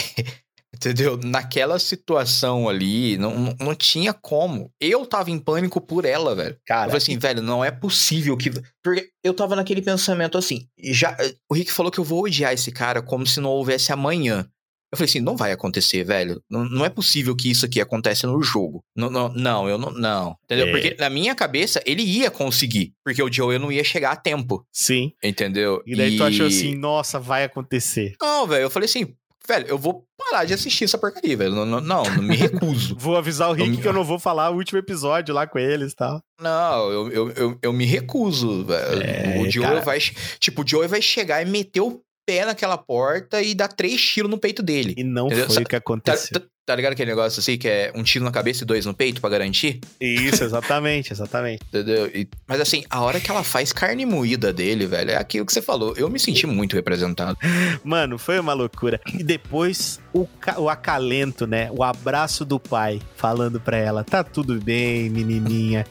Entendeu? 0.75 1.19
Naquela 1.23 1.79
situação 1.79 2.69
ali, 2.69 3.19
não, 3.19 3.55
não, 3.59 3.75
tinha 3.75 4.13
como. 4.13 4.73
Eu 4.81 5.05
tava 5.05 5.31
em 5.31 5.39
pânico 5.39 5.81
por 5.81 6.05
ela, 6.05 6.35
velho. 6.35 6.55
Eu 6.55 6.61
Cara, 6.65 6.85
falei 6.85 6.99
assim, 6.99 7.19
velho, 7.19 7.43
não 7.43 7.65
é 7.65 7.71
possível 7.71 8.37
que. 8.37 8.51
Porque 8.83 9.11
eu 9.23 9.35
tava 9.35 9.57
naquele 9.57 9.83
pensamento 9.83 10.39
assim. 10.39 10.67
Já, 10.79 11.17
o 11.51 11.55
Rick 11.55 11.73
falou 11.73 11.91
que 11.91 11.99
eu 11.99 12.05
vou 12.05 12.25
odiar 12.25 12.53
esse 12.53 12.71
cara 12.71 13.03
como 13.03 13.27
se 13.27 13.41
não 13.41 13.51
houvesse 13.51 13.93
amanhã. 13.93 14.49
Eu 14.93 14.99
falei 14.99 15.09
assim, 15.09 15.21
não 15.21 15.37
vai 15.37 15.53
acontecer, 15.53 16.03
velho. 16.03 16.43
Não, 16.51 16.65
não 16.65 16.85
é 16.85 16.91
possível 16.91 17.37
que 17.37 17.49
isso 17.49 17.65
aqui 17.65 17.81
aconteça 17.81 18.27
no 18.27 18.43
jogo. 18.43 18.85
Não, 18.97 19.09
não, 19.09 19.29
não 19.33 19.69
eu 19.69 19.79
não. 19.79 19.93
Não. 19.93 20.37
Entendeu? 20.45 20.67
É. 20.67 20.71
Porque 20.73 20.97
na 20.99 21.09
minha 21.09 21.33
cabeça 21.33 21.81
ele 21.87 22.03
ia 22.03 22.29
conseguir. 22.29 22.93
Porque 23.05 23.23
o 23.23 23.33
Joe 23.33 23.57
não 23.59 23.71
ia 23.71 23.85
chegar 23.85 24.11
a 24.11 24.17
tempo. 24.17 24.67
sim. 24.73 25.13
Entendeu? 25.23 25.81
E 25.87 25.95
daí 25.95 26.17
tu 26.17 26.25
achou 26.25 26.47
assim, 26.47 26.75
nossa, 26.75 27.21
vai 27.21 27.45
acontecer. 27.45 28.15
Não, 28.21 28.47
velho, 28.49 28.63
eu 28.63 28.71
falei 28.71 28.87
assim, 28.87 29.15
velho, 29.51 29.67
eu 29.69 29.79
vou 29.79 30.05
parar 30.19 30.45
de 30.45 30.55
assistir 30.55 30.85
essa 30.85 30.97
porcaria, 30.99 31.37
velho. 31.37 31.55
Não, 31.55 31.67
não, 31.67 31.81
não, 31.81 32.03
não 32.05 32.23
me 32.23 32.37
recuso. 32.37 32.95
Vou 32.99 33.17
avisar 33.17 33.51
o 33.51 33.53
Rick 33.53 33.77
Eu 33.77 33.81
que 33.83 33.89
eu 33.89 33.93
não 33.93 34.05
vou 34.05 34.19
falar 34.19 34.51
o 34.51 34.57
último 34.57 34.79
episódio 34.79 35.35
lá 35.35 35.47
com 35.47 35.59
eles 35.59 35.93
e 35.93 35.97
tal. 35.97 36.21
não, 36.41 36.91
eu, 36.91 37.11
eu, 37.11 37.31
eu, 37.33 37.59
eu 37.63 37.73
me 37.73 37.85
recuso, 37.85 38.65
velho. 38.65 39.03
É, 39.03 39.39
o 39.41 39.51
Joe 39.51 39.65
cara. 39.65 39.81
vai. 39.81 39.99
Tipo, 40.39 40.63
o 40.63 40.67
Joe 40.69 40.87
vai 40.87 41.03
chegar 41.03 41.43
e 41.43 41.45
meter 41.45 41.81
o 41.81 42.01
pé 42.27 42.45
naquela 42.45 42.79
porta 42.79 43.43
e 43.43 43.55
dar 43.55 43.69
três 43.69 44.01
tiros 44.01 44.31
no 44.31 44.39
peito 44.39 44.63
dele. 44.63 44.95
E 44.97 45.03
não 45.03 45.27
Entendeu? 45.27 45.47
foi 45.51 45.63
o 45.63 45.65
que 45.65 45.71
Tá, 45.71 45.77
aconteceu. 45.79 46.39
tá- 46.41 46.41
tá 46.41 46.47
ligado 46.77 46.93
aquele 46.93 47.11
negócio 47.11 47.41
assim, 47.41 47.57
que 47.59 47.67
é 47.69 47.91
um 47.97 48.03
tiro 48.03 48.25
na 48.25 48.31
cabeça 48.31 48.63
e 48.63 48.67
dois 48.67 48.87
no 48.87 48.95
peito 48.95 49.21
pra 49.21 49.29
garantir? 49.31 49.81
Isso, 50.01 50.45
exatamente, 50.45 51.13
exatamente. 51.13 51.63
Entendeu? 51.69 52.07
E- 52.15 52.29
mas 52.47 52.61
assim, 52.61 52.85
a 52.89 53.01
hora 53.01 53.19
que 53.19 53.31
ela 53.31 53.43
faz 53.43 53.73
carne 53.73 54.07
moída 54.07 54.53
dele, 54.53 54.87
velho, 54.87 55.11
é 55.11 55.17
aquilo 55.17 55.45
que 55.45 55.53
você 55.53 55.61
falou. 55.63 55.95
Eu 55.97 56.09
me 56.09 56.19
senti 56.21 56.47
muito 56.47 56.77
representado. 56.77 57.37
Mano, 57.83 58.19
foi 58.19 58.39
uma 58.39 58.53
loucura. 58.53 59.01
E 59.13 59.25
depois 59.25 59.99
o, 60.13 60.29
o 60.59 60.69
acalento, 60.69 61.47
né? 61.47 61.71
O 61.73 61.83
abraço 61.83 62.45
do 62.45 62.61
pai 62.61 63.01
falando 63.17 63.61
pra 63.61 63.77
ela: 63.77 64.05
tá 64.05 64.23
tudo 64.23 64.61
bem, 64.61 65.11
menininha. 65.11 65.85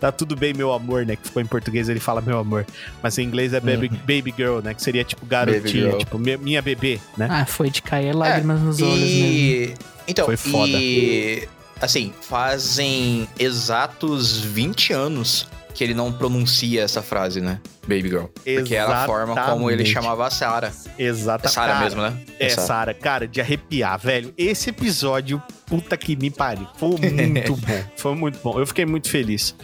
Tá 0.00 0.10
tudo 0.10 0.34
bem, 0.34 0.54
meu 0.54 0.72
amor, 0.72 1.04
né? 1.04 1.14
Que 1.16 1.24
ficou 1.26 1.42
em 1.42 1.46
português 1.46 1.88
ele 1.88 2.00
fala 2.00 2.20
meu 2.22 2.38
amor. 2.38 2.64
Mas 3.02 3.18
em 3.18 3.22
inglês 3.24 3.52
é 3.52 3.60
baby, 3.60 3.88
Uhum. 3.88 3.96
baby 3.98 4.34
girl, 4.36 4.60
né? 4.60 4.72
Que 4.72 4.82
seria 4.82 5.04
tipo 5.04 5.26
garotinha, 5.26 5.98
tipo 5.98 6.18
mi- 6.18 6.36
minha 6.38 6.62
bebê, 6.62 6.98
né? 7.18 7.28
Ah, 7.30 7.44
foi 7.44 7.68
de 7.70 7.82
cair 7.82 8.14
lágrimas 8.14 8.60
nos 8.62 8.80
olhos 8.80 8.98
mesmo. 8.98 9.74
Então, 10.06 10.26
Foi 10.26 10.36
foda. 10.36 10.72
e. 10.72 11.48
Assim, 11.80 12.12
fazem 12.20 13.28
exatos 13.38 14.38
20 14.38 14.92
anos 14.92 15.48
que 15.74 15.82
ele 15.82 15.94
não 15.94 16.12
pronuncia 16.12 16.82
essa 16.82 17.02
frase, 17.02 17.40
né? 17.40 17.60
Baby 17.82 18.08
girl. 18.08 18.26
Porque 18.44 18.74
era 18.74 19.02
a 19.02 19.06
forma 19.06 19.34
como 19.34 19.70
ele 19.70 19.84
chamava 19.84 20.26
a 20.26 20.30
Sarah. 20.30 20.72
É 20.96 21.02
Exatamente. 21.02 21.54
Sarah 21.54 21.72
Cara, 21.72 21.84
mesmo, 21.84 22.02
né? 22.02 22.16
É, 22.38 22.48
Sarah. 22.50 22.66
Sara, 22.66 22.94
cara, 22.94 23.26
de 23.26 23.40
arrepiar, 23.40 23.98
velho. 23.98 24.32
Esse 24.38 24.70
episódio, 24.70 25.42
puta 25.66 25.96
que 25.96 26.14
me 26.14 26.30
pariu. 26.30 26.68
Foi 26.76 26.90
muito 26.90 27.56
bom. 27.56 27.84
Foi 27.96 28.14
muito 28.14 28.38
bom. 28.42 28.60
Eu 28.60 28.66
fiquei 28.66 28.86
muito 28.86 29.08
feliz. 29.08 29.54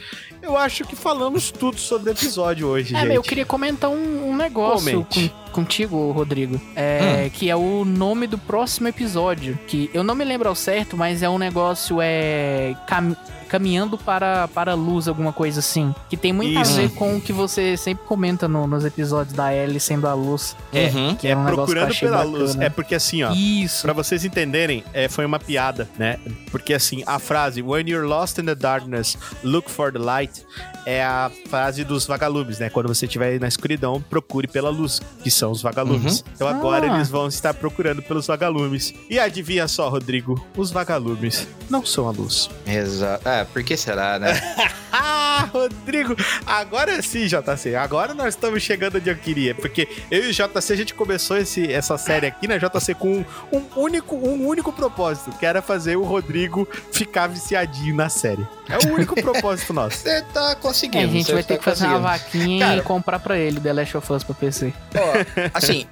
Eu 0.41 0.57
acho 0.57 0.85
que 0.85 0.95
falamos 0.97 1.51
tudo 1.51 1.79
sobre 1.79 2.11
o 2.11 2.13
episódio 2.13 2.67
hoje, 2.69 2.95
É, 2.95 2.99
gente. 2.99 3.09
mas 3.09 3.17
eu 3.17 3.23
queria 3.23 3.45
comentar 3.45 3.91
um, 3.91 4.31
um 4.31 4.37
negócio 4.37 5.07
com- 5.13 5.29
contigo, 5.53 6.11
Rodrigo. 6.13 6.61
É, 6.77 7.29
Que 7.35 7.51
é 7.51 7.57
o 7.57 7.85
nome 7.85 8.27
do 8.27 8.39
próximo 8.39 8.89
episódio. 8.89 9.59
Que 9.67 9.91
eu 9.93 10.03
não 10.03 10.15
me 10.15 10.25
lembro 10.25 10.49
ao 10.49 10.55
certo, 10.55 10.97
mas 10.97 11.23
é 11.23 11.29
um 11.29 11.39
negócio 11.39 11.99
é. 12.01 12.75
cam- 12.87 13.17
Caminhando 13.49 13.97
para, 13.99 14.47
para 14.49 14.73
a 14.73 14.75
luz, 14.75 15.09
alguma 15.09 15.33
coisa 15.33 15.61
assim. 15.61 15.95
Que 16.09 16.17
tem 16.17 16.33
muito 16.33 16.61
Isso. 16.61 16.73
a 16.73 16.77
ver 16.83 16.91
com 16.91 17.17
o 17.17 17.21
que 17.21 17.33
você 17.33 17.77
sempre 17.77 18.05
comenta 18.07 18.47
no- 18.47 18.67
nos 18.67 18.85
episódios 18.85 19.35
da 19.35 19.53
Ellie 19.55 19.81
sendo 19.81 20.07
a 20.07 20.15
luz. 20.15 20.57
É, 20.73 20.89
Uhum. 20.89 21.15
Que 21.15 21.29
é 21.29 21.37
um 21.37 21.49
eu 21.49 21.55
Procurando 21.55 21.95
pela 21.99 22.19
bacana. 22.19 22.39
luz. 22.39 22.57
É 22.61 22.69
porque 22.69 22.95
assim, 22.95 23.23
ó. 23.23 23.33
Isso. 23.33 23.83
Pra 23.83 23.93
vocês 23.93 24.25
entenderem, 24.25 24.85
é, 24.93 25.09
foi 25.09 25.25
uma 25.25 25.39
piada, 25.39 25.89
né? 25.99 26.19
Porque 26.51 26.75
assim, 26.75 27.03
a 27.07 27.19
frase 27.19 27.63
When 27.63 27.89
you're 27.89 28.07
lost 28.07 28.39
in 28.39 28.45
the 28.45 28.55
darkness, 28.55 29.17
look 29.43 29.71
for 29.71 29.93
the 29.93 29.99
light 29.99 30.45
é 30.89 31.05
a 31.05 31.31
frase 31.51 31.85
dos 31.85 32.07
vagalumes, 32.07 32.59
né? 32.59 32.71
Quando 32.71 32.89
você 32.89 33.05
estiver 33.05 33.39
na 33.39 33.47
escuridão, 33.47 34.01
procure 34.01 34.49
pela 34.49 34.71
luz, 34.71 35.03
que 35.23 35.31
são 35.31 35.51
os 35.51 35.61
vagalumes. 35.61 36.25
Então 36.35 36.49
agora 36.49 36.91
Ah. 36.91 36.97
eles 36.97 37.11
vão 37.11 37.29
estar 37.29 37.53
procurando 37.53 38.01
pelos 38.01 38.27
vagalumes. 38.27 38.95
E 39.11 39.19
adivinha 39.19 39.69
só, 39.69 39.91
Rodrigo, 39.91 40.43
os 40.57 40.71
vagalumes 40.71 41.47
não 41.69 41.85
são 41.85 42.09
a 42.09 42.11
luz. 42.11 42.49
Exato. 42.67 43.29
É, 43.29 43.45
por 43.45 43.63
que 43.63 43.77
será, 43.77 44.19
né? 44.19 44.33
Ah, 44.91 45.47
Rodrigo, 45.53 46.17
agora 46.47 47.01
sim, 47.03 47.27
JC. 47.27 47.75
Agora 47.77 48.15
nós 48.15 48.29
estamos 48.29 48.63
chegando 48.63 48.97
onde 48.97 49.09
eu 49.11 49.17
queria. 49.17 49.55
Porque 49.55 49.87
eu 50.11 50.25
e 50.25 50.31
o 50.31 50.33
JC, 50.33 50.73
a 50.73 50.77
gente 50.77 50.95
começou 50.95 51.37
esse, 51.37 51.71
essa 51.71 51.99
série 51.99 52.27
aqui, 52.27 52.49
né, 52.49 52.59
JC, 52.59 52.95
com 52.95 53.23
um 53.53 53.63
único, 53.77 54.17
um 54.17 54.47
único 54.47 54.73
propósito, 54.73 55.31
que 55.39 55.45
era 55.45 55.61
fazer 55.61 55.97
o 55.97 56.03
Rodrigo 56.05 56.67
ficar 56.91 57.27
viciadinho 57.27 57.95
na 57.95 58.09
série. 58.09 58.45
É 58.67 58.79
o 58.89 58.95
único 58.95 59.15
propósito 59.21 59.73
nosso. 59.75 59.99
Você 59.99 60.23
tá 60.33 60.55
É, 60.87 60.89
conseguindo. 60.91 61.05
a 61.05 61.19
gente 61.19 61.33
vai 61.33 61.43
tá 61.43 61.49
ter 61.49 61.59
que 61.59 61.65
fazer 61.65 61.87
uma 61.87 61.99
vaquinha 61.99 62.67
Cara- 62.67 62.79
e 62.79 62.83
comprar 62.83 63.19
pra 63.19 63.39
ele 63.39 63.61
The 63.61 63.73
Last 63.73 63.97
of 63.97 64.13
Us 64.13 64.23
pra 64.25 64.35
PC. 64.35 64.73
Ó, 64.95 65.49
assim, 65.55 65.87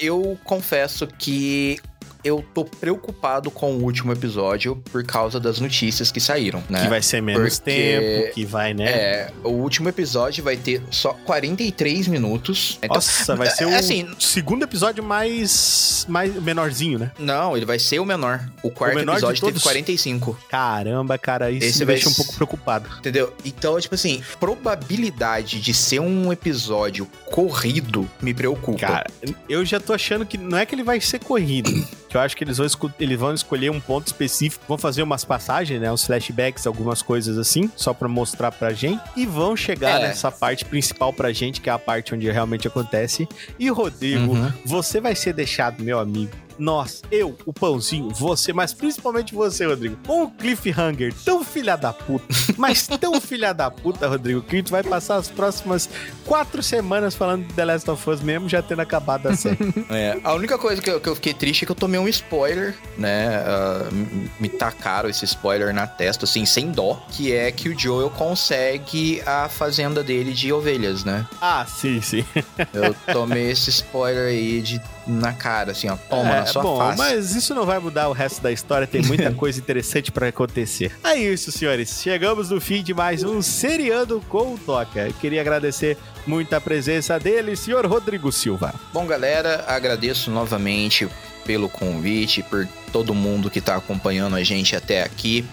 eu 0.00 0.38
confesso 0.44 1.06
que 1.06 1.78
eu 2.24 2.44
tô 2.54 2.64
preocupado 2.64 3.50
com 3.50 3.72
o 3.74 3.82
último 3.82 4.12
episódio 4.12 4.76
por 4.90 5.02
causa 5.04 5.38
das 5.40 5.58
notícias 5.60 6.10
que 6.12 6.20
saíram, 6.20 6.62
né? 6.68 6.82
Que 6.82 6.88
vai 6.88 7.02
ser 7.02 7.20
menos 7.22 7.58
Porque- 7.58 7.70
tempo, 7.70 8.34
que 8.34 8.44
vai, 8.44 8.74
né? 8.74 8.84
É, 8.90 9.32
o 9.44 9.50
último 9.50 9.88
episódio 9.88 10.42
vai 10.44 10.56
ter 10.56 10.82
só 10.90 11.12
43 11.24 12.08
minutos. 12.08 12.78
Então, 12.82 12.94
Nossa, 12.96 13.36
vai 13.36 13.48
ser 13.50 13.64
o 13.66 13.74
assim- 13.74 14.08
segundo 14.18 14.62
episódio 14.64 15.02
mais, 15.02 16.04
mais 16.08 16.34
menorzinho, 16.42 16.98
né? 16.98 17.10
não, 17.18 17.56
ele 17.56 17.66
vai 17.66 17.78
ser 17.78 17.98
o 18.00 18.04
menor. 18.04 18.40
O 18.62 18.70
quarto 18.70 18.94
menor 18.96 19.12
de 19.12 19.18
episódio 19.18 19.40
teve 19.40 19.52
todos? 19.52 19.62
45, 19.62 20.38
Caramba, 20.48 21.16
cara, 21.18 21.50
isso 21.50 21.66
Esse 21.66 21.78
me 21.80 21.84
vai 21.86 21.94
deixa 21.96 22.08
um 22.10 22.14
pouco 22.14 22.34
preocupado. 22.34 22.88
entendeu? 22.98 23.32
Então, 23.44 23.80
tipo 23.80 23.94
assim, 23.94 24.22
probabilidade 24.38 25.60
de 25.60 25.74
ser 25.74 26.00
um 26.00 26.32
episódio 26.32 27.06
corrido 27.26 28.08
me 28.20 28.32
preocupa. 28.34 28.78
Cara, 28.78 29.06
eu 29.48 29.64
já 29.64 29.78
tô 29.80 29.92
achando 29.92 30.24
que 30.26 30.36
não 30.38 30.58
é 30.58 30.66
que 30.66 30.74
ele 30.74 30.82
vai 30.82 31.00
ser 31.00 31.18
corrido. 31.18 31.70
que 32.10 32.16
eu 32.16 32.20
acho 32.20 32.36
que 32.36 32.42
eles 32.42 32.56
vão, 32.58 32.66
esco- 32.66 32.92
eles 32.98 33.18
vão 33.18 33.32
escolher 33.32 33.70
um 33.70 33.78
ponto 33.80 34.08
específico, 34.08 34.64
vão 34.66 34.76
fazer 34.76 35.02
umas 35.02 35.24
passagens, 35.24 35.80
né? 35.80 35.90
Uns 35.92 36.04
flashbacks, 36.04 36.66
algumas 36.66 37.00
coisas 37.02 37.38
assim, 37.38 37.70
só 37.76 37.94
pra 37.94 38.08
mostrar 38.08 38.50
pra 38.50 38.72
gente. 38.72 39.00
E 39.16 39.24
vão 39.24 39.56
chegar 39.56 40.00
É. 40.00 40.08
nessa 40.08 40.30
parte 40.30 40.64
principal 40.64 41.12
pra 41.12 41.32
gente, 41.32 41.60
que 41.60 41.70
é 41.70 41.72
a 41.72 41.78
parte 41.78 42.12
onde 42.14 42.28
realmente 42.28 42.66
acontece. 42.66 43.28
E, 43.58 43.70
Rodrigo, 43.70 44.34
Uhum. 44.34 44.52
você 44.64 45.00
vai 45.00 45.14
ser 45.14 45.32
deixado, 45.32 45.82
meu 45.84 46.00
amigo, 46.00 46.32
nós, 46.60 47.02
eu, 47.10 47.36
o 47.46 47.52
Pãozinho, 47.52 48.10
você, 48.10 48.52
mas 48.52 48.74
principalmente 48.74 49.34
você, 49.34 49.66
Rodrigo, 49.66 49.96
com 50.06 50.24
um 50.24 50.30
cliffhanger 50.30 51.12
tão 51.24 51.42
filha 51.42 51.74
da 51.74 51.92
puta, 51.92 52.26
mas 52.56 52.86
tão 52.86 53.18
filha 53.20 53.52
da 53.54 53.70
puta, 53.70 54.06
Rodrigo, 54.06 54.42
que 54.42 54.56
a 54.56 54.58
gente 54.58 54.70
vai 54.70 54.82
passar 54.82 55.16
as 55.16 55.28
próximas 55.28 55.88
quatro 56.26 56.62
semanas 56.62 57.14
falando 57.14 57.46
de 57.46 57.54
The 57.54 57.64
Last 57.64 57.90
of 57.90 58.10
Us 58.10 58.20
mesmo, 58.20 58.48
já 58.48 58.60
tendo 58.62 58.80
acabado 58.80 59.26
a 59.28 59.36
série. 59.36 59.58
É, 59.90 60.20
a 60.22 60.34
única 60.34 60.58
coisa 60.58 60.80
que 60.80 60.90
eu, 60.90 61.00
que 61.00 61.08
eu 61.08 61.14
fiquei 61.14 61.32
triste 61.32 61.64
é 61.64 61.66
que 61.66 61.72
eu 61.72 61.76
tomei 61.76 61.98
um 61.98 62.06
spoiler, 62.06 62.76
né? 62.98 63.40
Uh, 63.40 64.28
me 64.38 64.48
tacaram 64.48 65.08
esse 65.08 65.24
spoiler 65.24 65.72
na 65.74 65.86
testa, 65.86 66.26
assim, 66.26 66.44
sem 66.44 66.70
dó, 66.70 67.02
que 67.10 67.32
é 67.32 67.50
que 67.50 67.68
o 67.68 67.78
Joel 67.78 68.10
consegue 68.10 69.22
a 69.26 69.48
fazenda 69.48 70.04
dele 70.04 70.32
de 70.32 70.52
ovelhas, 70.52 71.02
né? 71.02 71.26
Ah, 71.40 71.66
sim, 71.66 72.00
sim. 72.00 72.24
Eu 72.72 72.94
tomei 73.12 73.50
esse 73.50 73.70
spoiler 73.70 74.28
aí 74.28 74.60
de 74.60 74.80
na 75.10 75.32
cara, 75.32 75.72
assim, 75.72 75.88
ó, 75.88 75.96
toma 75.96 76.30
é, 76.30 76.40
na 76.40 76.46
sua 76.46 76.62
bom, 76.62 76.78
face. 76.78 76.98
Mas 76.98 77.34
isso 77.34 77.54
não 77.54 77.66
vai 77.66 77.78
mudar 77.78 78.08
o 78.08 78.12
resto 78.12 78.40
da 78.40 78.52
história, 78.52 78.86
tem 78.86 79.02
muita 79.02 79.30
coisa 79.34 79.58
interessante 79.58 80.10
para 80.12 80.28
acontecer. 80.28 80.92
É 81.04 81.14
isso, 81.14 81.50
senhores. 81.52 82.00
Chegamos 82.02 82.50
no 82.50 82.60
fim 82.60 82.82
de 82.82 82.94
mais 82.94 83.22
um 83.22 83.42
Seriando 83.42 84.22
com 84.28 84.54
o 84.54 84.58
Toca. 84.58 85.08
Eu 85.08 85.14
queria 85.14 85.40
agradecer 85.40 85.98
muito 86.26 86.54
a 86.54 86.60
presença 86.60 87.18
dele, 87.18 87.56
senhor 87.56 87.86
Rodrigo 87.86 88.30
Silva. 88.30 88.74
Bom, 88.92 89.06
galera, 89.06 89.64
agradeço 89.66 90.30
novamente 90.30 91.08
pelo 91.44 91.68
convite, 91.68 92.42
por 92.42 92.68
todo 92.92 93.14
mundo 93.14 93.50
que 93.50 93.58
está 93.58 93.76
acompanhando 93.76 94.36
a 94.36 94.42
gente 94.44 94.76
até 94.76 95.02
aqui. 95.02 95.44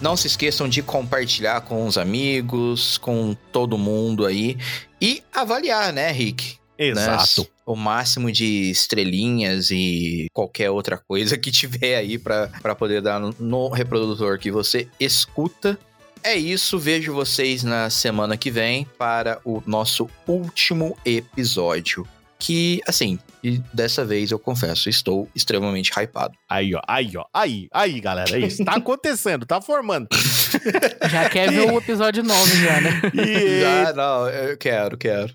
Não 0.00 0.16
se 0.16 0.26
esqueçam 0.26 0.68
de 0.68 0.82
compartilhar 0.82 1.60
com 1.62 1.86
os 1.86 1.98
amigos, 1.98 2.96
com 2.98 3.36
todo 3.50 3.76
mundo 3.76 4.24
aí 4.24 4.56
e 5.00 5.22
avaliar, 5.32 5.92
né, 5.92 6.10
Rick? 6.10 6.61
Exato. 6.88 7.42
Né? 7.42 7.46
O 7.64 7.76
máximo 7.76 8.30
de 8.30 8.70
estrelinhas 8.70 9.70
e 9.70 10.26
qualquer 10.32 10.70
outra 10.70 10.96
coisa 10.98 11.36
que 11.38 11.50
tiver 11.52 11.96
aí 11.96 12.18
para 12.18 12.74
poder 12.74 13.00
dar 13.00 13.20
no, 13.20 13.34
no 13.38 13.68
reprodutor 13.68 14.38
que 14.38 14.50
você 14.50 14.88
escuta. 14.98 15.78
É 16.24 16.36
isso, 16.36 16.78
vejo 16.78 17.12
vocês 17.12 17.64
na 17.64 17.90
semana 17.90 18.36
que 18.36 18.50
vem 18.50 18.86
para 18.96 19.40
o 19.44 19.60
nosso 19.66 20.08
último 20.26 20.96
episódio. 21.04 22.06
Que, 22.38 22.80
assim, 22.86 23.18
e 23.42 23.58
dessa 23.72 24.04
vez 24.04 24.30
eu 24.30 24.38
confesso, 24.38 24.88
estou 24.88 25.28
extremamente 25.34 25.90
hypado. 25.90 26.34
Aí, 26.48 26.74
ó, 26.74 26.80
aí, 26.86 27.12
ó, 27.16 27.24
aí, 27.34 27.68
aí, 27.72 28.00
galera, 28.00 28.36
é 28.36 28.40
isso. 28.40 28.64
Tá 28.64 28.74
acontecendo, 28.76 29.44
tá 29.44 29.60
formando. 29.60 30.08
Já 31.10 31.28
quer 31.28 31.50
ver 31.50 31.70
o 31.70 31.78
episódio 31.78 32.22
9 32.22 32.56
já, 32.64 32.80
né? 32.80 33.02
E... 33.14 33.60
Já, 33.62 33.92
não, 33.92 34.28
eu 34.28 34.56
quero, 34.56 34.96
quero. 34.96 35.30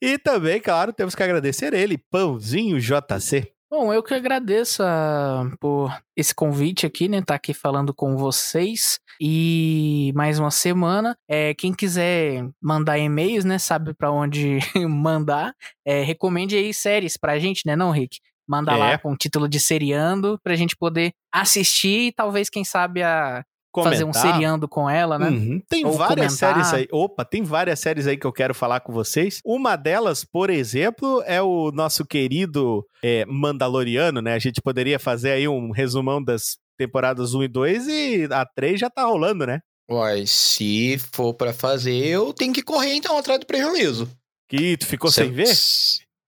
e 0.00 0.18
também, 0.18 0.60
claro, 0.60 0.92
temos 0.92 1.14
que 1.14 1.22
agradecer 1.22 1.72
ele, 1.74 1.98
Pãozinho 1.98 2.78
JC. 2.80 3.55
Bom, 3.68 3.92
eu 3.92 4.00
que 4.00 4.14
agradeço 4.14 4.80
a, 4.84 5.42
ah, 5.42 5.56
por 5.58 5.92
esse 6.16 6.32
convite 6.32 6.86
aqui, 6.86 7.08
né? 7.08 7.20
Tá 7.20 7.34
aqui 7.34 7.52
falando 7.52 7.92
com 7.92 8.16
vocês. 8.16 9.00
E 9.20 10.12
mais 10.14 10.38
uma 10.38 10.52
semana. 10.52 11.18
É, 11.28 11.52
quem 11.52 11.74
quiser 11.74 12.48
mandar 12.62 12.96
e-mails, 12.96 13.44
né? 13.44 13.58
Sabe 13.58 13.92
para 13.92 14.12
onde 14.12 14.58
mandar. 14.88 15.52
É, 15.84 16.02
recomende 16.02 16.54
aí 16.54 16.72
séries 16.72 17.16
pra 17.16 17.40
gente, 17.40 17.62
né, 17.66 17.74
não, 17.74 17.90
Rick? 17.90 18.20
Manda 18.48 18.72
é. 18.72 18.76
lá 18.76 18.98
com 18.98 19.12
o 19.12 19.16
título 19.16 19.48
de 19.48 19.58
seriando 19.58 20.38
pra 20.44 20.54
gente 20.54 20.76
poder 20.76 21.12
assistir 21.32 22.08
e 22.08 22.12
talvez, 22.12 22.48
quem 22.48 22.64
sabe, 22.64 23.02
a 23.02 23.44
Comentar. 23.82 23.92
fazer 23.92 24.04
um 24.04 24.12
seriando 24.12 24.66
com 24.66 24.88
ela, 24.88 25.18
né? 25.18 25.28
Uhum. 25.28 25.62
Tem 25.68 25.84
Ou 25.84 25.92
várias 25.92 26.38
comentar. 26.38 26.64
séries 26.64 26.72
aí. 26.72 26.88
Opa, 26.90 27.24
tem 27.24 27.42
várias 27.42 27.78
séries 27.78 28.06
aí 28.06 28.16
que 28.16 28.26
eu 28.26 28.32
quero 28.32 28.54
falar 28.54 28.80
com 28.80 28.92
vocês. 28.92 29.40
Uma 29.44 29.76
delas, 29.76 30.24
por 30.24 30.48
exemplo, 30.48 31.22
é 31.26 31.42
o 31.42 31.70
nosso 31.72 32.04
querido 32.04 32.84
é, 33.02 33.24
Mandaloriano, 33.26 34.22
né? 34.22 34.34
A 34.34 34.38
gente 34.38 34.62
poderia 34.62 34.98
fazer 34.98 35.32
aí 35.32 35.46
um 35.46 35.70
resumão 35.70 36.22
das 36.22 36.56
temporadas 36.78 37.34
1 37.34 37.42
e 37.42 37.48
2 37.48 37.88
e 37.88 38.28
a 38.30 38.46
3 38.46 38.80
já 38.80 38.88
tá 38.88 39.04
rolando, 39.04 39.46
né? 39.46 39.60
Uai, 39.90 40.24
se 40.26 40.98
for 41.12 41.34
para 41.34 41.52
fazer, 41.52 41.94
eu 41.94 42.32
tenho 42.32 42.52
que 42.52 42.62
correr 42.62 42.94
então 42.94 43.16
atrás 43.16 43.38
do 43.38 43.46
prejuízo. 43.46 44.08
Que 44.48 44.76
tu 44.76 44.86
ficou 44.86 45.10
Cê... 45.10 45.24
sem 45.24 45.32
ver? 45.32 45.54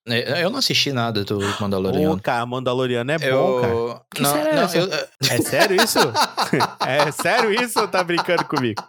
É, 0.08 0.42
eu 0.42 0.50
não 0.50 0.58
assisti 0.58 0.92
nada 0.92 1.24
do 1.24 1.38
Mandaloriano. 1.60 2.14
Ô, 2.14 2.20
cara, 2.20 2.46
Mandaloriano 2.46 3.10
é 3.10 3.18
bom, 3.18 3.60
cara. 3.60 4.02
Que 4.14 4.22
não, 4.22 4.32
sério 4.32 4.54
não, 4.54 4.74
eu... 4.74 5.08
É 5.30 5.42
sério 5.42 5.82
isso? 5.82 5.98
é 6.86 7.12
sério 7.12 7.52
isso 7.52 7.80
ou 7.80 7.88
tá 7.88 8.02
brincando 8.02 8.44
comigo? 8.44 8.82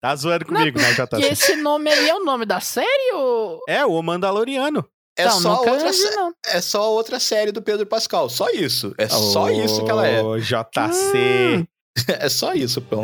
Tá 0.00 0.14
zoando 0.14 0.46
comigo, 0.46 0.78
não, 0.78 0.88
né, 0.88 0.94
JC? 0.94 1.20
E 1.20 1.32
esse 1.32 1.56
nome 1.56 1.90
aí 1.90 2.08
é 2.08 2.14
o 2.14 2.24
nome 2.24 2.46
da 2.46 2.60
série 2.60 3.12
ou... 3.14 3.60
É, 3.68 3.84
o 3.84 4.00
Mandaloriano. 4.02 4.86
É, 5.18 5.24
não, 5.24 5.40
só 5.40 5.58
outra 5.58 5.90
não. 6.14 6.32
é 6.46 6.60
só 6.60 6.92
outra 6.92 7.18
série 7.18 7.50
do 7.50 7.62
Pedro 7.62 7.86
Pascal. 7.86 8.28
Só 8.28 8.50
isso. 8.50 8.94
É 8.98 9.08
só 9.08 9.50
isso 9.50 9.82
que 9.82 9.90
ela 9.90 10.06
é. 10.06 10.20
JC. 10.38 11.58
Hum. 11.58 11.66
É 12.20 12.28
só 12.28 12.52
isso, 12.52 12.82
pão. 12.82 13.02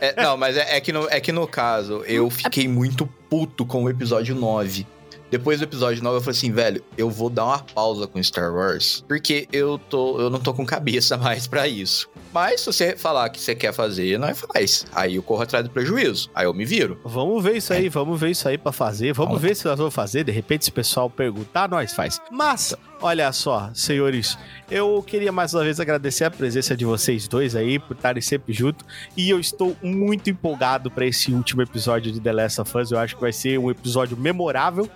é, 0.00 0.20
não, 0.22 0.38
mas 0.38 0.56
é, 0.56 0.76
é, 0.76 0.80
que 0.80 0.90
no, 0.90 1.06
é 1.10 1.20
que 1.20 1.30
no 1.30 1.46
caso, 1.46 2.02
eu 2.06 2.30
fiquei 2.30 2.66
muito 2.66 3.06
puto 3.28 3.66
com 3.66 3.84
o 3.84 3.90
episódio 3.90 4.34
9. 4.34 4.86
Depois 5.32 5.60
do 5.60 5.64
episódio 5.64 6.04
9, 6.04 6.18
eu 6.18 6.20
falei 6.20 6.36
assim, 6.36 6.52
velho, 6.52 6.84
eu 6.94 7.08
vou 7.08 7.30
dar 7.30 7.46
uma 7.46 7.58
pausa 7.58 8.06
com 8.06 8.22
Star 8.22 8.52
Wars, 8.52 9.02
porque 9.08 9.48
eu 9.50 9.78
tô, 9.78 10.20
eu 10.20 10.28
não 10.28 10.38
tô 10.38 10.52
com 10.52 10.66
cabeça 10.66 11.16
mais 11.16 11.46
para 11.46 11.66
isso. 11.66 12.06
Mas 12.34 12.60
se 12.60 12.66
você 12.66 12.96
falar 12.98 13.30
que 13.30 13.40
você 13.40 13.54
quer 13.54 13.72
fazer, 13.72 14.18
nós 14.18 14.38
faz. 14.38 14.84
Aí 14.92 15.16
eu 15.16 15.22
corro 15.22 15.40
atrás 15.40 15.64
do 15.64 15.70
prejuízo. 15.70 16.30
Aí 16.34 16.44
eu 16.44 16.52
me 16.52 16.66
viro. 16.66 17.00
Vamos 17.02 17.42
ver 17.42 17.56
isso 17.56 17.72
aí, 17.72 17.86
é. 17.86 17.88
vamos 17.88 18.20
ver 18.20 18.30
isso 18.30 18.46
aí 18.46 18.58
para 18.58 18.72
fazer. 18.72 19.14
Vamos, 19.14 19.30
vamos 19.30 19.42
ver 19.42 19.56
se 19.56 19.64
nós 19.64 19.78
vamos 19.78 19.94
fazer. 19.94 20.22
De 20.22 20.32
repente, 20.32 20.66
se 20.66 20.70
o 20.70 20.74
pessoal 20.74 21.08
perguntar, 21.08 21.66
nós 21.66 21.94
faz. 21.94 22.20
Mas, 22.30 22.74
olha 23.00 23.32
só, 23.32 23.70
senhores, 23.72 24.36
eu 24.70 25.02
queria 25.02 25.32
mais 25.32 25.54
uma 25.54 25.64
vez 25.64 25.80
agradecer 25.80 26.24
a 26.24 26.30
presença 26.30 26.76
de 26.76 26.84
vocês 26.84 27.26
dois 27.26 27.56
aí 27.56 27.78
por 27.78 27.96
estarem 27.96 28.20
sempre 28.20 28.52
junto. 28.52 28.84
E 29.16 29.30
eu 29.30 29.40
estou 29.40 29.74
muito 29.82 30.28
empolgado 30.28 30.90
para 30.90 31.06
esse 31.06 31.32
último 31.32 31.62
episódio 31.62 32.12
de 32.12 32.20
The 32.20 32.32
Last 32.32 32.60
of 32.60 32.78
Us. 32.78 32.90
Eu 32.90 32.98
acho 32.98 33.14
que 33.14 33.20
vai 33.22 33.32
ser 33.32 33.58
um 33.58 33.70
episódio 33.70 34.14
memorável 34.14 34.90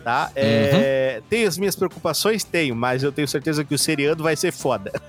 tá? 0.00 0.30
É, 0.34 1.16
uhum. 1.16 1.26
Tenho 1.28 1.48
as 1.48 1.58
minhas 1.58 1.76
preocupações? 1.76 2.44
Tenho, 2.44 2.74
mas 2.74 3.02
eu 3.02 3.12
tenho 3.12 3.28
certeza 3.28 3.64
que 3.64 3.74
o 3.74 3.78
seriando 3.78 4.22
vai 4.22 4.36
ser 4.36 4.52
foda. 4.52 4.90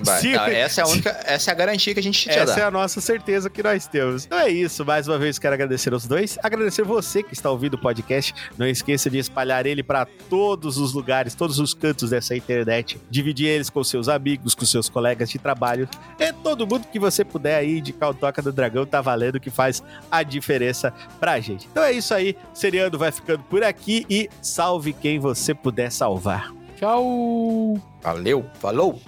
Vai, 0.00 0.20
Se... 0.20 0.34
essa 0.34 0.80
é 0.80 0.84
a 0.84 0.86
única, 0.86 1.10
essa 1.24 1.50
é 1.50 1.52
a 1.52 1.54
garantia 1.54 1.92
que 1.92 2.00
a 2.00 2.02
gente 2.02 2.18
te 2.18 2.30
Essa 2.30 2.56
dá. 2.56 2.62
é 2.62 2.64
a 2.64 2.70
nossa 2.70 3.02
certeza 3.02 3.50
que 3.50 3.62
nós 3.62 3.86
temos. 3.86 4.24
Então 4.24 4.38
é 4.38 4.48
isso, 4.48 4.82
mais 4.82 5.06
uma 5.06 5.18
vez 5.18 5.38
quero 5.38 5.52
agradecer 5.52 5.92
aos 5.92 6.06
dois, 6.06 6.38
agradecer 6.42 6.84
você 6.84 7.22
que 7.22 7.34
está 7.34 7.50
ouvindo 7.50 7.74
o 7.74 7.78
podcast, 7.78 8.34
não 8.56 8.66
esqueça 8.66 9.10
de 9.10 9.18
espalhar 9.18 9.66
ele 9.66 9.82
para 9.82 10.06
todos 10.30 10.78
os 10.78 10.94
lugares, 10.94 11.34
todos 11.34 11.58
os 11.58 11.74
cantos 11.74 12.10
dessa 12.10 12.34
internet, 12.34 12.98
dividir 13.10 13.48
eles 13.48 13.68
com 13.68 13.84
seus 13.84 14.08
amigos, 14.08 14.54
com 14.54 14.64
seus 14.64 14.88
colegas 14.88 15.28
de 15.28 15.38
trabalho, 15.38 15.86
e 16.18 16.32
todo 16.32 16.66
mundo 16.66 16.86
que 16.90 16.98
você 16.98 17.22
puder 17.22 17.56
aí 17.56 17.80
de 17.82 17.94
o 18.00 18.14
Toca 18.14 18.40
do 18.40 18.52
Dragão 18.52 18.86
tá 18.86 19.02
valendo 19.02 19.38
que 19.38 19.50
faz 19.50 19.82
a 20.10 20.22
diferença 20.22 20.94
pra 21.20 21.40
gente. 21.40 21.68
Então 21.70 21.82
é 21.82 21.92
isso 21.92 22.14
aí, 22.14 22.36
seriando 22.54 22.98
vai 22.98 23.12
ficando 23.12 23.42
por 23.44 23.62
aqui 23.62 23.87
aqui 23.88 24.06
e 24.10 24.28
salve 24.42 24.92
quem 24.92 25.18
você 25.18 25.54
puder 25.54 25.90
salvar. 25.90 26.52
Tchau! 26.76 27.80
Valeu, 28.02 28.44
falou! 28.60 29.00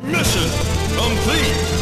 Mission 0.00 0.48
complete! 0.96 1.78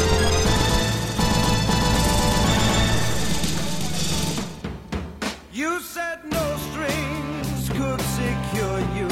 You 5.52 5.80
said 5.80 6.20
no 6.24 6.56
strings 6.70 7.68
could 7.70 8.00
secure 8.00 8.80
you 8.96 9.08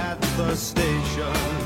at 0.00 0.20
the 0.36 0.54
station. 0.56 1.61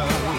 Revolution. 0.00 0.29